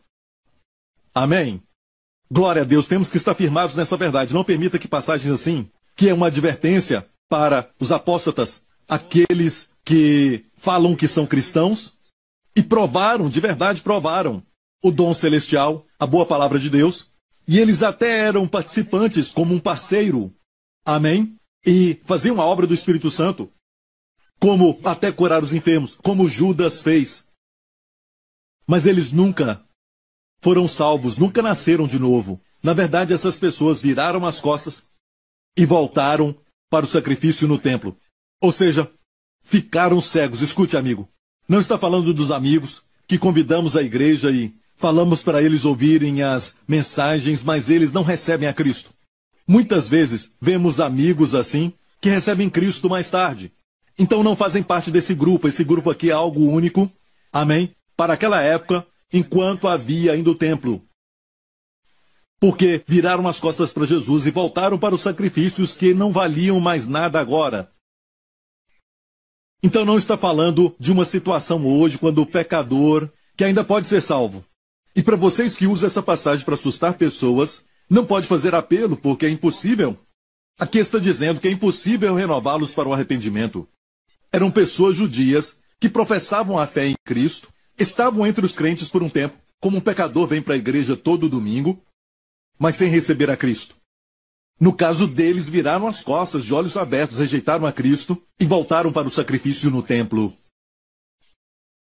Amém? 1.14 1.64
Glória 2.30 2.62
a 2.62 2.66
Deus, 2.66 2.86
temos 2.86 3.10
que 3.10 3.18
estar 3.18 3.34
firmados 3.34 3.76
nessa 3.76 3.98
verdade. 3.98 4.36
Não 4.36 4.44
permita 4.44 4.78
que 4.78 4.88
passagens 4.88 5.34
assim, 5.34 5.68
que 5.96 6.10
é 6.10 6.14
uma 6.14 6.28
advertência 6.28 7.04
para 7.28 7.72
os 7.80 7.92
apóstatas, 7.92 8.64
aqueles 8.88 9.70
que 9.84 10.46
falam 10.58 10.96
que 10.96 11.08
são 11.08 11.26
cristãos 11.26 11.94
e 12.56 12.62
provaram, 12.62 13.30
de 13.30 13.40
verdade 13.40 13.82
provaram, 13.82 14.44
o 14.84 14.92
dom 14.92 15.14
celestial, 15.14 15.86
a 16.00 16.06
boa 16.06 16.26
palavra 16.26 16.60
de 16.60 16.70
Deus, 16.70 17.08
e 17.48 17.58
eles 17.58 17.82
até 17.82 18.20
eram 18.20 18.48
participantes 18.48 19.32
como 19.32 19.56
um 19.56 19.60
parceiro. 19.60 20.32
Amém? 20.90 21.38
E 21.64 22.02
faziam 22.04 22.42
a 22.42 22.46
obra 22.46 22.66
do 22.66 22.74
Espírito 22.74 23.12
Santo, 23.12 23.52
como 24.40 24.80
até 24.84 25.12
curar 25.12 25.44
os 25.44 25.54
enfermos, 25.54 25.94
como 25.94 26.28
Judas 26.28 26.82
fez. 26.82 27.26
Mas 28.66 28.88
eles 28.88 29.12
nunca 29.12 29.64
foram 30.42 30.68
salvos, 30.68 31.16
nunca 31.16 31.44
nasceram 31.44 31.88
de 31.88 32.00
novo. 32.00 32.42
Na 32.64 32.74
verdade, 32.74 33.14
essas 33.14 33.38
pessoas 33.38 33.80
viraram 33.80 34.26
as 34.26 34.42
costas 34.42 34.82
e 35.56 35.64
voltaram 35.64 36.36
para 36.72 36.86
o 36.86 36.90
sacrifício 36.90 37.48
no 37.48 37.60
templo. 37.60 37.96
Ou 38.42 38.52
seja, 38.52 38.92
ficaram 39.44 40.02
cegos. 40.02 40.42
Escute, 40.42 40.76
amigo. 40.76 41.08
Não 41.48 41.60
está 41.60 41.78
falando 41.78 42.16
dos 42.16 42.32
amigos 42.32 42.82
que 43.08 43.20
convidamos 43.20 43.76
à 43.76 43.84
igreja 43.84 44.32
e 44.32 44.56
falamos 44.76 45.22
para 45.22 45.44
eles 45.44 45.66
ouvirem 45.66 46.24
as 46.24 46.56
mensagens, 46.68 47.44
mas 47.44 47.70
eles 47.70 47.92
não 47.92 48.02
recebem 48.02 48.50
a 48.50 48.54
Cristo. 48.56 48.92
Muitas 49.50 49.90
vezes 49.90 50.36
vemos 50.40 50.80
amigos 50.80 51.34
assim 51.34 51.74
que 52.00 52.08
recebem 52.08 52.48
Cristo 52.48 52.88
mais 52.88 53.10
tarde. 53.10 53.52
Então 53.98 54.22
não 54.22 54.36
fazem 54.36 54.62
parte 54.62 54.92
desse 54.92 55.16
grupo. 55.16 55.48
Esse 55.48 55.64
grupo 55.64 55.90
aqui 55.90 56.12
é 56.12 56.14
algo 56.14 56.42
único. 56.52 56.88
Amém? 57.34 57.76
Para 57.98 58.14
aquela 58.14 58.40
época, 58.44 58.86
enquanto 59.12 59.68
havia 59.68 60.12
ainda 60.12 60.30
o 60.30 60.36
templo. 60.36 60.86
Porque 62.40 62.84
viraram 62.88 63.28
as 63.28 63.40
costas 63.40 63.74
para 63.74 63.88
Jesus 63.88 64.28
e 64.28 64.32
voltaram 64.32 64.78
para 64.78 64.94
os 64.94 65.02
sacrifícios 65.02 65.74
que 65.74 65.96
não 65.96 66.12
valiam 66.12 66.60
mais 66.60 66.86
nada 66.86 67.20
agora. 67.20 67.72
Então 69.64 69.84
não 69.84 69.98
está 69.98 70.16
falando 70.16 70.76
de 70.80 70.92
uma 70.92 71.06
situação 71.06 71.66
hoje 71.66 71.98
quando 71.98 72.22
o 72.22 72.26
pecador, 72.28 73.10
que 73.36 73.44
ainda 73.44 73.64
pode 73.64 73.88
ser 73.88 74.02
salvo. 74.02 74.46
E 74.96 75.02
para 75.02 75.16
vocês 75.16 75.58
que 75.58 75.66
usam 75.66 75.88
essa 75.88 76.04
passagem 76.04 76.46
para 76.46 76.54
assustar 76.54 76.94
pessoas, 76.94 77.68
não 77.90 78.06
pode 78.06 78.28
fazer 78.28 78.54
apelo 78.54 78.96
porque 78.96 79.26
é 79.26 79.30
impossível. 79.30 79.98
Aqui 80.60 80.78
está 80.78 81.00
dizendo 81.00 81.40
que 81.40 81.48
é 81.48 81.52
impossível 81.52 82.14
renová-los 82.16 82.74
para 82.74 82.88
o 82.88 82.94
arrependimento. 82.94 83.68
Eram 84.32 84.52
pessoas 84.52 84.96
judias 84.96 85.56
que 85.80 85.90
professavam 85.90 86.60
a 86.60 86.68
fé 86.68 86.88
em 86.88 86.96
Cristo 87.06 87.50
Estavam 87.80 88.28
entre 88.28 88.46
os 88.46 88.54
crentes 88.54 88.90
por 88.90 89.02
um 89.02 89.10
tempo, 89.10 89.38
como 89.62 89.78
um 89.78 89.82
pecador 89.82 90.28
vem 90.28 90.42
para 90.42 90.54
a 90.54 90.58
igreja 90.58 90.98
todo 90.98 91.30
domingo, 91.30 91.82
mas 92.60 92.76
sem 92.76 92.90
receber 92.90 93.32
a 93.32 93.38
Cristo. 93.38 93.76
No 94.60 94.74
caso 94.74 95.08
deles, 95.08 95.48
viraram 95.48 95.88
as 95.88 96.04
costas 96.04 96.44
de 96.44 96.54
olhos 96.54 96.76
abertos, 96.76 97.20
rejeitaram 97.20 97.66
a 97.66 97.72
Cristo 97.72 98.22
e 98.38 98.46
voltaram 98.46 98.92
para 98.92 99.08
o 99.08 99.12
sacrifício 99.12 99.72
no 99.72 99.82
templo. 99.82 100.34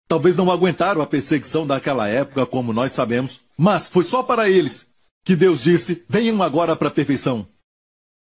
Talvez 0.07 0.37
não 0.37 0.49
aguentaram 0.49 1.01
a 1.01 1.05
perseguição 1.05 1.67
daquela 1.67 2.07
época, 2.07 2.45
como 2.45 2.71
nós 2.71 2.93
sabemos, 2.93 3.41
mas 3.57 3.89
foi 3.89 4.05
só 4.05 4.23
para 4.23 4.49
eles 4.49 4.87
que 5.23 5.35
Deus 5.35 5.63
disse: 5.63 6.05
venham 6.07 6.41
agora 6.41 6.75
para 6.75 6.87
a 6.87 6.91
perfeição, 6.91 7.47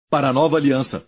para 0.09 0.29
a 0.29 0.33
nova 0.33 0.57
aliança, 0.57 1.07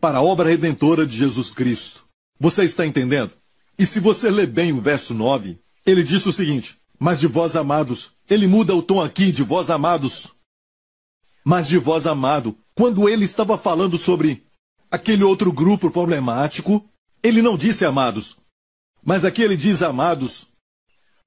para 0.00 0.18
a 0.18 0.22
obra 0.22 0.48
redentora 0.48 1.06
de 1.06 1.16
Jesus 1.16 1.52
Cristo. 1.52 2.04
Você 2.38 2.64
está 2.64 2.86
entendendo? 2.86 3.32
E 3.78 3.86
se 3.86 4.00
você 4.00 4.30
ler 4.30 4.46
bem 4.46 4.72
o 4.72 4.80
verso 4.80 5.14
9, 5.14 5.58
ele 5.86 6.02
disse 6.02 6.28
o 6.28 6.32
seguinte: 6.32 6.78
Mas 6.98 7.20
de 7.20 7.26
vós 7.26 7.56
amados, 7.56 8.12
ele 8.28 8.46
muda 8.46 8.74
o 8.74 8.82
tom 8.82 9.00
aqui 9.00 9.32
de 9.32 9.42
vós 9.42 9.70
amados. 9.70 10.28
Mas 11.44 11.66
de 11.68 11.78
vós 11.78 12.06
amado, 12.06 12.56
quando 12.74 13.08
ele 13.08 13.24
estava 13.24 13.56
falando 13.56 13.96
sobre 13.96 14.44
aquele 14.90 15.24
outro 15.24 15.52
grupo 15.52 15.90
problemático, 15.90 16.84
ele 17.22 17.42
não 17.42 17.56
disse 17.56 17.84
amados. 17.84 18.36
Mas 19.04 19.24
aqui 19.24 19.42
ele 19.42 19.56
diz 19.56 19.82
amados. 19.82 20.46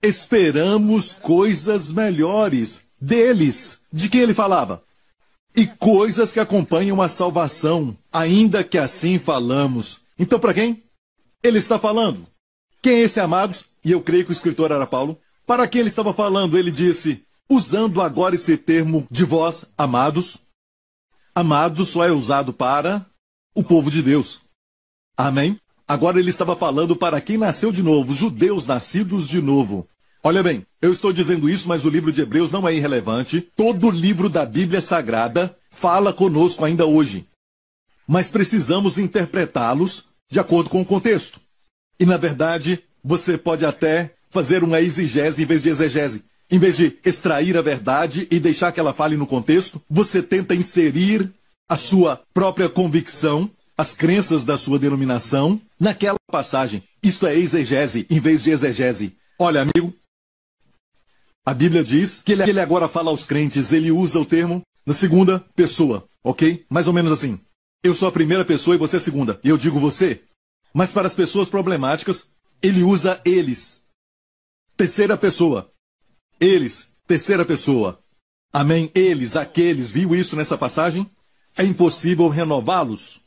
Esperamos 0.02 1.14
coisas 1.14 1.92
melhores 1.92 2.86
deles. 3.00 3.80
De 3.94 4.10
quem 4.10 4.22
ele 4.22 4.34
falava? 4.34 4.84
e 5.56 5.68
coisas 5.68 6.34
que 6.34 6.40
acompanham 6.40 7.02
a 7.02 7.08
salvação, 7.08 7.96
ainda 8.12 8.64
que 8.64 8.78
assim 8.78 9.20
falamos. 9.20 10.00
Então, 10.18 10.40
para 10.40 10.54
quem? 10.54 10.84
Ele 11.44 11.60
está 11.60 11.78
falando. 11.78 12.28
Quem 12.82 12.96
é 12.96 13.00
esse 13.02 13.20
amados? 13.20 13.66
E 13.84 13.92
eu 13.92 14.02
creio 14.02 14.26
que 14.26 14.32
o 14.32 14.34
escritor 14.34 14.72
era 14.72 14.88
Paulo. 14.88 15.18
Para 15.46 15.68
quem 15.68 15.82
ele 15.82 15.90
estava 15.90 16.14
falando? 16.14 16.58
Ele 16.58 16.72
disse, 16.72 17.24
usando 17.50 18.02
agora 18.02 18.36
esse 18.36 18.58
termo 18.58 19.08
de 19.12 19.24
vós, 19.24 19.66
amados. 19.78 20.40
Amados 21.36 21.90
só 21.90 22.06
é 22.06 22.12
usado 22.12 22.54
para 22.54 23.06
o 23.56 23.64
povo 23.64 23.92
de 23.92 24.02
Deus. 24.02 24.42
Amém? 25.18 25.60
Agora 25.88 26.20
ele 26.20 26.30
estava 26.30 26.56
falando 26.56 26.96
para 26.96 27.22
quem 27.22 27.38
nasceu 27.38 27.72
de 27.72 27.84
novo, 27.84 28.14
judeus 28.14 28.66
nascidos 28.66 29.28
de 29.28 29.42
novo. 29.42 29.88
Olha 30.26 30.42
bem, 30.42 30.66
eu 30.82 30.94
estou 30.94 31.12
dizendo 31.12 31.50
isso, 31.50 31.68
mas 31.68 31.84
o 31.84 31.90
livro 31.90 32.10
de 32.10 32.22
Hebreus 32.22 32.50
não 32.50 32.66
é 32.66 32.74
irrelevante. 32.74 33.42
Todo 33.58 33.92
livro 33.92 34.30
da 34.30 34.46
Bíblia 34.46 34.80
Sagrada 34.80 35.54
fala 35.70 36.14
conosco 36.14 36.64
ainda 36.64 36.86
hoje. 36.86 37.28
Mas 38.08 38.32
precisamos 38.32 38.98
interpretá-los 38.98 40.06
de 40.32 40.40
acordo 40.40 40.70
com 40.70 40.80
o 40.80 40.86
contexto. 40.86 41.42
E 42.00 42.06
na 42.06 42.16
verdade, 42.16 42.82
você 43.04 43.38
pode 43.38 43.66
até 43.66 44.14
fazer 44.32 44.64
uma 44.64 44.80
exigese 44.80 45.44
em 45.44 45.46
vez 45.46 45.62
de 45.62 45.70
exegese. 45.70 46.24
Em 46.50 46.58
vez 46.58 46.78
de 46.78 46.98
extrair 47.04 47.58
a 47.58 47.62
verdade 47.62 48.26
e 48.32 48.40
deixar 48.40 48.72
que 48.72 48.80
ela 48.80 48.94
fale 48.94 49.18
no 49.18 49.28
contexto, 49.28 49.82
você 49.90 50.24
tenta 50.24 50.56
inserir 50.56 51.30
a 51.68 51.76
sua 51.76 52.22
própria 52.34 52.70
convicção, 52.70 53.52
as 53.78 53.94
crenças 53.94 54.46
da 54.46 54.58
sua 54.58 54.80
denominação, 54.80 55.60
naquela 55.78 56.18
passagem. 56.32 56.82
Isto 57.04 57.28
é 57.28 57.36
exegese 57.36 58.06
em 58.10 58.22
vez 58.22 58.42
de 58.42 58.52
exegese. 58.52 59.18
Olha, 59.38 59.62
amigo, 59.62 59.94
a 61.46 61.54
Bíblia 61.54 61.84
diz 61.84 62.22
que 62.22 62.32
ele, 62.32 62.60
agora 62.60 62.88
fala 62.88 63.10
aos 63.10 63.26
crentes, 63.26 63.74
ele 63.74 63.92
usa 63.92 64.20
o 64.20 64.26
termo 64.26 64.62
na 64.86 64.94
segunda 64.94 65.40
pessoa, 65.56 66.08
ok? 66.24 66.66
Mais 66.70 66.88
ou 66.88 66.94
menos 66.94 67.12
assim. 67.12 67.40
Eu 67.84 67.94
sou 67.94 68.08
a 68.08 68.12
primeira 68.12 68.46
pessoa 68.46 68.76
e 68.76 68.80
você 68.80 68.96
é 68.96 69.00
a 69.00 69.02
segunda. 69.02 69.40
E 69.44 69.50
eu 69.50 69.58
digo 69.58 69.80
você. 69.80 70.22
Mas 70.74 70.94
para 70.94 71.06
as 71.06 71.14
pessoas 71.14 71.50
problemáticas, 71.50 72.28
ele 72.62 72.82
usa 72.82 73.22
eles. 73.26 73.84
Terceira 74.78 75.18
pessoa. 75.18 75.70
Eles, 76.40 76.88
terceira 77.06 77.46
pessoa. 77.46 78.02
Amém? 78.54 78.90
Eles, 78.96 79.36
aqueles, 79.36 79.92
viu 79.92 80.16
isso 80.16 80.38
nessa 80.38 80.58
passagem? 80.58 81.10
É 81.58 81.64
impossível 81.66 82.30
renová-los. 82.30 83.22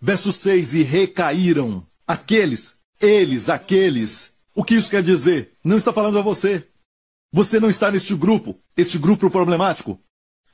Verso 0.00 0.32
6: 0.32 0.74
E 0.74 0.82
recaíram. 0.82 1.86
Aqueles, 2.06 2.74
eles, 3.00 3.48
aqueles. 3.48 4.32
O 4.54 4.64
que 4.64 4.74
isso 4.74 4.90
quer 4.90 5.02
dizer? 5.02 5.52
Não 5.62 5.76
está 5.76 5.92
falando 5.92 6.18
a 6.18 6.22
você. 6.22 6.66
Você 7.34 7.58
não 7.58 7.68
está 7.68 7.90
neste 7.90 8.14
grupo, 8.14 8.56
este 8.76 8.96
grupo 8.96 9.28
problemático. 9.28 9.98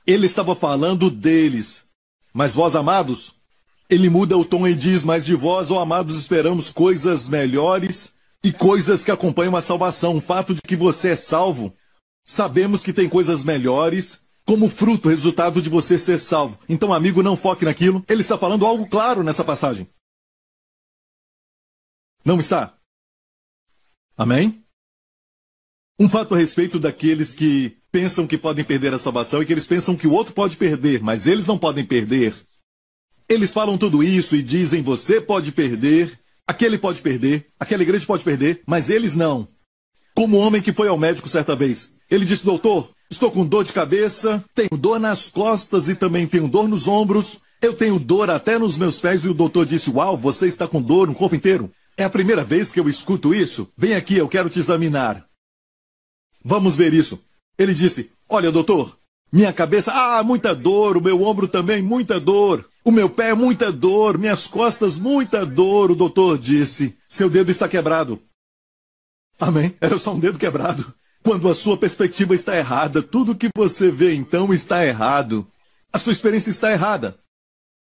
Ele 0.07 0.25
estava 0.25 0.57
falando 0.57 1.11
deles. 1.11 1.85
Mas 2.33 2.55
vós, 2.55 2.75
amados, 2.75 3.35
ele 3.91 4.09
muda 4.09 4.35
o 4.39 4.47
tom 4.47 4.67
e 4.67 4.75
diz: 4.75 5.03
Mas 5.03 5.27
de 5.27 5.35
vós, 5.35 5.71
ó 5.71 5.81
amados, 5.81 6.19
esperamos 6.19 6.71
coisas 6.71 7.29
melhores 7.29 8.15
e 8.43 8.51
coisas 8.51 9.05
que 9.05 9.11
acompanham 9.11 9.55
a 9.55 9.61
salvação. 9.61 10.17
O 10.17 10.23
fato 10.23 10.55
de 10.55 10.63
que 10.63 10.75
você 10.75 11.11
é 11.11 11.17
salvo. 11.17 11.77
Sabemos 12.27 12.83
que 12.83 12.95
tem 12.95 13.11
coisas 13.11 13.45
melhores 13.45 14.23
como 14.47 14.67
fruto, 14.67 15.11
resultado 15.11 15.61
de 15.61 15.69
você 15.69 15.99
ser 15.99 16.19
salvo. 16.19 16.59
Então, 16.67 16.95
amigo, 16.95 17.23
não 17.23 17.37
foque 17.37 17.67
naquilo. 17.67 18.03
Ele 18.09 18.23
está 18.23 18.39
falando 18.39 18.65
algo 18.65 18.89
claro 18.89 19.23
nessa 19.23 19.45
passagem. 19.45 19.87
Não 22.25 22.41
está? 22.41 22.73
Amém? 24.17 24.60
Um 26.01 26.09
fato 26.09 26.35
a 26.35 26.39
respeito 26.39 26.81
daqueles 26.81 27.35
que 27.35 27.77
pensam 27.93 28.27
que 28.27 28.39
podem 28.39 28.65
perder 28.65 28.95
a 28.95 28.99
salvação 28.99 29.43
e 29.43 29.45
que 29.45 29.53
eles 29.53 29.67
pensam 29.67 29.95
que 29.95 30.07
o 30.07 30.13
outro 30.13 30.33
pode 30.33 30.57
perder, 30.57 31.03
mas 31.03 31.27
eles 31.27 31.45
não 31.45 31.59
podem 31.59 31.85
perder. 31.85 32.35
Eles 33.29 33.53
falam 33.53 33.77
tudo 33.77 34.03
isso 34.03 34.35
e 34.35 34.43
dizem: 34.43 34.83
você 34.83 35.21
pode 35.21 35.53
perder, 35.53 36.19
aquele 36.47 36.79
pode 36.79 37.03
perder, 37.03 37.49
aquela 37.61 37.83
igreja 37.83 38.07
pode 38.07 38.25
perder, 38.25 38.63
mas 38.67 38.89
eles 38.89 39.15
não. 39.15 39.47
Como 40.15 40.39
o 40.39 40.41
homem 40.41 40.63
que 40.63 40.73
foi 40.73 40.89
ao 40.89 40.97
médico 40.97 41.29
certa 41.29 41.55
vez. 41.55 41.91
Ele 42.11 42.25
disse: 42.25 42.47
doutor, 42.47 42.89
estou 43.11 43.31
com 43.31 43.45
dor 43.45 43.63
de 43.63 43.75
cabeça, 43.75 44.43
tenho 44.55 44.81
dor 44.81 44.99
nas 44.99 45.29
costas 45.29 45.87
e 45.87 45.95
também 45.95 46.27
tenho 46.27 46.49
dor 46.49 46.67
nos 46.67 46.89
ombros. 46.89 47.41
Eu 47.61 47.75
tenho 47.75 48.01
dor 48.01 48.31
até 48.31 48.59
nos 48.59 48.79
meus 48.79 48.99
pés 48.99 49.27
e 49.27 49.29
o 49.29 49.35
doutor 49.35 49.67
disse: 49.67 49.91
Uau, 49.91 50.17
você 50.17 50.47
está 50.47 50.67
com 50.67 50.81
dor 50.81 51.09
no 51.09 51.15
corpo 51.15 51.37
inteiro. 51.37 51.71
É 51.95 52.05
a 52.05 52.11
primeira 52.11 52.43
vez 52.43 52.73
que 52.73 52.81
eu 52.81 52.89
escuto 52.89 53.35
isso. 53.35 53.69
Vem 53.77 53.95
aqui, 53.95 54.17
eu 54.17 54.29
quero 54.29 54.49
te 54.49 54.59
examinar. 54.59 55.29
Vamos 56.45 56.77
ver 56.77 56.93
isso. 56.95 57.23
Ele 57.59 57.75
disse: 57.75 58.13
Olha, 58.29 58.51
doutor, 58.51 58.99
minha 59.33 59.53
cabeça, 59.53 59.93
ah, 59.93 60.23
muita 60.23 60.55
dor, 60.55 60.97
o 60.97 61.01
meu 61.01 61.23
ombro 61.23 61.47
também, 61.47 61.83
muita 61.83 62.19
dor. 62.19 62.69
O 62.83 62.91
meu 62.91 63.11
pé, 63.11 63.35
muita 63.35 63.71
dor, 63.71 64.17
minhas 64.17 64.47
costas, 64.47 64.97
muita 64.97 65.45
dor. 65.45 65.91
O 65.91 65.97
doutor 65.97 66.39
disse: 66.39 66.97
Seu 67.09 67.29
dedo 67.29 67.51
está 67.51 67.69
quebrado. 67.69 68.21
Amém? 69.39 69.75
Era 69.81 69.99
só 69.99 70.15
um 70.15 70.21
dedo 70.21 70.39
quebrado. 70.39 70.93
Quando 71.23 71.49
a 71.49 71.55
sua 71.55 71.77
perspectiva 71.77 72.35
está 72.35 72.57
errada, 72.57 73.03
tudo 73.03 73.35
que 73.35 73.51
você 73.55 73.91
vê 73.91 74.15
então 74.15 74.53
está 74.53 74.85
errado. 74.87 75.47
A 75.93 75.99
sua 75.99 76.13
experiência 76.13 76.51
está 76.51 76.73
errada. 76.73 77.19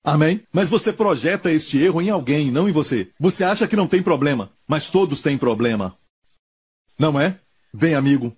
Amém? 0.04 0.42
Mas 0.52 0.68
você 0.68 0.92
projeta 0.92 1.50
este 1.50 1.78
erro 1.78 2.00
em 2.00 2.08
alguém, 2.08 2.50
não 2.50 2.68
em 2.68 2.72
você. 2.72 3.10
Você 3.20 3.44
acha 3.44 3.66
que 3.68 3.76
não 3.76 3.86
tem 3.86 4.02
problema, 4.02 4.50
mas 4.66 4.90
todos 4.90 5.20
têm 5.20 5.36
problema. 5.36 5.94
Não 6.98 7.20
é? 7.20 7.38
Bem, 7.72 7.94
amigo, 7.94 8.34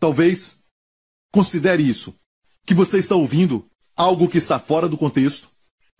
talvez 0.00 0.58
considere 1.32 1.82
isso. 1.82 2.14
Que 2.64 2.74
você 2.74 2.98
está 2.98 3.14
ouvindo 3.14 3.66
algo 3.96 4.28
que 4.28 4.38
está 4.38 4.58
fora 4.58 4.88
do 4.88 4.96
contexto. 4.96 5.48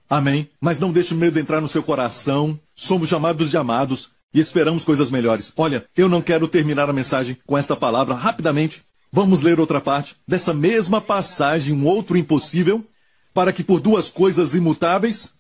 Amém. 0.09 0.49
Mas 0.61 0.79
não 0.79 0.93
deixe 0.93 1.15
o 1.15 1.17
medo 1.17 1.39
entrar 1.39 1.61
no 1.61 1.69
seu 1.69 1.83
coração. 1.83 2.59
Somos 2.75 3.09
chamados 3.09 3.51
de 3.51 3.57
amados 3.57 4.11
e 4.33 4.41
esperamos 4.41 4.85
coisas 4.85 5.11
melhores. 5.11 5.53
Olha, 5.57 5.87
eu 5.97 6.09
não 6.09 6.23
quero 6.23 6.49
terminar 6.49 6.89
a 6.89 6.93
mensagem 6.93 7.37
com 7.47 7.59
esta 7.59 7.77
palavra 7.77 8.15
rapidamente. 8.15 8.83
Vamos 9.13 9.43
ler 9.43 9.61
outra 9.61 9.81
parte 9.81 10.17
dessa 10.27 10.55
mesma 10.55 11.01
passagem, 11.01 11.75
um 11.75 11.85
outro 11.85 12.17
impossível, 12.17 12.87
para 13.35 13.53
que 13.53 13.63
por 13.63 13.81
duas 13.81 14.11
coisas 14.11 14.55
imutáveis, 14.55 15.35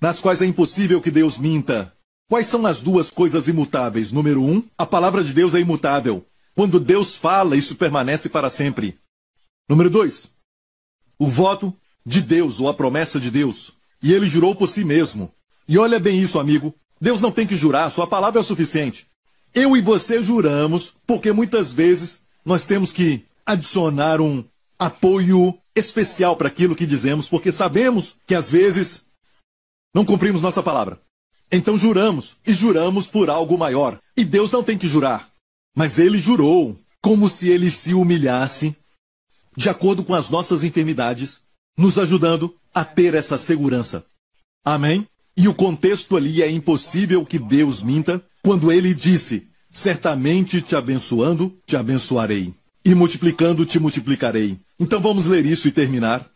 nas 0.00 0.20
quais 0.20 0.40
é 0.40 0.46
impossível 0.46 1.00
que 1.00 1.10
Deus 1.10 1.36
minta. 1.36 1.92
Quais 2.28 2.46
são 2.46 2.64
as 2.64 2.80
duas 2.80 3.10
coisas 3.10 3.48
imutáveis? 3.48 4.12
Número 4.12 4.42
um, 4.42 4.62
a 4.78 4.86
palavra 4.86 5.22
de 5.24 5.34
Deus 5.34 5.54
é 5.54 5.60
imutável. 5.60 6.24
Quando 6.54 6.78
Deus 6.78 7.16
fala, 7.16 7.56
isso 7.56 7.76
permanece 7.76 8.28
para 8.28 8.50
sempre. 8.50 8.98
Número 9.68 9.88
2. 9.88 10.30
O 11.18 11.28
voto 11.28 11.74
de 12.04 12.20
Deus, 12.20 12.60
ou 12.60 12.68
a 12.68 12.74
promessa 12.74 13.18
de 13.18 13.30
Deus. 13.30 13.72
E 14.02 14.12
ele 14.12 14.26
jurou 14.26 14.54
por 14.54 14.66
si 14.66 14.84
mesmo. 14.84 15.32
E 15.66 15.78
olha 15.78 15.98
bem 15.98 16.20
isso, 16.20 16.38
amigo. 16.38 16.74
Deus 17.00 17.20
não 17.20 17.32
tem 17.32 17.46
que 17.46 17.56
jurar, 17.56 17.90
sua 17.90 18.06
palavra 18.06 18.38
é 18.38 18.42
o 18.42 18.44
suficiente. 18.44 19.06
Eu 19.54 19.76
e 19.76 19.80
você 19.80 20.22
juramos, 20.22 20.94
porque 21.06 21.32
muitas 21.32 21.72
vezes 21.72 22.20
nós 22.44 22.66
temos 22.66 22.92
que 22.92 23.24
adicionar 23.44 24.20
um 24.20 24.44
apoio 24.78 25.58
especial 25.74 26.36
para 26.36 26.48
aquilo 26.48 26.76
que 26.76 26.86
dizemos, 26.86 27.28
porque 27.28 27.50
sabemos 27.50 28.16
que 28.26 28.34
às 28.34 28.50
vezes 28.50 29.02
não 29.94 30.04
cumprimos 30.04 30.42
nossa 30.42 30.62
palavra. 30.62 31.00
Então 31.50 31.76
juramos, 31.76 32.36
e 32.46 32.52
juramos 32.52 33.08
por 33.08 33.28
algo 33.28 33.58
maior. 33.58 33.98
E 34.16 34.24
Deus 34.24 34.50
não 34.50 34.62
tem 34.62 34.78
que 34.78 34.88
jurar. 34.88 35.31
Mas 35.74 35.98
ele 35.98 36.20
jurou, 36.20 36.78
como 37.00 37.28
se 37.28 37.48
ele 37.48 37.70
se 37.70 37.94
humilhasse, 37.94 38.76
de 39.56 39.68
acordo 39.68 40.04
com 40.04 40.14
as 40.14 40.28
nossas 40.28 40.62
enfermidades, 40.64 41.40
nos 41.76 41.98
ajudando 41.98 42.54
a 42.74 42.84
ter 42.84 43.14
essa 43.14 43.36
segurança. 43.36 44.04
Amém? 44.64 45.06
E 45.36 45.48
o 45.48 45.54
contexto 45.54 46.16
ali 46.16 46.42
é 46.42 46.50
impossível 46.50 47.24
que 47.24 47.38
Deus 47.38 47.82
minta 47.82 48.22
quando 48.42 48.70
ele 48.70 48.94
disse: 48.94 49.48
Certamente 49.72 50.60
te 50.60 50.76
abençoando, 50.76 51.56
te 51.66 51.76
abençoarei, 51.76 52.52
e 52.84 52.94
multiplicando, 52.94 53.64
te 53.64 53.78
multiplicarei. 53.78 54.58
Então 54.78 55.00
vamos 55.00 55.26
ler 55.26 55.46
isso 55.46 55.68
e 55.68 55.72
terminar. 55.72 56.28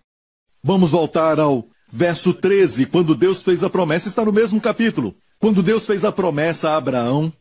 Vamos 0.63 0.91
voltar 0.91 1.39
ao 1.39 1.69
verso 1.93 2.33
13, 2.33 2.87
quando 2.87 3.15
Deus 3.15 3.43
fez 3.43 3.63
a 3.63 3.71
promessa, 3.71 4.09
está 4.09 4.25
no 4.25 4.33
mesmo 4.33 4.61
capítulo. 4.61 5.15
Quando 5.39 5.63
Deus 5.63 5.85
fez 5.85 6.05
a 6.05 6.11
promessa 6.11 6.71
a 6.71 6.77
Abraão, 6.77 7.33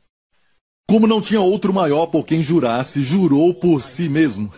como 0.87 1.07
não 1.07 1.21
tinha 1.21 1.41
outro 1.41 1.73
maior 1.73 2.07
por 2.07 2.25
quem 2.25 2.43
jurasse, 2.43 3.03
jurou 3.03 3.53
por 3.53 3.81
si 3.81 4.07
mesmo, 4.07 4.51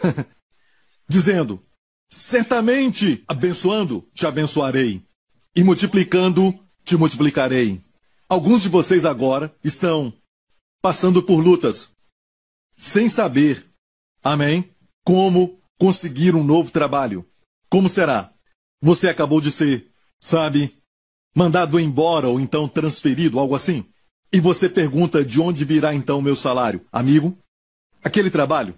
dizendo: 1.08 1.62
Certamente, 2.10 3.24
abençoando, 3.28 4.08
te 4.14 4.26
abençoarei, 4.26 5.04
e 5.56 5.64
multiplicando, 5.64 6.58
te 6.84 6.96
multiplicarei. 6.96 7.82
Alguns 8.30 8.62
de 8.62 8.70
vocês 8.70 9.06
agora 9.06 9.54
estão 9.64 10.14
passando 10.82 11.24
por 11.24 11.40
lutas, 11.40 11.92
sem 12.78 13.10
saber, 13.10 13.66
amém, 14.24 14.70
como 15.04 15.60
conseguir 15.80 16.36
um 16.36 16.44
novo 16.44 16.72
trabalho. 16.72 17.26
Como 17.70 17.90
será? 17.90 18.34
Você 18.82 19.10
acabou 19.10 19.42
de 19.42 19.52
ser, 19.52 19.90
sabe, 20.20 20.78
mandado 21.36 21.80
embora 21.80 22.28
ou 22.28 22.40
então 22.40 22.68
transferido, 22.68 23.40
algo 23.40 23.56
assim? 23.56 23.86
E 24.32 24.40
você 24.40 24.70
pergunta 24.70 25.24
de 25.24 25.40
onde 25.40 25.64
virá 25.64 25.94
então 25.94 26.22
meu 26.22 26.36
salário? 26.36 26.86
Amigo, 26.92 27.38
aquele 28.04 28.30
trabalho 28.30 28.78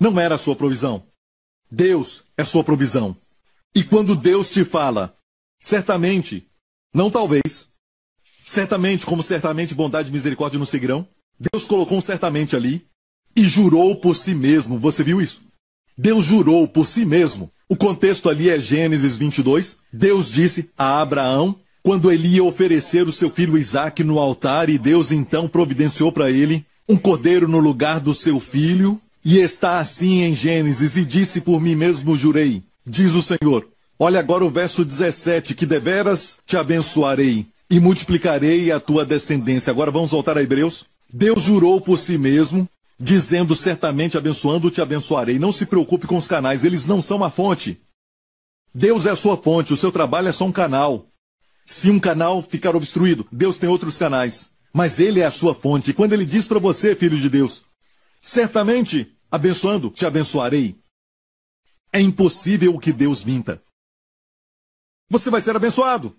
não 0.00 0.18
era 0.18 0.36
a 0.36 0.38
sua 0.38 0.54
provisão. 0.54 1.04
Deus 1.70 2.24
é 2.36 2.44
sua 2.44 2.62
provisão. 2.64 3.16
E 3.74 3.82
quando 3.82 4.16
Deus 4.16 4.50
te 4.50 4.64
fala, 4.64 5.16
certamente, 5.60 6.48
não 6.94 7.10
talvez, 7.10 7.70
certamente, 8.46 9.04
como 9.04 9.22
certamente 9.22 9.74
bondade 9.74 10.08
e 10.08 10.12
misericórdia 10.12 10.58
nos 10.58 10.70
seguirão, 10.70 11.06
Deus 11.38 11.66
colocou 11.66 11.98
um 11.98 12.00
certamente 12.00 12.56
ali 12.56 12.86
e 13.36 13.44
jurou 13.44 14.00
por 14.00 14.14
si 14.14 14.34
mesmo. 14.34 14.78
Você 14.78 15.04
viu 15.04 15.20
isso? 15.20 15.42
Deus 15.96 16.26
jurou 16.26 16.66
por 16.68 16.86
si 16.86 17.04
mesmo. 17.04 17.52
O 17.68 17.76
contexto 17.76 18.28
ali 18.28 18.48
é 18.48 18.58
Gênesis 18.58 19.16
22. 19.16 19.76
Deus 19.92 20.32
disse 20.32 20.72
a 20.76 21.00
Abraão, 21.00 21.60
quando 21.88 22.12
ele 22.12 22.28
ia 22.28 22.44
oferecer 22.44 23.08
o 23.08 23.12
seu 23.12 23.30
filho 23.30 23.56
Isaque 23.56 24.04
no 24.04 24.18
altar, 24.18 24.68
e 24.68 24.76
Deus 24.76 25.10
então 25.10 25.48
providenciou 25.48 26.12
para 26.12 26.30
ele 26.30 26.62
um 26.86 26.98
cordeiro 26.98 27.48
no 27.48 27.58
lugar 27.58 27.98
do 27.98 28.12
seu 28.12 28.38
filho. 28.38 29.00
E 29.24 29.38
está 29.38 29.78
assim 29.78 30.20
em 30.20 30.34
Gênesis, 30.34 30.98
e 30.98 31.04
disse 31.06 31.40
por 31.40 31.62
mim 31.62 31.74
mesmo 31.74 32.14
jurei, 32.14 32.62
diz 32.86 33.14
o 33.14 33.22
Senhor. 33.22 33.66
Olha 33.98 34.20
agora 34.20 34.44
o 34.44 34.50
verso 34.50 34.84
17, 34.84 35.54
que 35.54 35.64
deveras 35.64 36.36
te 36.44 36.58
abençoarei 36.58 37.46
e 37.70 37.80
multiplicarei 37.80 38.70
a 38.70 38.78
tua 38.78 39.02
descendência. 39.06 39.70
Agora 39.70 39.90
vamos 39.90 40.10
voltar 40.10 40.36
a 40.36 40.42
Hebreus. 40.42 40.84
Deus 41.10 41.44
jurou 41.44 41.80
por 41.80 41.98
si 41.98 42.18
mesmo, 42.18 42.68
dizendo 43.00 43.54
certamente 43.54 44.18
abençoando 44.18 44.70
te 44.70 44.82
abençoarei. 44.82 45.38
Não 45.38 45.52
se 45.52 45.64
preocupe 45.64 46.06
com 46.06 46.18
os 46.18 46.28
canais, 46.28 46.64
eles 46.64 46.84
não 46.84 47.00
são 47.00 47.24
a 47.24 47.30
fonte. 47.30 47.80
Deus 48.74 49.06
é 49.06 49.10
a 49.10 49.16
sua 49.16 49.38
fonte, 49.38 49.72
o 49.72 49.76
seu 49.76 49.90
trabalho 49.90 50.28
é 50.28 50.32
só 50.32 50.44
um 50.44 50.52
canal. 50.52 51.07
Se 51.68 51.90
um 51.90 52.00
canal 52.00 52.42
ficar 52.42 52.74
obstruído, 52.74 53.28
Deus 53.30 53.58
tem 53.58 53.68
outros 53.68 53.98
canais. 53.98 54.48
Mas 54.72 54.98
ele 54.98 55.20
é 55.20 55.26
a 55.26 55.30
sua 55.30 55.54
fonte. 55.54 55.90
E 55.90 55.94
quando 55.94 56.14
ele 56.14 56.24
diz 56.24 56.46
para 56.46 56.58
você, 56.58 56.96
filho 56.96 57.18
de 57.18 57.28
Deus, 57.28 57.62
certamente 58.22 59.14
abençoando 59.30 59.90
te 59.90 60.06
abençoarei. 60.06 60.80
É 61.92 62.00
impossível 62.00 62.78
que 62.78 62.90
Deus 62.90 63.22
minta. 63.22 63.62
Você 65.10 65.28
vai 65.28 65.42
ser 65.42 65.54
abençoado. 65.54 66.16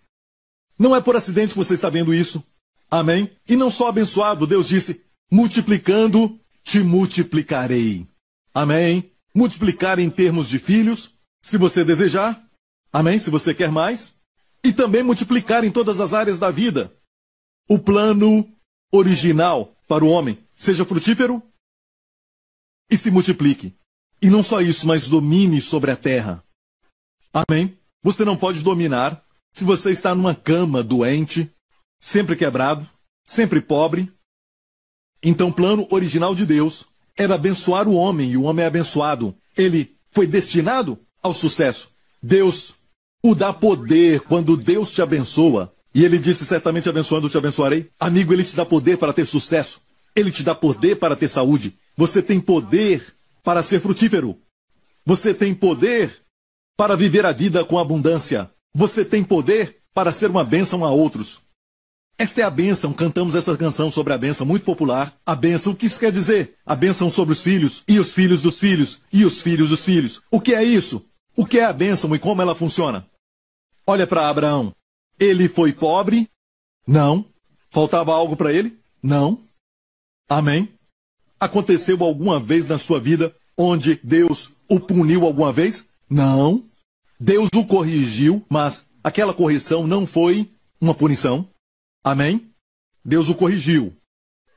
Não 0.77 0.95
é 0.95 1.01
por 1.01 1.15
acidente 1.15 1.53
que 1.53 1.59
você 1.59 1.73
está 1.73 1.89
vendo 1.89 2.13
isso. 2.13 2.43
Amém? 2.89 3.29
E 3.47 3.55
não 3.55 3.71
só 3.71 3.89
abençoado, 3.89 4.45
Deus 4.45 4.67
disse: 4.67 5.03
multiplicando, 5.31 6.39
te 6.63 6.79
multiplicarei. 6.83 8.07
Amém? 8.53 9.11
Multiplicar 9.33 9.97
em 9.97 10.09
termos 10.09 10.47
de 10.47 10.59
filhos, 10.59 11.11
se 11.41 11.57
você 11.57 11.83
desejar. 11.83 12.39
Amém? 12.93 13.17
Se 13.17 13.31
você 13.31 13.53
quer 13.53 13.71
mais. 13.71 14.18
E 14.63 14.73
também 14.73 15.03
multiplicar 15.03 15.63
em 15.63 15.71
todas 15.71 15.99
as 16.01 16.13
áreas 16.13 16.39
da 16.39 16.51
vida. 16.51 16.93
O 17.69 17.79
plano 17.79 18.47
original 18.91 19.75
para 19.87 20.03
o 20.03 20.09
homem 20.09 20.37
seja 20.55 20.85
frutífero 20.85 21.41
e 22.89 22.97
se 22.97 23.11
multiplique. 23.11 23.73
E 24.21 24.29
não 24.29 24.43
só 24.43 24.61
isso, 24.61 24.85
mas 24.87 25.07
domine 25.07 25.61
sobre 25.61 25.91
a 25.91 25.95
terra. 25.95 26.43
Amém? 27.33 27.77
Você 28.03 28.25
não 28.25 28.35
pode 28.35 28.61
dominar 28.61 29.23
se 29.53 29.63
você 29.63 29.91
está 29.91 30.13
numa 30.13 30.35
cama 30.35 30.83
doente, 30.83 31.51
sempre 31.99 32.35
quebrado, 32.35 32.87
sempre 33.25 33.61
pobre. 33.61 34.11
Então, 35.21 35.49
o 35.49 35.53
plano 35.53 35.87
original 35.91 36.33
de 36.33 36.45
Deus 36.45 36.85
era 37.17 37.35
abençoar 37.35 37.87
o 37.87 37.93
homem, 37.93 38.31
e 38.31 38.37
o 38.37 38.43
homem 38.43 38.63
é 38.63 38.67
abençoado. 38.67 39.35
Ele 39.55 39.97
foi 40.11 40.25
destinado 40.25 40.97
ao 41.21 41.33
sucesso. 41.33 41.91
Deus 42.21 42.78
o 43.23 43.35
dá 43.35 43.51
poder 43.53 44.21
quando 44.21 44.57
Deus 44.57 44.91
te 44.91 45.01
abençoa. 45.01 45.73
E 45.93 46.05
ele 46.05 46.17
disse: 46.17 46.45
certamente 46.45 46.89
abençoando 46.89 47.29
te 47.29 47.37
abençoarei. 47.37 47.89
Amigo, 47.99 48.33
ele 48.33 48.43
te 48.43 48.55
dá 48.55 48.65
poder 48.65 48.97
para 48.97 49.13
ter 49.13 49.25
sucesso. 49.25 49.81
Ele 50.15 50.31
te 50.31 50.43
dá 50.43 50.55
poder 50.55 50.95
para 50.97 51.15
ter 51.15 51.27
saúde. 51.27 51.77
Você 51.97 52.21
tem 52.21 52.39
poder 52.39 53.05
para 53.43 53.61
ser 53.61 53.79
frutífero. 53.79 54.37
Você 55.05 55.33
tem 55.33 55.53
poder 55.53 56.11
para 56.77 56.95
viver 56.95 57.25
a 57.25 57.31
vida 57.31 57.63
com 57.65 57.77
abundância. 57.77 58.49
Você 58.73 59.03
tem 59.03 59.23
poder 59.23 59.77
para 59.93 60.11
ser 60.11 60.29
uma 60.29 60.43
bênção 60.43 60.85
a 60.85 60.91
outros. 60.91 61.39
Esta 62.17 62.41
é 62.41 62.43
a 62.43 62.49
bênção, 62.49 62.91
cantamos 62.91 63.33
essa 63.33 63.55
canção 63.55 63.89
sobre 63.89 64.11
a 64.11 64.17
bênção 64.17 64.45
muito 64.45 64.63
popular. 64.63 65.17
A 65.25 65.35
bênção, 65.35 65.71
o 65.71 65.75
que 65.75 65.85
isso 65.85 65.99
quer 65.99 66.11
dizer? 66.11 66.55
A 66.65 66.75
bênção 66.75 67.09
sobre 67.09 67.31
os 67.31 67.41
filhos, 67.41 67.81
e 67.87 67.97
os 67.97 68.11
filhos 68.11 68.41
dos 68.41 68.59
filhos, 68.59 68.99
e 69.11 69.23
os 69.23 69.41
filhos 69.41 69.69
dos 69.69 69.85
filhos. 69.85 70.21
O 70.29 70.41
que 70.41 70.53
é 70.53 70.61
isso? 70.61 71.08
O 71.39 71.45
que 71.45 71.57
é 71.57 71.63
a 71.63 71.71
bênção 71.71 72.13
e 72.13 72.19
como 72.19 72.41
ela 72.41 72.53
funciona? 72.53 73.07
Olha 73.87 74.05
para 74.05 74.27
Abraão. 74.27 74.75
Ele 75.17 75.47
foi 75.47 75.71
pobre? 75.71 76.27
Não. 76.85 77.23
Faltava 77.71 78.13
algo 78.13 78.35
para 78.35 78.51
ele? 78.51 78.77
Não. 79.01 79.39
Amém? 80.27 80.67
Aconteceu 81.39 82.03
alguma 82.03 82.41
vez 82.41 82.67
na 82.67 82.77
sua 82.77 82.99
vida 82.99 83.33
onde 83.57 83.95
Deus 84.03 84.51
o 84.67 84.81
puniu 84.81 85.25
alguma 85.25 85.53
vez? 85.53 85.87
Não. 86.09 86.61
Deus 87.17 87.47
o 87.55 87.65
corrigiu, 87.65 88.45
mas 88.49 88.87
aquela 89.01 89.33
correção 89.33 89.87
não 89.87 90.05
foi 90.05 90.51
uma 90.81 90.93
punição. 90.93 91.47
Amém? 92.03 92.51
Deus 93.01 93.29
o 93.29 93.35
corrigiu. 93.35 93.95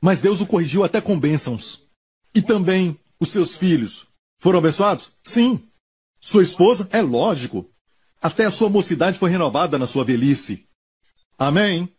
Mas 0.01 0.19
Deus 0.19 0.41
o 0.41 0.47
corrigiu 0.47 0.83
até 0.83 1.01
com 1.01 1.17
bênçãos. 1.17 1.85
E 2.35 2.43
também 2.43 2.99
os 3.21 3.29
seus 3.29 3.57
filhos 3.57 4.05
foram 4.41 4.59
abençoados? 4.59 5.13
Sim. 5.25 5.63
Sua 6.23 6.45
esposa? 6.45 6.89
É 6.93 7.03
lógico. 7.03 7.69
Até 8.21 8.45
a 8.45 8.51
sua 8.51 8.71
mocidade 8.71 9.19
foi 9.19 9.29
renovada 9.29 9.77
na 9.77 9.89
sua 9.89 10.05
velhice. 10.05 10.69
Amém? 11.37 11.93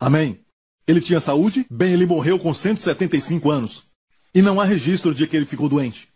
Amém. 0.00 0.42
Ele 0.86 1.00
tinha 1.00 1.20
saúde? 1.20 1.66
Bem, 1.70 1.92
ele 1.92 2.06
morreu 2.06 2.38
com 2.38 2.52
175 2.52 3.50
anos. 3.50 3.84
E 4.34 4.40
não 4.40 4.58
há 4.58 4.64
registro 4.64 5.14
de 5.14 5.26
que 5.26 5.36
ele 5.36 5.44
ficou 5.44 5.68
doente. 5.68 6.08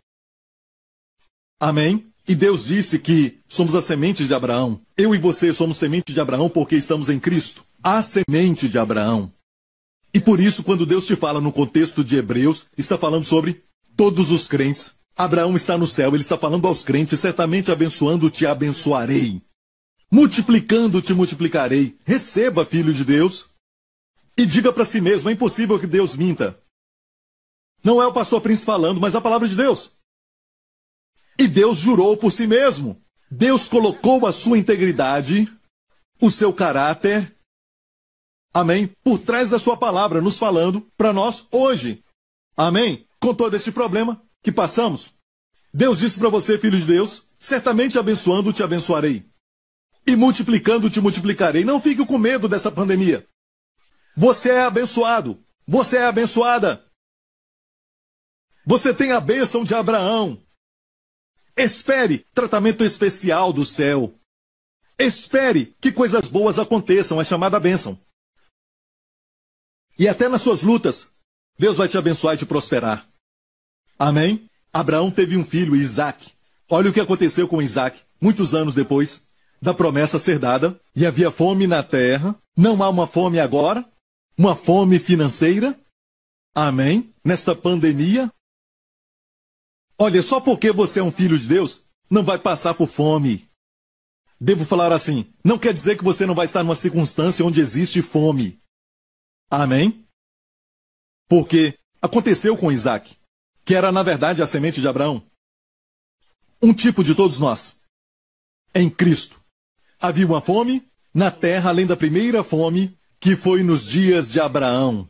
Amém? 1.59 2.11
E 2.27 2.33
Deus 2.33 2.65
disse 2.65 2.97
que 2.97 3.39
somos 3.47 3.75
a 3.75 3.81
semente 3.81 4.25
de 4.25 4.33
Abraão. 4.33 4.81
Eu 4.97 5.13
e 5.13 5.19
você 5.19 5.53
somos 5.53 5.77
semente 5.77 6.11
de 6.11 6.19
Abraão 6.19 6.49
porque 6.49 6.75
estamos 6.75 7.09
em 7.09 7.19
Cristo. 7.19 7.63
A 7.81 8.01
semente 8.01 8.67
de 8.67 8.79
Abraão. 8.79 9.31
E 10.13 10.19
por 10.19 10.39
isso, 10.39 10.63
quando 10.63 10.85
Deus 10.85 11.05
te 11.05 11.15
fala 11.15 11.39
no 11.39 11.51
contexto 11.51 12.03
de 12.03 12.17
Hebreus, 12.17 12.65
está 12.75 12.97
falando 12.97 13.25
sobre 13.25 13.63
todos 13.95 14.31
os 14.31 14.47
crentes. 14.47 14.96
Abraão 15.17 15.55
está 15.55 15.75
no 15.77 15.87
céu, 15.87 16.13
ele 16.13 16.21
está 16.21 16.37
falando 16.37 16.67
aos 16.67 16.83
crentes, 16.83 17.19
certamente 17.19 17.71
abençoando, 17.71 18.29
te 18.29 18.45
abençoarei. 18.45 19.41
Multiplicando, 20.11 21.01
te 21.01 21.11
multiplicarei. 21.13 21.97
Receba, 22.05 22.63
filho 22.63 22.93
de 22.93 23.03
Deus. 23.03 23.47
E 24.37 24.45
diga 24.45 24.71
para 24.71 24.85
si 24.85 25.01
mesmo: 25.01 25.27
é 25.29 25.33
impossível 25.33 25.79
que 25.79 25.87
Deus 25.87 26.15
minta. 26.15 26.57
Não 27.83 28.01
é 28.01 28.05
o 28.05 28.13
pastor 28.13 28.41
Príncipe 28.41 28.67
falando, 28.67 29.01
mas 29.01 29.15
a 29.15 29.21
palavra 29.21 29.47
de 29.47 29.55
Deus. 29.55 29.91
E 31.39 31.47
Deus 31.47 31.79
jurou 31.79 32.15
por 32.15 32.31
si 32.31 32.45
mesmo. 32.45 33.01
Deus 33.29 33.67
colocou 33.67 34.25
a 34.25 34.31
sua 34.31 34.57
integridade, 34.57 35.51
o 36.21 36.29
seu 36.31 36.53
caráter, 36.53 37.35
amém, 38.53 38.89
por 39.03 39.19
trás 39.19 39.49
da 39.49 39.59
sua 39.59 39.75
palavra, 39.75 40.21
nos 40.21 40.37
falando 40.37 40.81
para 40.95 41.11
nós 41.11 41.45
hoje. 41.51 42.03
Amém? 42.55 43.05
Com 43.19 43.33
todo 43.33 43.55
este 43.55 43.71
problema 43.71 44.21
que 44.43 44.51
passamos. 44.51 45.13
Deus 45.73 45.99
disse 45.99 46.19
para 46.19 46.29
você, 46.29 46.57
filho 46.57 46.79
de 46.79 46.85
Deus, 46.85 47.23
certamente 47.37 47.99
abençoando 47.99 48.53
te 48.53 48.63
abençoarei. 48.63 49.25
E 50.05 50.15
multiplicando 50.15 50.89
te 50.89 51.01
multiplicarei. 51.01 51.65
Não 51.65 51.79
fique 51.79 52.05
com 52.05 52.17
medo 52.17 52.47
dessa 52.47 52.71
pandemia. 52.71 53.27
Você 54.15 54.49
é 54.49 54.61
abençoado. 54.61 55.43
Você 55.67 55.97
é 55.97 56.05
abençoada. 56.05 56.83
Você 58.65 58.93
tem 58.93 59.11
a 59.11 59.19
bênção 59.19 59.63
de 59.63 59.73
Abraão. 59.73 60.41
Espere 61.55 62.25
tratamento 62.33 62.83
especial 62.83 63.51
do 63.51 63.65
céu. 63.65 64.13
Espere 64.97 65.75
que 65.79 65.91
coisas 65.91 66.27
boas 66.27 66.57
aconteçam, 66.57 67.21
é 67.21 67.23
chamada 67.23 67.59
bênção. 67.59 67.99
E 69.99 70.07
até 70.07 70.27
nas 70.27 70.41
suas 70.41 70.63
lutas, 70.63 71.07
Deus 71.57 71.77
vai 71.77 71.87
te 71.87 71.97
abençoar 71.97 72.35
e 72.35 72.37
te 72.37 72.45
prosperar. 72.45 73.07
Amém? 73.97 74.49
Abraão 74.71 75.09
teve 75.09 75.37
um 75.37 75.45
filho, 75.45 75.75
Isaac. 75.75 76.31
Olha 76.69 76.89
o 76.89 76.93
que 76.93 76.99
aconteceu 76.99 77.47
com 77.47 77.61
Isaac, 77.61 77.99
muitos 78.21 78.53
anos 78.53 78.75
depois 78.75 79.23
da 79.59 79.73
promessa 79.73 80.19
ser 80.19 80.37
dada, 80.37 80.79
e 80.95 81.05
havia 81.05 81.31
fome 81.31 81.65
na 81.65 81.81
terra. 81.81 82.35
Não 82.55 82.83
há 82.83 82.89
uma 82.89 83.07
fome 83.07 83.39
agora? 83.39 83.83
Uma 84.37 84.55
fome 84.55 84.99
financeira? 84.99 85.75
Amém? 86.53 87.09
Nesta 87.25 87.55
pandemia, 87.55 88.31
Olha, 89.99 90.21
só 90.21 90.39
porque 90.39 90.71
você 90.71 90.99
é 90.99 91.03
um 91.03 91.11
filho 91.11 91.37
de 91.37 91.47
Deus, 91.47 91.81
não 92.09 92.23
vai 92.23 92.37
passar 92.37 92.75
por 92.75 92.87
fome. 92.87 93.49
Devo 94.39 94.63
falar 94.63 94.91
assim, 94.91 95.25
não 95.43 95.57
quer 95.57 95.73
dizer 95.73 95.97
que 95.97 96.03
você 96.03 96.23
não 96.23 96.35
vai 96.35 96.45
estar 96.45 96.63
numa 96.63 96.75
circunstância 96.75 97.43
onde 97.43 97.59
existe 97.59 98.03
fome. 98.03 98.61
Amém? 99.49 100.05
Porque 101.27 101.75
aconteceu 101.99 102.55
com 102.55 102.71
Isaac, 102.71 103.16
que 103.67 103.75
era 103.75 103.91
na 103.91 104.01
verdade 104.01 104.41
a 104.41 104.47
semente 104.47 104.79
de 104.79 104.87
Abraão. 104.87 105.21
Um 106.61 106.73
tipo 106.73 107.03
de 107.03 107.13
todos 107.13 107.37
nós. 107.37 107.75
Em 108.73 108.89
Cristo. 108.89 109.41
Havia 109.99 110.25
uma 110.25 110.39
fome 110.39 110.87
na 111.13 111.29
terra 111.29 111.69
além 111.69 111.85
da 111.85 111.97
primeira 111.97 112.45
fome 112.45 112.97
que 113.19 113.35
foi 113.35 113.63
nos 113.63 113.85
dias 113.85 114.31
de 114.31 114.39
Abraão. 114.39 115.05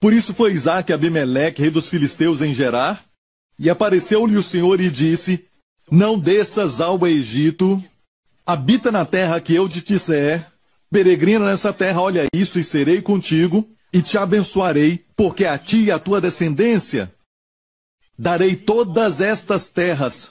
Por 0.00 0.12
isso 0.12 0.34
foi 0.34 0.52
Isaac 0.52 0.92
Abimeleque, 0.92 1.62
rei 1.62 1.70
dos 1.70 1.88
filisteus, 1.88 2.42
em 2.42 2.52
Gerar, 2.52 3.04
e 3.56 3.70
apareceu-lhe 3.70 4.36
o 4.36 4.42
Senhor 4.42 4.80
e 4.80 4.90
disse: 4.90 5.46
Não 5.88 6.18
desças 6.18 6.80
ao 6.80 7.06
Egito, 7.06 7.80
habita 8.44 8.90
na 8.90 9.04
terra 9.04 9.40
que 9.40 9.54
eu 9.54 9.68
te 9.68 9.80
disser, 9.80 10.44
peregrina 10.90 11.46
nessa 11.46 11.72
terra, 11.72 12.00
olha 12.00 12.26
isso, 12.32 12.58
e 12.58 12.64
serei 12.64 13.00
contigo, 13.00 13.68
e 13.92 14.02
te 14.02 14.18
abençoarei, 14.18 15.04
porque 15.16 15.44
a 15.44 15.56
ti 15.56 15.84
e 15.84 15.90
a 15.92 16.00
tua 16.00 16.20
descendência 16.20 17.12
darei 18.18 18.56
todas 18.56 19.20
estas 19.20 19.68
terras. 19.68 20.30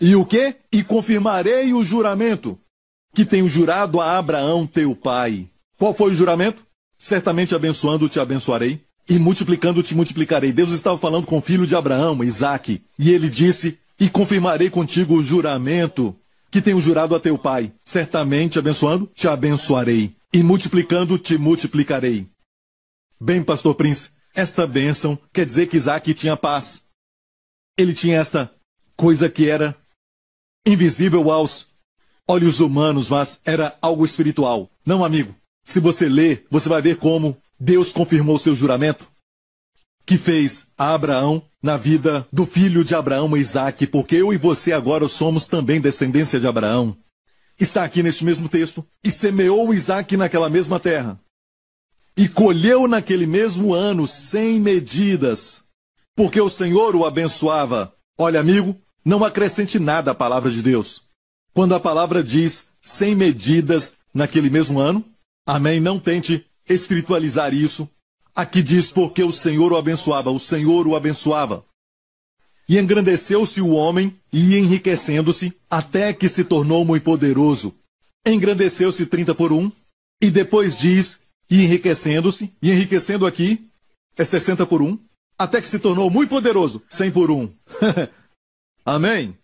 E 0.00 0.16
o 0.16 0.24
que? 0.24 0.56
E 0.72 0.82
confirmarei 0.82 1.72
o 1.72 1.84
juramento 1.84 2.58
que 3.14 3.24
tenho 3.24 3.48
jurado 3.48 4.00
a 4.00 4.18
Abraão, 4.18 4.66
teu 4.66 4.94
pai. 4.94 5.46
Qual 5.78 5.94
foi 5.94 6.12
o 6.12 6.14
juramento? 6.14 6.62
Certamente 6.96 7.54
abençoando 7.54 8.08
te 8.08 8.20
abençoarei, 8.20 8.80
e 9.08 9.18
multiplicando 9.18 9.82
te 9.82 9.94
multiplicarei. 9.94 10.52
Deus 10.52 10.70
estava 10.70 10.98
falando 10.98 11.26
com 11.26 11.38
o 11.38 11.42
filho 11.42 11.66
de 11.66 11.74
Abraão, 11.74 12.22
Isaque, 12.22 12.82
e 12.98 13.10
ele 13.10 13.28
disse: 13.28 13.78
E 13.98 14.08
confirmarei 14.08 14.70
contigo 14.70 15.14
o 15.14 15.24
juramento 15.24 16.14
que 16.50 16.60
tenho 16.60 16.80
jurado 16.80 17.14
a 17.14 17.20
teu 17.20 17.38
pai. 17.38 17.72
Certamente 17.84 18.58
abençoando 18.58 19.10
te 19.14 19.26
abençoarei, 19.28 20.12
e 20.32 20.42
multiplicando 20.42 21.18
te 21.18 21.38
multiplicarei. 21.38 22.26
Bem, 23.20 23.42
pastor 23.42 23.74
Prince, 23.74 24.10
esta 24.34 24.66
bênção 24.66 25.18
quer 25.32 25.46
dizer 25.46 25.66
que 25.66 25.76
Isaac 25.76 26.12
tinha 26.14 26.36
paz. 26.36 26.87
Ele 27.78 27.94
tinha 27.94 28.18
esta 28.18 28.52
coisa 28.96 29.30
que 29.30 29.48
era 29.48 29.74
invisível 30.66 31.30
aos 31.30 31.68
olhos 32.26 32.60
humanos, 32.60 33.08
mas 33.08 33.38
era 33.44 33.78
algo 33.80 34.04
espiritual. 34.04 34.68
Não, 34.84 35.04
amigo. 35.04 35.34
Se 35.64 35.80
você 35.80 36.08
ler, 36.08 36.46
você 36.50 36.68
vai 36.68 36.82
ver 36.82 36.96
como 36.96 37.36
Deus 37.58 37.92
confirmou 37.92 38.38
seu 38.38 38.54
juramento 38.54 39.08
que 40.04 40.16
fez 40.16 40.68
a 40.76 40.94
Abraão 40.94 41.42
na 41.62 41.76
vida 41.76 42.26
do 42.32 42.46
filho 42.46 42.82
de 42.82 42.94
Abraão, 42.94 43.36
Isaac, 43.36 43.86
porque 43.88 44.16
eu 44.16 44.32
e 44.32 44.38
você 44.38 44.72
agora 44.72 45.06
somos 45.06 45.46
também 45.46 45.80
descendência 45.80 46.40
de 46.40 46.46
Abraão. 46.46 46.96
Está 47.60 47.84
aqui 47.84 48.02
neste 48.02 48.24
mesmo 48.24 48.48
texto. 48.48 48.86
E 49.04 49.10
semeou 49.10 49.74
Isaac 49.74 50.16
naquela 50.16 50.48
mesma 50.48 50.80
terra. 50.80 51.20
E 52.16 52.28
colheu 52.28 52.88
naquele 52.88 53.26
mesmo 53.26 53.74
ano 53.74 54.06
sem 54.06 54.58
medidas, 54.58 55.62
porque 56.18 56.40
o 56.40 56.50
Senhor 56.50 56.96
o 56.96 57.06
abençoava. 57.06 57.94
Olha, 58.18 58.40
amigo, 58.40 58.76
não 59.04 59.22
acrescente 59.22 59.78
nada 59.78 60.10
à 60.10 60.14
palavra 60.16 60.50
de 60.50 60.60
Deus. 60.60 61.00
Quando 61.54 61.76
a 61.76 61.78
palavra 61.78 62.24
diz 62.24 62.64
sem 62.82 63.14
medidas 63.14 63.92
naquele 64.12 64.50
mesmo 64.50 64.80
ano, 64.80 65.04
amém, 65.46 65.78
não 65.78 65.96
tente 65.96 66.44
espiritualizar 66.68 67.54
isso. 67.54 67.88
Aqui 68.34 68.64
diz 68.64 68.90
porque 68.90 69.22
o 69.22 69.30
Senhor 69.30 69.72
o 69.72 69.76
abençoava, 69.76 70.28
o 70.28 70.40
Senhor 70.40 70.88
o 70.88 70.96
abençoava. 70.96 71.64
E 72.68 72.80
engrandeceu-se 72.80 73.60
o 73.60 73.68
homem, 73.68 74.12
e 74.32 74.58
enriquecendo-se, 74.58 75.52
até 75.70 76.12
que 76.12 76.28
se 76.28 76.42
tornou 76.42 76.84
muito 76.84 77.04
poderoso. 77.04 77.76
Engrandeceu-se 78.26 79.06
30 79.06 79.36
por 79.36 79.52
1, 79.52 79.70
e 80.20 80.32
depois 80.32 80.76
diz 80.76 81.20
e 81.48 81.62
enriquecendo-se, 81.62 82.52
e 82.60 82.72
enriquecendo 82.72 83.24
aqui 83.24 83.70
é 84.16 84.24
60 84.24 84.66
por 84.66 84.82
1, 84.82 84.98
até 85.38 85.60
que 85.60 85.68
se 85.68 85.78
tornou 85.78 86.10
muito 86.10 86.30
poderoso, 86.30 86.82
100 86.90 87.10
por 87.12 87.30
1. 87.30 87.48
Amém? 88.84 89.36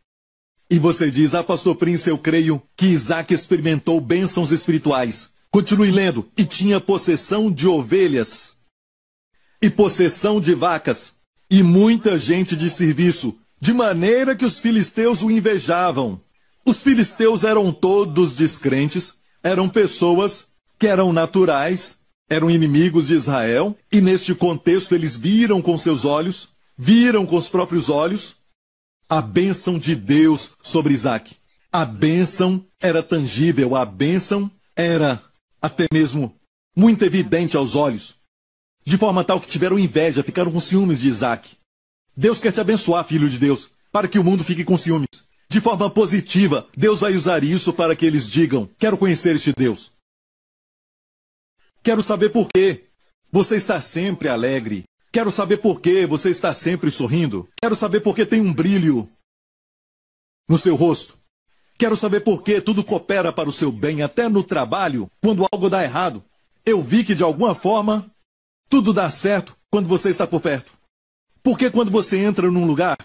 E 0.68 0.78
você 0.78 1.10
diz, 1.10 1.34
ah, 1.34 1.44
pastor 1.44 1.76
Prince, 1.76 2.08
eu 2.08 2.18
creio 2.18 2.60
que 2.76 2.86
Isaac 2.86 3.32
experimentou 3.32 4.00
bênçãos 4.00 4.50
espirituais. 4.50 5.30
Continue 5.50 5.92
lendo. 5.92 6.28
E 6.36 6.44
tinha 6.44 6.80
possessão 6.80 7.52
de 7.52 7.66
ovelhas, 7.66 8.56
e 9.62 9.70
possessão 9.70 10.40
de 10.40 10.54
vacas, 10.54 11.14
e 11.50 11.62
muita 11.62 12.18
gente 12.18 12.56
de 12.56 12.68
serviço, 12.68 13.38
de 13.60 13.72
maneira 13.72 14.34
que 14.34 14.44
os 14.44 14.58
filisteus 14.58 15.22
o 15.22 15.30
invejavam. 15.30 16.20
Os 16.66 16.82
filisteus 16.82 17.44
eram 17.44 17.72
todos 17.72 18.34
descrentes, 18.34 19.14
eram 19.42 19.68
pessoas 19.68 20.46
que 20.78 20.86
eram 20.86 21.12
naturais, 21.12 21.98
eram 22.28 22.50
inimigos 22.50 23.08
de 23.08 23.14
Israel, 23.14 23.76
e 23.92 24.00
neste 24.00 24.34
contexto 24.34 24.94
eles 24.94 25.16
viram 25.16 25.60
com 25.60 25.76
seus 25.76 26.04
olhos, 26.04 26.48
viram 26.76 27.26
com 27.26 27.36
os 27.36 27.48
próprios 27.48 27.88
olhos, 27.88 28.36
a 29.08 29.20
bênção 29.20 29.78
de 29.78 29.94
Deus 29.94 30.50
sobre 30.62 30.94
Isaac. 30.94 31.36
A 31.70 31.84
bênção 31.84 32.64
era 32.80 33.02
tangível, 33.02 33.76
a 33.76 33.84
bênção 33.84 34.50
era 34.76 35.22
até 35.60 35.86
mesmo 35.92 36.34
muito 36.76 37.04
evidente 37.04 37.56
aos 37.56 37.74
olhos, 37.74 38.14
de 38.84 38.98
forma 38.98 39.24
tal 39.24 39.40
que 39.40 39.48
tiveram 39.48 39.78
inveja, 39.78 40.22
ficaram 40.22 40.52
com 40.52 40.60
ciúmes 40.60 41.00
de 41.00 41.08
Isaac. 41.08 41.56
Deus 42.16 42.40
quer 42.40 42.52
te 42.52 42.60
abençoar, 42.60 43.04
filho 43.04 43.28
de 43.28 43.38
Deus, 43.38 43.70
para 43.90 44.08
que 44.08 44.18
o 44.18 44.24
mundo 44.24 44.44
fique 44.44 44.64
com 44.64 44.76
ciúmes. 44.76 45.08
De 45.48 45.60
forma 45.60 45.88
positiva, 45.88 46.66
Deus 46.76 47.00
vai 47.00 47.14
usar 47.14 47.44
isso 47.44 47.72
para 47.72 47.94
que 47.94 48.04
eles 48.04 48.30
digam: 48.30 48.68
Quero 48.78 48.98
conhecer 48.98 49.36
este 49.36 49.52
Deus. 49.56 49.93
Quero 51.84 52.02
saber 52.02 52.30
por 52.30 52.48
quê. 52.48 52.86
Você 53.30 53.56
está 53.56 53.78
sempre 53.78 54.28
alegre. 54.28 54.84
Quero 55.12 55.30
saber 55.30 55.58
por 55.58 55.80
que 55.82 56.06
você 56.06 56.30
está 56.30 56.54
sempre 56.54 56.90
sorrindo. 56.90 57.46
Quero 57.60 57.76
saber 57.76 58.00
por 58.00 58.16
que 58.16 58.24
tem 58.24 58.40
um 58.40 58.54
brilho 58.54 59.06
no 60.48 60.56
seu 60.56 60.74
rosto. 60.76 61.18
Quero 61.76 61.94
saber 61.94 62.20
por 62.20 62.42
que 62.42 62.60
tudo 62.60 62.82
coopera 62.82 63.32
para 63.32 63.48
o 63.48 63.52
seu 63.52 63.70
bem, 63.70 64.00
até 64.00 64.28
no 64.30 64.42
trabalho, 64.42 65.10
quando 65.20 65.46
algo 65.52 65.68
dá 65.68 65.84
errado. 65.84 66.24
Eu 66.64 66.82
vi 66.82 67.04
que 67.04 67.14
de 67.14 67.22
alguma 67.22 67.54
forma 67.54 68.10
tudo 68.70 68.92
dá 68.92 69.10
certo 69.10 69.54
quando 69.70 69.86
você 69.86 70.08
está 70.08 70.26
por 70.26 70.40
perto. 70.40 70.72
Porque 71.42 71.70
quando 71.70 71.90
você 71.90 72.18
entra 72.18 72.50
num 72.50 72.66
lugar, 72.66 72.96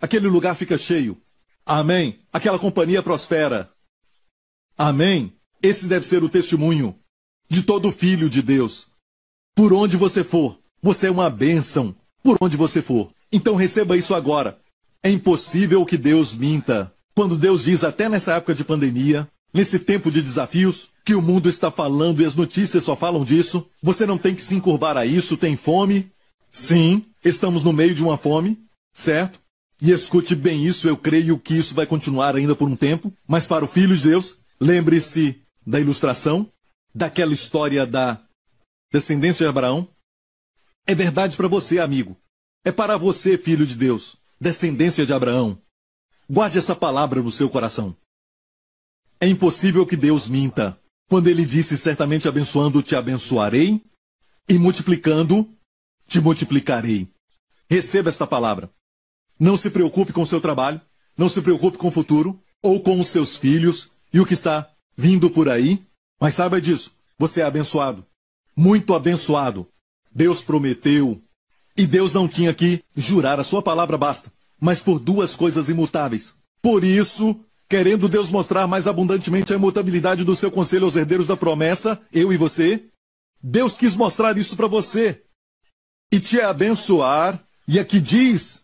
aquele 0.00 0.26
lugar 0.26 0.54
fica 0.54 0.78
cheio. 0.78 1.20
Amém. 1.66 2.18
Aquela 2.32 2.58
companhia 2.58 3.02
prospera. 3.02 3.70
Amém. 4.78 5.36
Esse 5.62 5.86
deve 5.86 6.06
ser 6.06 6.24
o 6.24 6.28
testemunho 6.28 6.99
de 7.50 7.62
todo 7.62 7.90
filho 7.90 8.30
de 8.30 8.40
Deus. 8.40 8.86
Por 9.56 9.72
onde 9.72 9.96
você 9.96 10.22
for, 10.22 10.56
você 10.80 11.08
é 11.08 11.10
uma 11.10 11.28
bênção. 11.28 11.94
Por 12.22 12.38
onde 12.40 12.56
você 12.56 12.80
for. 12.80 13.10
Então 13.32 13.56
receba 13.56 13.96
isso 13.96 14.14
agora. 14.14 14.58
É 15.02 15.10
impossível 15.10 15.84
que 15.84 15.96
Deus 15.96 16.34
minta. 16.34 16.92
Quando 17.14 17.36
Deus 17.36 17.64
diz, 17.64 17.82
até 17.82 18.08
nessa 18.08 18.34
época 18.34 18.54
de 18.54 18.62
pandemia, 18.62 19.28
nesse 19.52 19.78
tempo 19.78 20.10
de 20.10 20.22
desafios, 20.22 20.90
que 21.04 21.14
o 21.14 21.22
mundo 21.22 21.48
está 21.48 21.70
falando 21.70 22.22
e 22.22 22.24
as 22.24 22.36
notícias 22.36 22.84
só 22.84 22.94
falam 22.94 23.24
disso, 23.24 23.66
você 23.82 24.06
não 24.06 24.16
tem 24.16 24.34
que 24.34 24.42
se 24.42 24.54
encurvar 24.54 24.96
a 24.96 25.04
isso, 25.04 25.36
tem 25.36 25.56
fome? 25.56 26.10
Sim, 26.52 27.04
estamos 27.24 27.62
no 27.62 27.72
meio 27.72 27.94
de 27.94 28.02
uma 28.02 28.16
fome, 28.16 28.58
certo? 28.92 29.40
E 29.82 29.90
escute 29.90 30.34
bem 30.34 30.64
isso, 30.64 30.86
eu 30.86 30.96
creio 30.96 31.38
que 31.38 31.54
isso 31.54 31.74
vai 31.74 31.86
continuar 31.86 32.36
ainda 32.36 32.54
por 32.54 32.68
um 32.68 32.76
tempo, 32.76 33.12
mas 33.26 33.46
para 33.46 33.64
o 33.64 33.68
Filho 33.68 33.96
de 33.96 34.04
Deus, 34.04 34.36
lembre-se 34.60 35.40
da 35.66 35.80
ilustração, 35.80 36.46
daquela 36.94 37.32
história 37.32 37.86
da 37.86 38.20
descendência 38.92 39.44
de 39.44 39.50
Abraão? 39.50 39.88
É 40.86 40.94
verdade 40.94 41.36
para 41.36 41.48
você, 41.48 41.78
amigo. 41.78 42.16
É 42.64 42.72
para 42.72 42.96
você, 42.96 43.38
filho 43.38 43.66
de 43.66 43.76
Deus, 43.76 44.16
descendência 44.40 45.06
de 45.06 45.12
Abraão. 45.12 45.60
Guarde 46.28 46.58
essa 46.58 46.76
palavra 46.76 47.22
no 47.22 47.30
seu 47.30 47.48
coração. 47.48 47.96
É 49.20 49.26
impossível 49.26 49.86
que 49.86 49.96
Deus 49.96 50.28
minta. 50.28 50.78
Quando 51.08 51.28
ele 51.28 51.44
disse: 51.44 51.76
Certamente 51.76 52.28
abençoando 52.28 52.82
te 52.82 52.94
abençoarei, 52.94 53.82
e 54.48 54.58
multiplicando 54.58 55.48
te 56.08 56.20
multiplicarei. 56.20 57.08
Receba 57.68 58.10
esta 58.10 58.26
palavra. 58.26 58.70
Não 59.38 59.56
se 59.56 59.70
preocupe 59.70 60.12
com 60.12 60.22
o 60.22 60.26
seu 60.26 60.40
trabalho, 60.40 60.80
não 61.16 61.28
se 61.28 61.40
preocupe 61.40 61.78
com 61.78 61.88
o 61.88 61.92
futuro, 61.92 62.42
ou 62.62 62.82
com 62.82 63.00
os 63.00 63.08
seus 63.08 63.36
filhos 63.36 63.90
e 64.12 64.20
o 64.20 64.26
que 64.26 64.34
está 64.34 64.68
vindo 64.96 65.30
por 65.30 65.48
aí, 65.48 65.80
mas 66.20 66.34
saiba 66.34 66.60
disso, 66.60 66.92
você 67.18 67.40
é 67.40 67.44
abençoado. 67.44 68.04
Muito 68.54 68.94
abençoado. 68.94 69.66
Deus 70.14 70.42
prometeu. 70.42 71.20
E 71.76 71.86
Deus 71.86 72.12
não 72.12 72.28
tinha 72.28 72.52
que 72.52 72.84
jurar, 72.94 73.40
a 73.40 73.44
sua 73.44 73.62
palavra 73.62 73.96
basta. 73.96 74.30
Mas 74.60 74.82
por 74.82 74.98
duas 74.98 75.34
coisas 75.34 75.68
imutáveis. 75.70 76.34
Por 76.60 76.84
isso, 76.84 77.40
querendo 77.68 78.08
Deus 78.08 78.30
mostrar 78.30 78.66
mais 78.66 78.86
abundantemente 78.86 79.52
a 79.52 79.56
imutabilidade 79.56 80.24
do 80.24 80.36
seu 80.36 80.50
conselho 80.50 80.84
aos 80.84 80.96
herdeiros 80.96 81.26
da 81.26 81.36
promessa, 81.36 81.98
eu 82.12 82.32
e 82.32 82.36
você, 82.36 82.84
Deus 83.42 83.76
quis 83.76 83.96
mostrar 83.96 84.36
isso 84.36 84.56
para 84.56 84.66
você. 84.66 85.22
E 86.12 86.20
te 86.20 86.40
abençoar. 86.40 87.42
E 87.66 87.78
aqui 87.78 88.00
diz, 88.00 88.62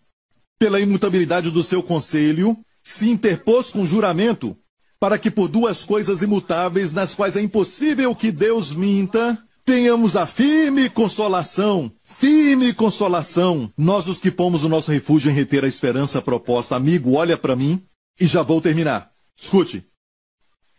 pela 0.59 0.81
imutabilidade 0.81 1.51
do 1.51 1.63
seu 1.63 1.83
conselho, 1.83 2.59
se 2.85 3.09
interpôs 3.09 3.71
com 3.71 3.87
juramento 3.87 4.57
para 4.99 5.19
que 5.19 5.31
por 5.31 5.49
duas 5.49 5.85
coisas 5.85 6.23
imutáveis, 6.23 6.93
nas 6.93 7.15
quais 7.15 7.37
é 7.37 7.43
impossível 7.43 8.15
que 8.15 8.33
Deus 8.33 8.73
minta, 8.73 9.39
tenhamos 9.65 10.17
a 10.17 10.27
firme 10.27 10.89
consolação, 10.89 11.93
firme 12.05 12.73
consolação, 12.73 13.71
nós 13.77 14.09
os 14.09 14.19
que 14.19 14.31
pomos 14.31 14.65
o 14.65 14.69
nosso 14.69 14.93
refúgio 14.93 15.31
em 15.31 15.35
reter 15.35 15.65
a 15.65 15.69
esperança 15.69 16.23
proposta. 16.23 16.77
Amigo, 16.77 17.15
olha 17.15 17.37
para 17.37 17.57
mim 17.57 17.85
e 18.19 18.27
já 18.27 18.43
vou 18.43 18.61
terminar. 18.61 19.11
Escute. 19.37 19.85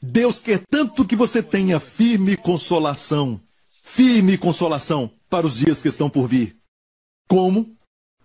Deus 0.02 0.42
quer 0.42 0.62
tanto 0.70 1.06
que 1.06 1.16
você 1.16 1.44
tenha 1.44 1.80
firme 1.80 2.38
consolação, 2.38 3.40
firme 3.84 4.38
consolação 4.38 5.12
para 5.30 5.46
os 5.46 5.58
dias 5.58 5.82
que 5.82 5.88
estão 5.88 6.10
por 6.10 6.28
vir. 6.28 6.56
Como? 7.28 7.76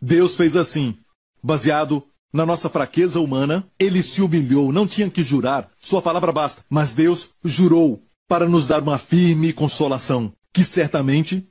Deus 0.01 0.37
fez 0.37 0.55
assim, 0.55 0.97
baseado 1.43 2.07
na 2.33 2.47
nossa 2.47 2.71
fraqueza 2.71 3.21
humana, 3.21 3.69
ele 3.79 4.03
se 4.03 4.23
humilhou, 4.23 4.73
não 4.73 4.87
tinha 4.87 5.11
que 5.11 5.23
jurar, 5.23 5.71
sua 5.81 6.01
palavra 6.01 6.33
basta. 6.33 6.65
Mas 6.71 6.95
Deus 6.95 7.31
jurou 7.45 8.03
para 8.27 8.49
nos 8.49 8.67
dar 8.67 8.83
uma 8.83 8.99
firme 8.99 9.53
consolação, 9.53 10.33
que 10.53 10.65
certamente, 10.65 11.47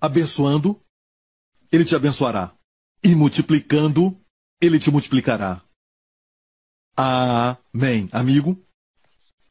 abençoando, 0.00 0.80
ele 1.70 1.84
te 1.84 1.94
abençoará, 1.94 2.52
e 3.02 3.14
multiplicando, 3.14 4.16
ele 4.60 4.78
te 4.78 4.90
multiplicará. 4.90 5.62
Amém. 6.96 8.08
Amigo, 8.10 8.60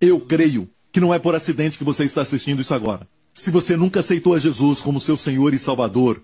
eu 0.02 0.20
creio 0.20 0.70
que 0.92 1.00
não 1.00 1.14
é 1.14 1.20
por 1.20 1.36
acidente 1.36 1.78
que 1.78 1.84
você 1.84 2.04
está 2.04 2.22
assistindo 2.22 2.62
isso 2.62 2.74
agora. 2.74 3.08
Se 3.34 3.50
você 3.50 3.76
nunca 3.76 4.02
aceitou 4.02 4.34
a 4.34 4.40
Jesus 4.40 4.82
como 4.82 5.00
seu 5.00 5.18
Senhor 5.18 5.54
e 5.54 5.60
Salvador, 5.60 6.22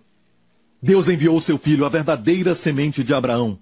Deus 0.81 1.09
enviou 1.09 1.39
seu 1.41 1.57
filho, 1.57 1.85
a 1.85 1.89
verdadeira 1.89 2.53
semente 2.53 3.03
de 3.03 3.13
Abraão, 3.13 3.59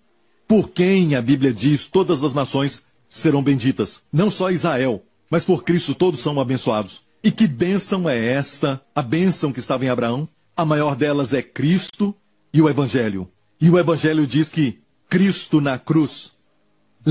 por 0.47 0.69
quem 0.69 1.15
a 1.15 1.21
Bíblia 1.21 1.53
diz 1.53 1.85
todas 1.85 2.23
as 2.23 2.33
nações 2.33 2.83
serão 3.09 3.43
benditas. 3.43 4.01
Não 4.11 4.29
só 4.29 4.49
Israel, 4.49 5.03
mas 5.29 5.43
por 5.43 5.63
Cristo 5.63 5.93
todos 5.93 6.21
são 6.21 6.39
abençoados. 6.39 7.01
E 7.23 7.31
que 7.31 7.47
bênção 7.47 8.07
é 8.07 8.17
esta, 8.17 8.81
a 8.95 9.01
bênção 9.01 9.51
que 9.51 9.59
estava 9.59 9.83
em 9.83 9.89
Abraão? 9.89 10.27
A 10.55 10.63
maior 10.63 10.95
delas 10.95 11.33
é 11.33 11.41
Cristo 11.41 12.15
e 12.53 12.61
o 12.61 12.69
Evangelho. 12.69 13.29
E 13.59 13.69
o 13.69 13.77
Evangelho 13.77 14.25
diz 14.25 14.49
que 14.49 14.79
Cristo 15.09 15.59
na 15.59 15.77
cruz 15.77 16.31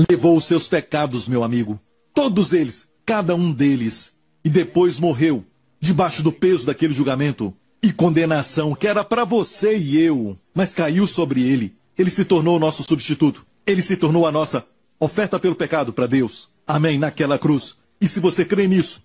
levou 0.09 0.35
os 0.35 0.45
seus 0.45 0.67
pecados, 0.67 1.27
meu 1.27 1.43
amigo. 1.43 1.79
Todos 2.13 2.53
eles, 2.53 2.87
cada 3.05 3.35
um 3.35 3.51
deles. 3.51 4.13
E 4.43 4.49
depois 4.49 4.99
morreu, 4.99 5.45
debaixo 5.79 6.23
do 6.23 6.31
peso 6.31 6.65
daquele 6.65 6.93
julgamento 6.93 7.53
e 7.83 7.91
condenação 7.93 8.73
que 8.73 8.87
era 8.87 9.03
para 9.03 9.23
você 9.23 9.77
e 9.77 9.99
eu, 9.99 10.37
mas 10.53 10.73
caiu 10.73 11.05
sobre 11.05 11.41
ele. 11.41 11.76
Ele 11.97 12.09
se 12.09 12.25
tornou 12.25 12.57
o 12.57 12.59
nosso 12.59 12.83
substituto. 12.83 13.45
Ele 13.65 13.81
se 13.81 13.97
tornou 13.97 14.25
a 14.25 14.31
nossa 14.31 14.65
oferta 14.99 15.39
pelo 15.39 15.55
pecado 15.55 15.91
para 15.91 16.07
Deus. 16.07 16.49
Amém. 16.65 16.97
Naquela 16.97 17.39
cruz. 17.39 17.75
E 17.99 18.07
se 18.07 18.19
você 18.19 18.45
crê 18.45 18.67
nisso, 18.67 19.03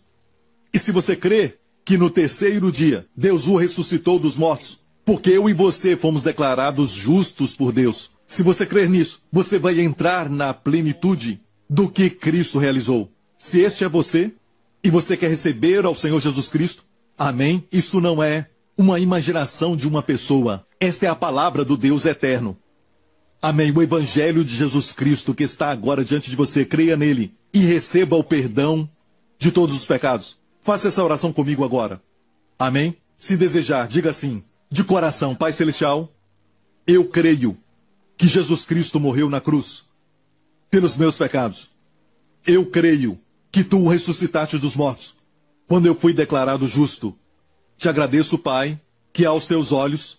e 0.73 0.79
se 0.79 0.93
você 0.93 1.17
crê 1.17 1.57
que 1.85 1.97
no 1.97 2.11
terceiro 2.11 2.71
dia 2.71 3.07
Deus 3.17 3.49
o 3.49 3.57
ressuscitou 3.57 4.19
dos 4.19 4.37
mortos, 4.37 4.79
porque 5.05 5.31
eu 5.31 5.49
e 5.49 5.53
você 5.53 5.97
fomos 5.97 6.23
declarados 6.23 6.91
justos 6.91 7.55
por 7.55 7.73
Deus. 7.73 8.11
Se 8.27 8.43
você 8.43 8.65
crer 8.65 8.89
nisso, 8.89 9.23
você 9.33 9.59
vai 9.59 9.81
entrar 9.81 10.31
na 10.31 10.55
plenitude 10.55 11.41
do 11.69 11.89
que 11.89 12.09
Cristo 12.09 12.59
realizou. 12.59 13.11
Se 13.39 13.61
este 13.61 13.85
é 13.85 13.89
você, 13.89 14.33
e 14.85 14.91
você 14.91 15.17
quer 15.17 15.29
receber 15.29 15.85
ao 15.85 15.95
Senhor 15.95 16.21
Jesus 16.21 16.49
Cristo, 16.49 16.85
amém? 17.17 17.65
Isso 17.71 18.01
não 18.01 18.23
é 18.23 18.49
uma 18.77 18.99
imaginação 18.99 19.77
de 19.77 19.87
uma 19.87 20.03
pessoa. 20.03 20.67
Esta 20.81 21.07
é 21.07 21.09
a 21.09 21.15
palavra 21.15 21.65
do 21.65 21.77
Deus 21.77 22.05
eterno. 22.05 22.57
Amém. 23.43 23.73
O 23.73 23.83
Evangelho 23.83 24.45
de 24.45 24.55
Jesus 24.55 24.93
Cristo 24.93 25.35
que 25.35 25.43
está 25.43 25.73
agora 25.73 26.05
diante 26.05 26.31
de 26.31 26.37
você, 26.37 26.65
creia 26.65 26.97
nele 26.97 27.35
e 27.53 27.59
receba 27.59 28.15
o 28.17 28.23
perdão 28.23 28.89
de 29.37 29.51
todos 29.51 29.75
os 29.75 29.85
pecados. 29.85 30.39
Faça 30.61 30.87
essa 30.87 31.03
oração 31.03 31.33
comigo 31.33 31.65
agora. 31.65 32.01
Amém? 32.57 32.97
Se 33.19 33.37
desejar, 33.37 33.89
diga 33.89 34.11
assim, 34.11 34.45
de 34.71 34.85
coração, 34.85 35.35
Pai 35.35 35.53
Celestial, 35.53 36.09
eu 36.87 37.05
creio 37.09 37.59
que 38.17 38.29
Jesus 38.29 38.65
Cristo 38.65 39.01
morreu 39.01 39.29
na 39.29 39.41
cruz 39.41 39.85
pelos 40.71 40.97
meus 40.97 41.19
pecados. 41.19 41.69
Eu 42.47 42.65
creio 42.67 43.19
que 43.51 43.65
tu 43.65 43.81
o 43.81 43.89
ressuscitaste 43.89 44.57
dos 44.59 44.77
mortos 44.77 45.17
quando 45.67 45.87
eu 45.87 45.95
fui 45.95 46.15
declarado 46.15 46.69
justo 46.69 47.17
te 47.83 47.89
agradeço, 47.89 48.39
Pai, 48.39 48.81
que 49.13 49.27
aos 49.27 49.45
teus 49.47 49.73
olhos 49.73 50.19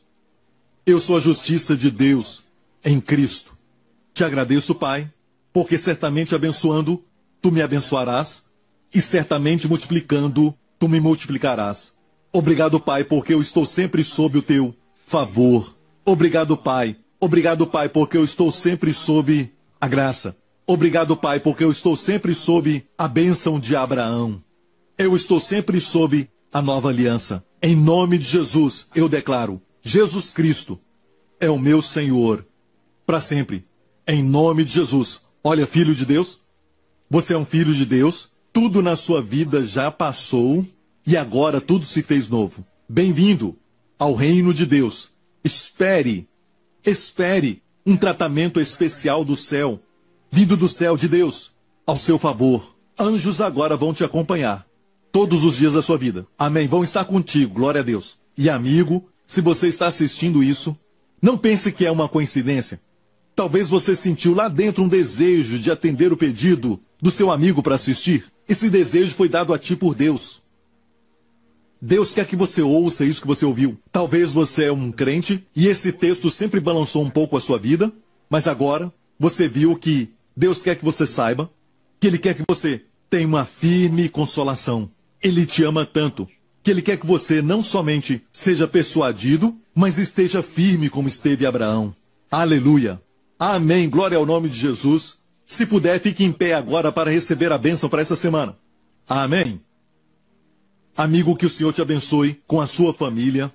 eu 0.86 1.00
sou 1.00 1.16
a 1.16 1.20
justiça 1.22 1.78
de 1.78 1.90
Deus 1.90 2.44
em 2.84 3.00
Cristo. 3.00 3.58
Te 4.14 4.24
agradeço, 4.24 4.76
Pai, 4.76 5.12
porque 5.52 5.78
certamente 5.78 6.36
abençoando, 6.36 7.04
tu 7.42 7.52
me 7.52 7.62
abençoarás, 7.62 8.44
e 8.94 9.02
certamente 9.02 9.68
multiplicando, 9.68 10.54
tu 10.78 10.88
me 10.88 11.00
multiplicarás. 11.00 11.94
Obrigado, 12.32 12.80
Pai, 12.80 13.04
porque 13.04 13.34
eu 13.34 13.42
estou 13.42 13.66
sempre 13.66 14.04
sob 14.04 14.38
o 14.38 14.42
teu 14.42 14.76
favor. 15.06 15.76
Obrigado, 16.06 16.56
Pai. 16.58 16.96
Obrigado, 17.20 17.66
Pai, 17.66 17.90
porque 17.90 18.18
eu 18.18 18.24
estou 18.24 18.52
sempre 18.52 18.94
sob 18.94 19.52
a 19.80 19.88
graça. 19.88 20.38
Obrigado, 20.66 21.16
Pai, 21.18 21.40
porque 21.40 21.64
eu 21.64 21.72
estou 21.72 21.96
sempre 21.96 22.34
sob 22.36 22.86
a 22.98 23.08
bênção 23.08 23.60
de 23.60 23.76
Abraão. 23.76 24.42
Eu 24.98 25.16
estou 25.16 25.40
sempre 25.40 25.82
sob 25.82 26.30
a 26.52 26.62
nova 26.62 26.90
aliança. 26.90 27.44
Em 27.62 27.76
nome 27.76 28.18
de 28.18 28.26
Jesus, 28.26 28.88
eu 28.94 29.10
declaro: 29.10 29.62
Jesus 29.82 30.32
Cristo 30.32 30.80
é 31.40 31.50
o 31.50 31.58
meu 31.58 31.82
Senhor 31.82 32.46
para 33.06 33.20
sempre. 33.20 33.66
Em 34.08 34.24
nome 34.24 34.64
de 34.64 34.74
Jesus. 34.74 35.22
Olha, 35.44 35.68
filho 35.68 35.94
de 35.94 36.06
Deus, 36.06 36.40
você 37.10 37.34
é 37.34 37.38
um 37.38 37.46
filho 37.46 37.74
de 37.74 37.86
Deus, 37.86 38.30
tudo 38.52 38.82
na 38.82 38.96
sua 38.96 39.22
vida 39.22 39.64
já 39.64 39.92
passou 39.92 40.66
e 41.06 41.18
agora 41.18 41.60
tudo 41.60 41.86
se 41.86 42.02
fez 42.02 42.30
novo. 42.30 42.66
Bem-vindo 42.88 43.58
ao 44.00 44.14
reino 44.14 44.54
de 44.54 44.66
Deus. 44.66 45.10
Espere, 45.44 46.28
espere 46.86 47.62
um 47.86 47.98
tratamento 47.98 48.60
especial 48.60 49.26
do 49.26 49.36
céu, 49.36 49.82
vindo 50.32 50.56
do 50.56 50.68
céu 50.68 50.96
de 50.96 51.08
Deus, 51.08 51.52
ao 51.86 51.98
seu 51.98 52.18
favor. 52.18 52.76
Anjos 52.98 53.42
agora 53.42 53.76
vão 53.76 53.94
te 53.94 54.04
acompanhar 54.04 54.66
todos 55.12 55.44
os 55.44 55.58
dias 55.58 55.74
da 55.74 55.82
sua 55.82 55.98
vida. 55.98 56.26
Amém. 56.38 56.68
Vão 56.68 56.84
estar 56.84 57.06
contigo, 57.06 57.54
glória 57.54 57.82
a 57.82 57.84
Deus. 57.84 58.18
E 58.38 58.50
amigo, 58.50 59.08
se 59.28 59.42
você 59.42 59.68
está 59.68 59.88
assistindo 59.88 60.44
isso, 60.44 60.78
não 61.22 61.38
pense 61.38 61.72
que 61.72 61.86
é 61.86 61.92
uma 61.92 62.10
coincidência. 62.10 62.80
Talvez 63.36 63.70
você 63.70 63.96
sentiu 63.96 64.34
lá 64.34 64.48
dentro 64.48 64.84
um 64.84 64.88
desejo 64.88 65.58
de 65.58 65.72
atender 65.72 66.14
o 66.14 66.18
pedido 66.18 66.80
do 67.02 67.10
seu 67.10 67.32
amigo 67.32 67.64
para 67.64 67.76
assistir. 67.76 68.26
Esse 68.48 68.70
desejo 68.70 69.16
foi 69.16 69.28
dado 69.28 69.54
a 69.54 69.58
ti 69.58 69.76
por 69.76 69.96
Deus. 69.96 70.42
Deus 71.82 72.14
quer 72.14 72.26
que 72.26 72.36
você 72.36 72.62
ouça 72.62 73.04
isso 73.04 73.22
que 73.22 73.28
você 73.28 73.46
ouviu. 73.46 73.78
Talvez 73.92 74.32
você 74.32 74.66
é 74.66 74.72
um 74.72 74.92
crente 74.92 75.46
e 75.56 75.68
esse 75.68 75.92
texto 75.92 76.30
sempre 76.30 76.60
balançou 76.60 77.04
um 77.04 77.10
pouco 77.10 77.36
a 77.36 77.42
sua 77.42 77.58
vida, 77.58 77.92
mas 78.30 78.48
agora 78.48 78.94
você 79.20 79.48
viu 79.48 79.76
que 79.76 80.10
Deus 80.36 80.62
quer 80.62 80.76
que 80.76 80.86
você 80.86 81.06
saiba 81.06 81.52
que 82.00 82.08
Ele 82.08 82.18
quer 82.18 82.34
que 82.34 82.44
você 82.48 82.84
tenha 83.10 83.28
uma 83.28 83.46
firme 83.46 84.10
consolação. 84.10 84.90
Ele 85.22 85.46
te 85.46 85.64
ama 85.64 85.86
tanto 85.86 86.28
que 86.64 86.72
ele 86.72 86.82
quer 86.82 86.98
que 86.98 87.06
você 87.06 87.42
não 87.42 87.62
somente 87.62 88.24
seja 88.32 88.68
persuadido, 88.68 89.56
mas 89.76 89.98
esteja 89.98 90.42
firme 90.42 90.90
como 90.90 91.10
esteve 91.10 91.46
Abraão. 91.46 91.94
Aleluia. 92.32 93.03
Amém. 93.46 93.90
Glória 93.90 94.18
ao 94.18 94.26
nome 94.26 94.48
de 94.48 94.58
Jesus. 94.58 95.18
Se 95.46 95.66
puder, 95.66 96.00
fique 96.00 96.24
em 96.24 96.32
pé 96.32 96.54
agora 96.54 96.94
para 96.94 97.12
receber 97.12 97.52
a 97.52 97.58
bênção 97.58 97.90
para 97.90 98.02
essa 98.02 98.16
semana. 98.16 98.58
Amém. 99.06 99.60
Amigo, 100.96 101.36
que 101.36 101.46
o 101.46 101.50
Senhor 101.50 101.74
te 101.74 101.82
abençoe 101.82 102.42
com 102.48 102.62
a 102.62 102.68
sua 102.68 102.94
família. 102.94 103.52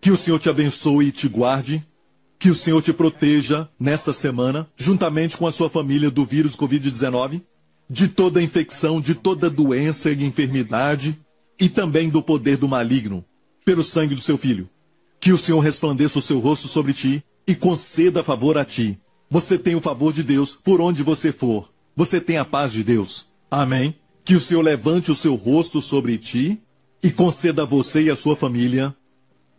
Que 0.00 0.12
o 0.12 0.16
Senhor 0.16 0.38
te 0.38 0.48
abençoe 0.48 1.06
e 1.06 1.10
te 1.10 1.28
guarde. 1.28 1.84
Que 2.38 2.50
o 2.50 2.54
Senhor 2.54 2.80
te 2.80 2.92
proteja 2.92 3.68
nesta 3.80 4.12
semana, 4.12 4.68
juntamente 4.76 5.36
com 5.36 5.44
a 5.48 5.50
sua 5.50 5.68
família 5.68 6.08
do 6.08 6.24
vírus 6.24 6.54
Covid-19 6.54 7.42
de 7.90 8.06
toda 8.06 8.40
infecção, 8.40 9.00
de 9.00 9.16
toda 9.16 9.50
doença 9.50 10.12
e 10.12 10.24
enfermidade, 10.24 11.18
e 11.58 11.68
também 11.68 12.08
do 12.08 12.22
poder 12.22 12.56
do 12.56 12.68
maligno, 12.68 13.24
pelo 13.64 13.82
sangue 13.82 14.14
do 14.14 14.20
seu 14.20 14.38
filho. 14.38 14.70
Que 15.18 15.32
o 15.32 15.38
Senhor 15.38 15.58
resplandeça 15.58 16.20
o 16.20 16.22
seu 16.22 16.38
rosto 16.38 16.68
sobre 16.68 16.92
ti 16.92 17.24
e 17.44 17.56
conceda 17.56 18.22
favor 18.22 18.56
a 18.56 18.64
ti. 18.64 18.98
Você 19.32 19.58
tem 19.58 19.74
o 19.74 19.80
favor 19.80 20.12
de 20.12 20.22
Deus 20.22 20.52
por 20.52 20.78
onde 20.78 21.02
você 21.02 21.32
for. 21.32 21.72
Você 21.96 22.20
tem 22.20 22.36
a 22.36 22.44
paz 22.44 22.70
de 22.70 22.84
Deus. 22.84 23.24
Amém. 23.50 23.94
Que 24.26 24.34
o 24.34 24.40
Senhor 24.40 24.60
levante 24.60 25.10
o 25.10 25.14
seu 25.14 25.36
rosto 25.36 25.80
sobre 25.80 26.18
ti 26.18 26.60
e 27.02 27.10
conceda 27.10 27.62
a 27.62 27.64
você 27.64 28.02
e 28.02 28.10
a 28.10 28.14
sua 28.14 28.36
família 28.36 28.94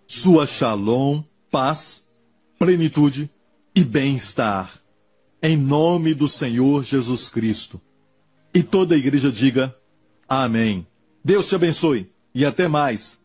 sua 0.05 0.45
shalom, 0.45 1.23
paz, 1.49 2.03
plenitude 2.59 3.27
e 3.75 3.83
bem-estar. 3.83 4.79
Em 5.41 5.57
nome 5.57 6.13
do 6.13 6.27
Senhor 6.27 6.83
Jesus 6.83 7.27
Cristo. 7.27 7.81
E 8.53 8.61
toda 8.61 8.93
a 8.93 8.97
igreja 8.97 9.31
diga: 9.31 9.75
Amém. 10.29 10.85
Deus 11.25 11.49
te 11.49 11.55
abençoe 11.55 12.11
e 12.35 12.45
até 12.45 12.67
mais. 12.67 13.22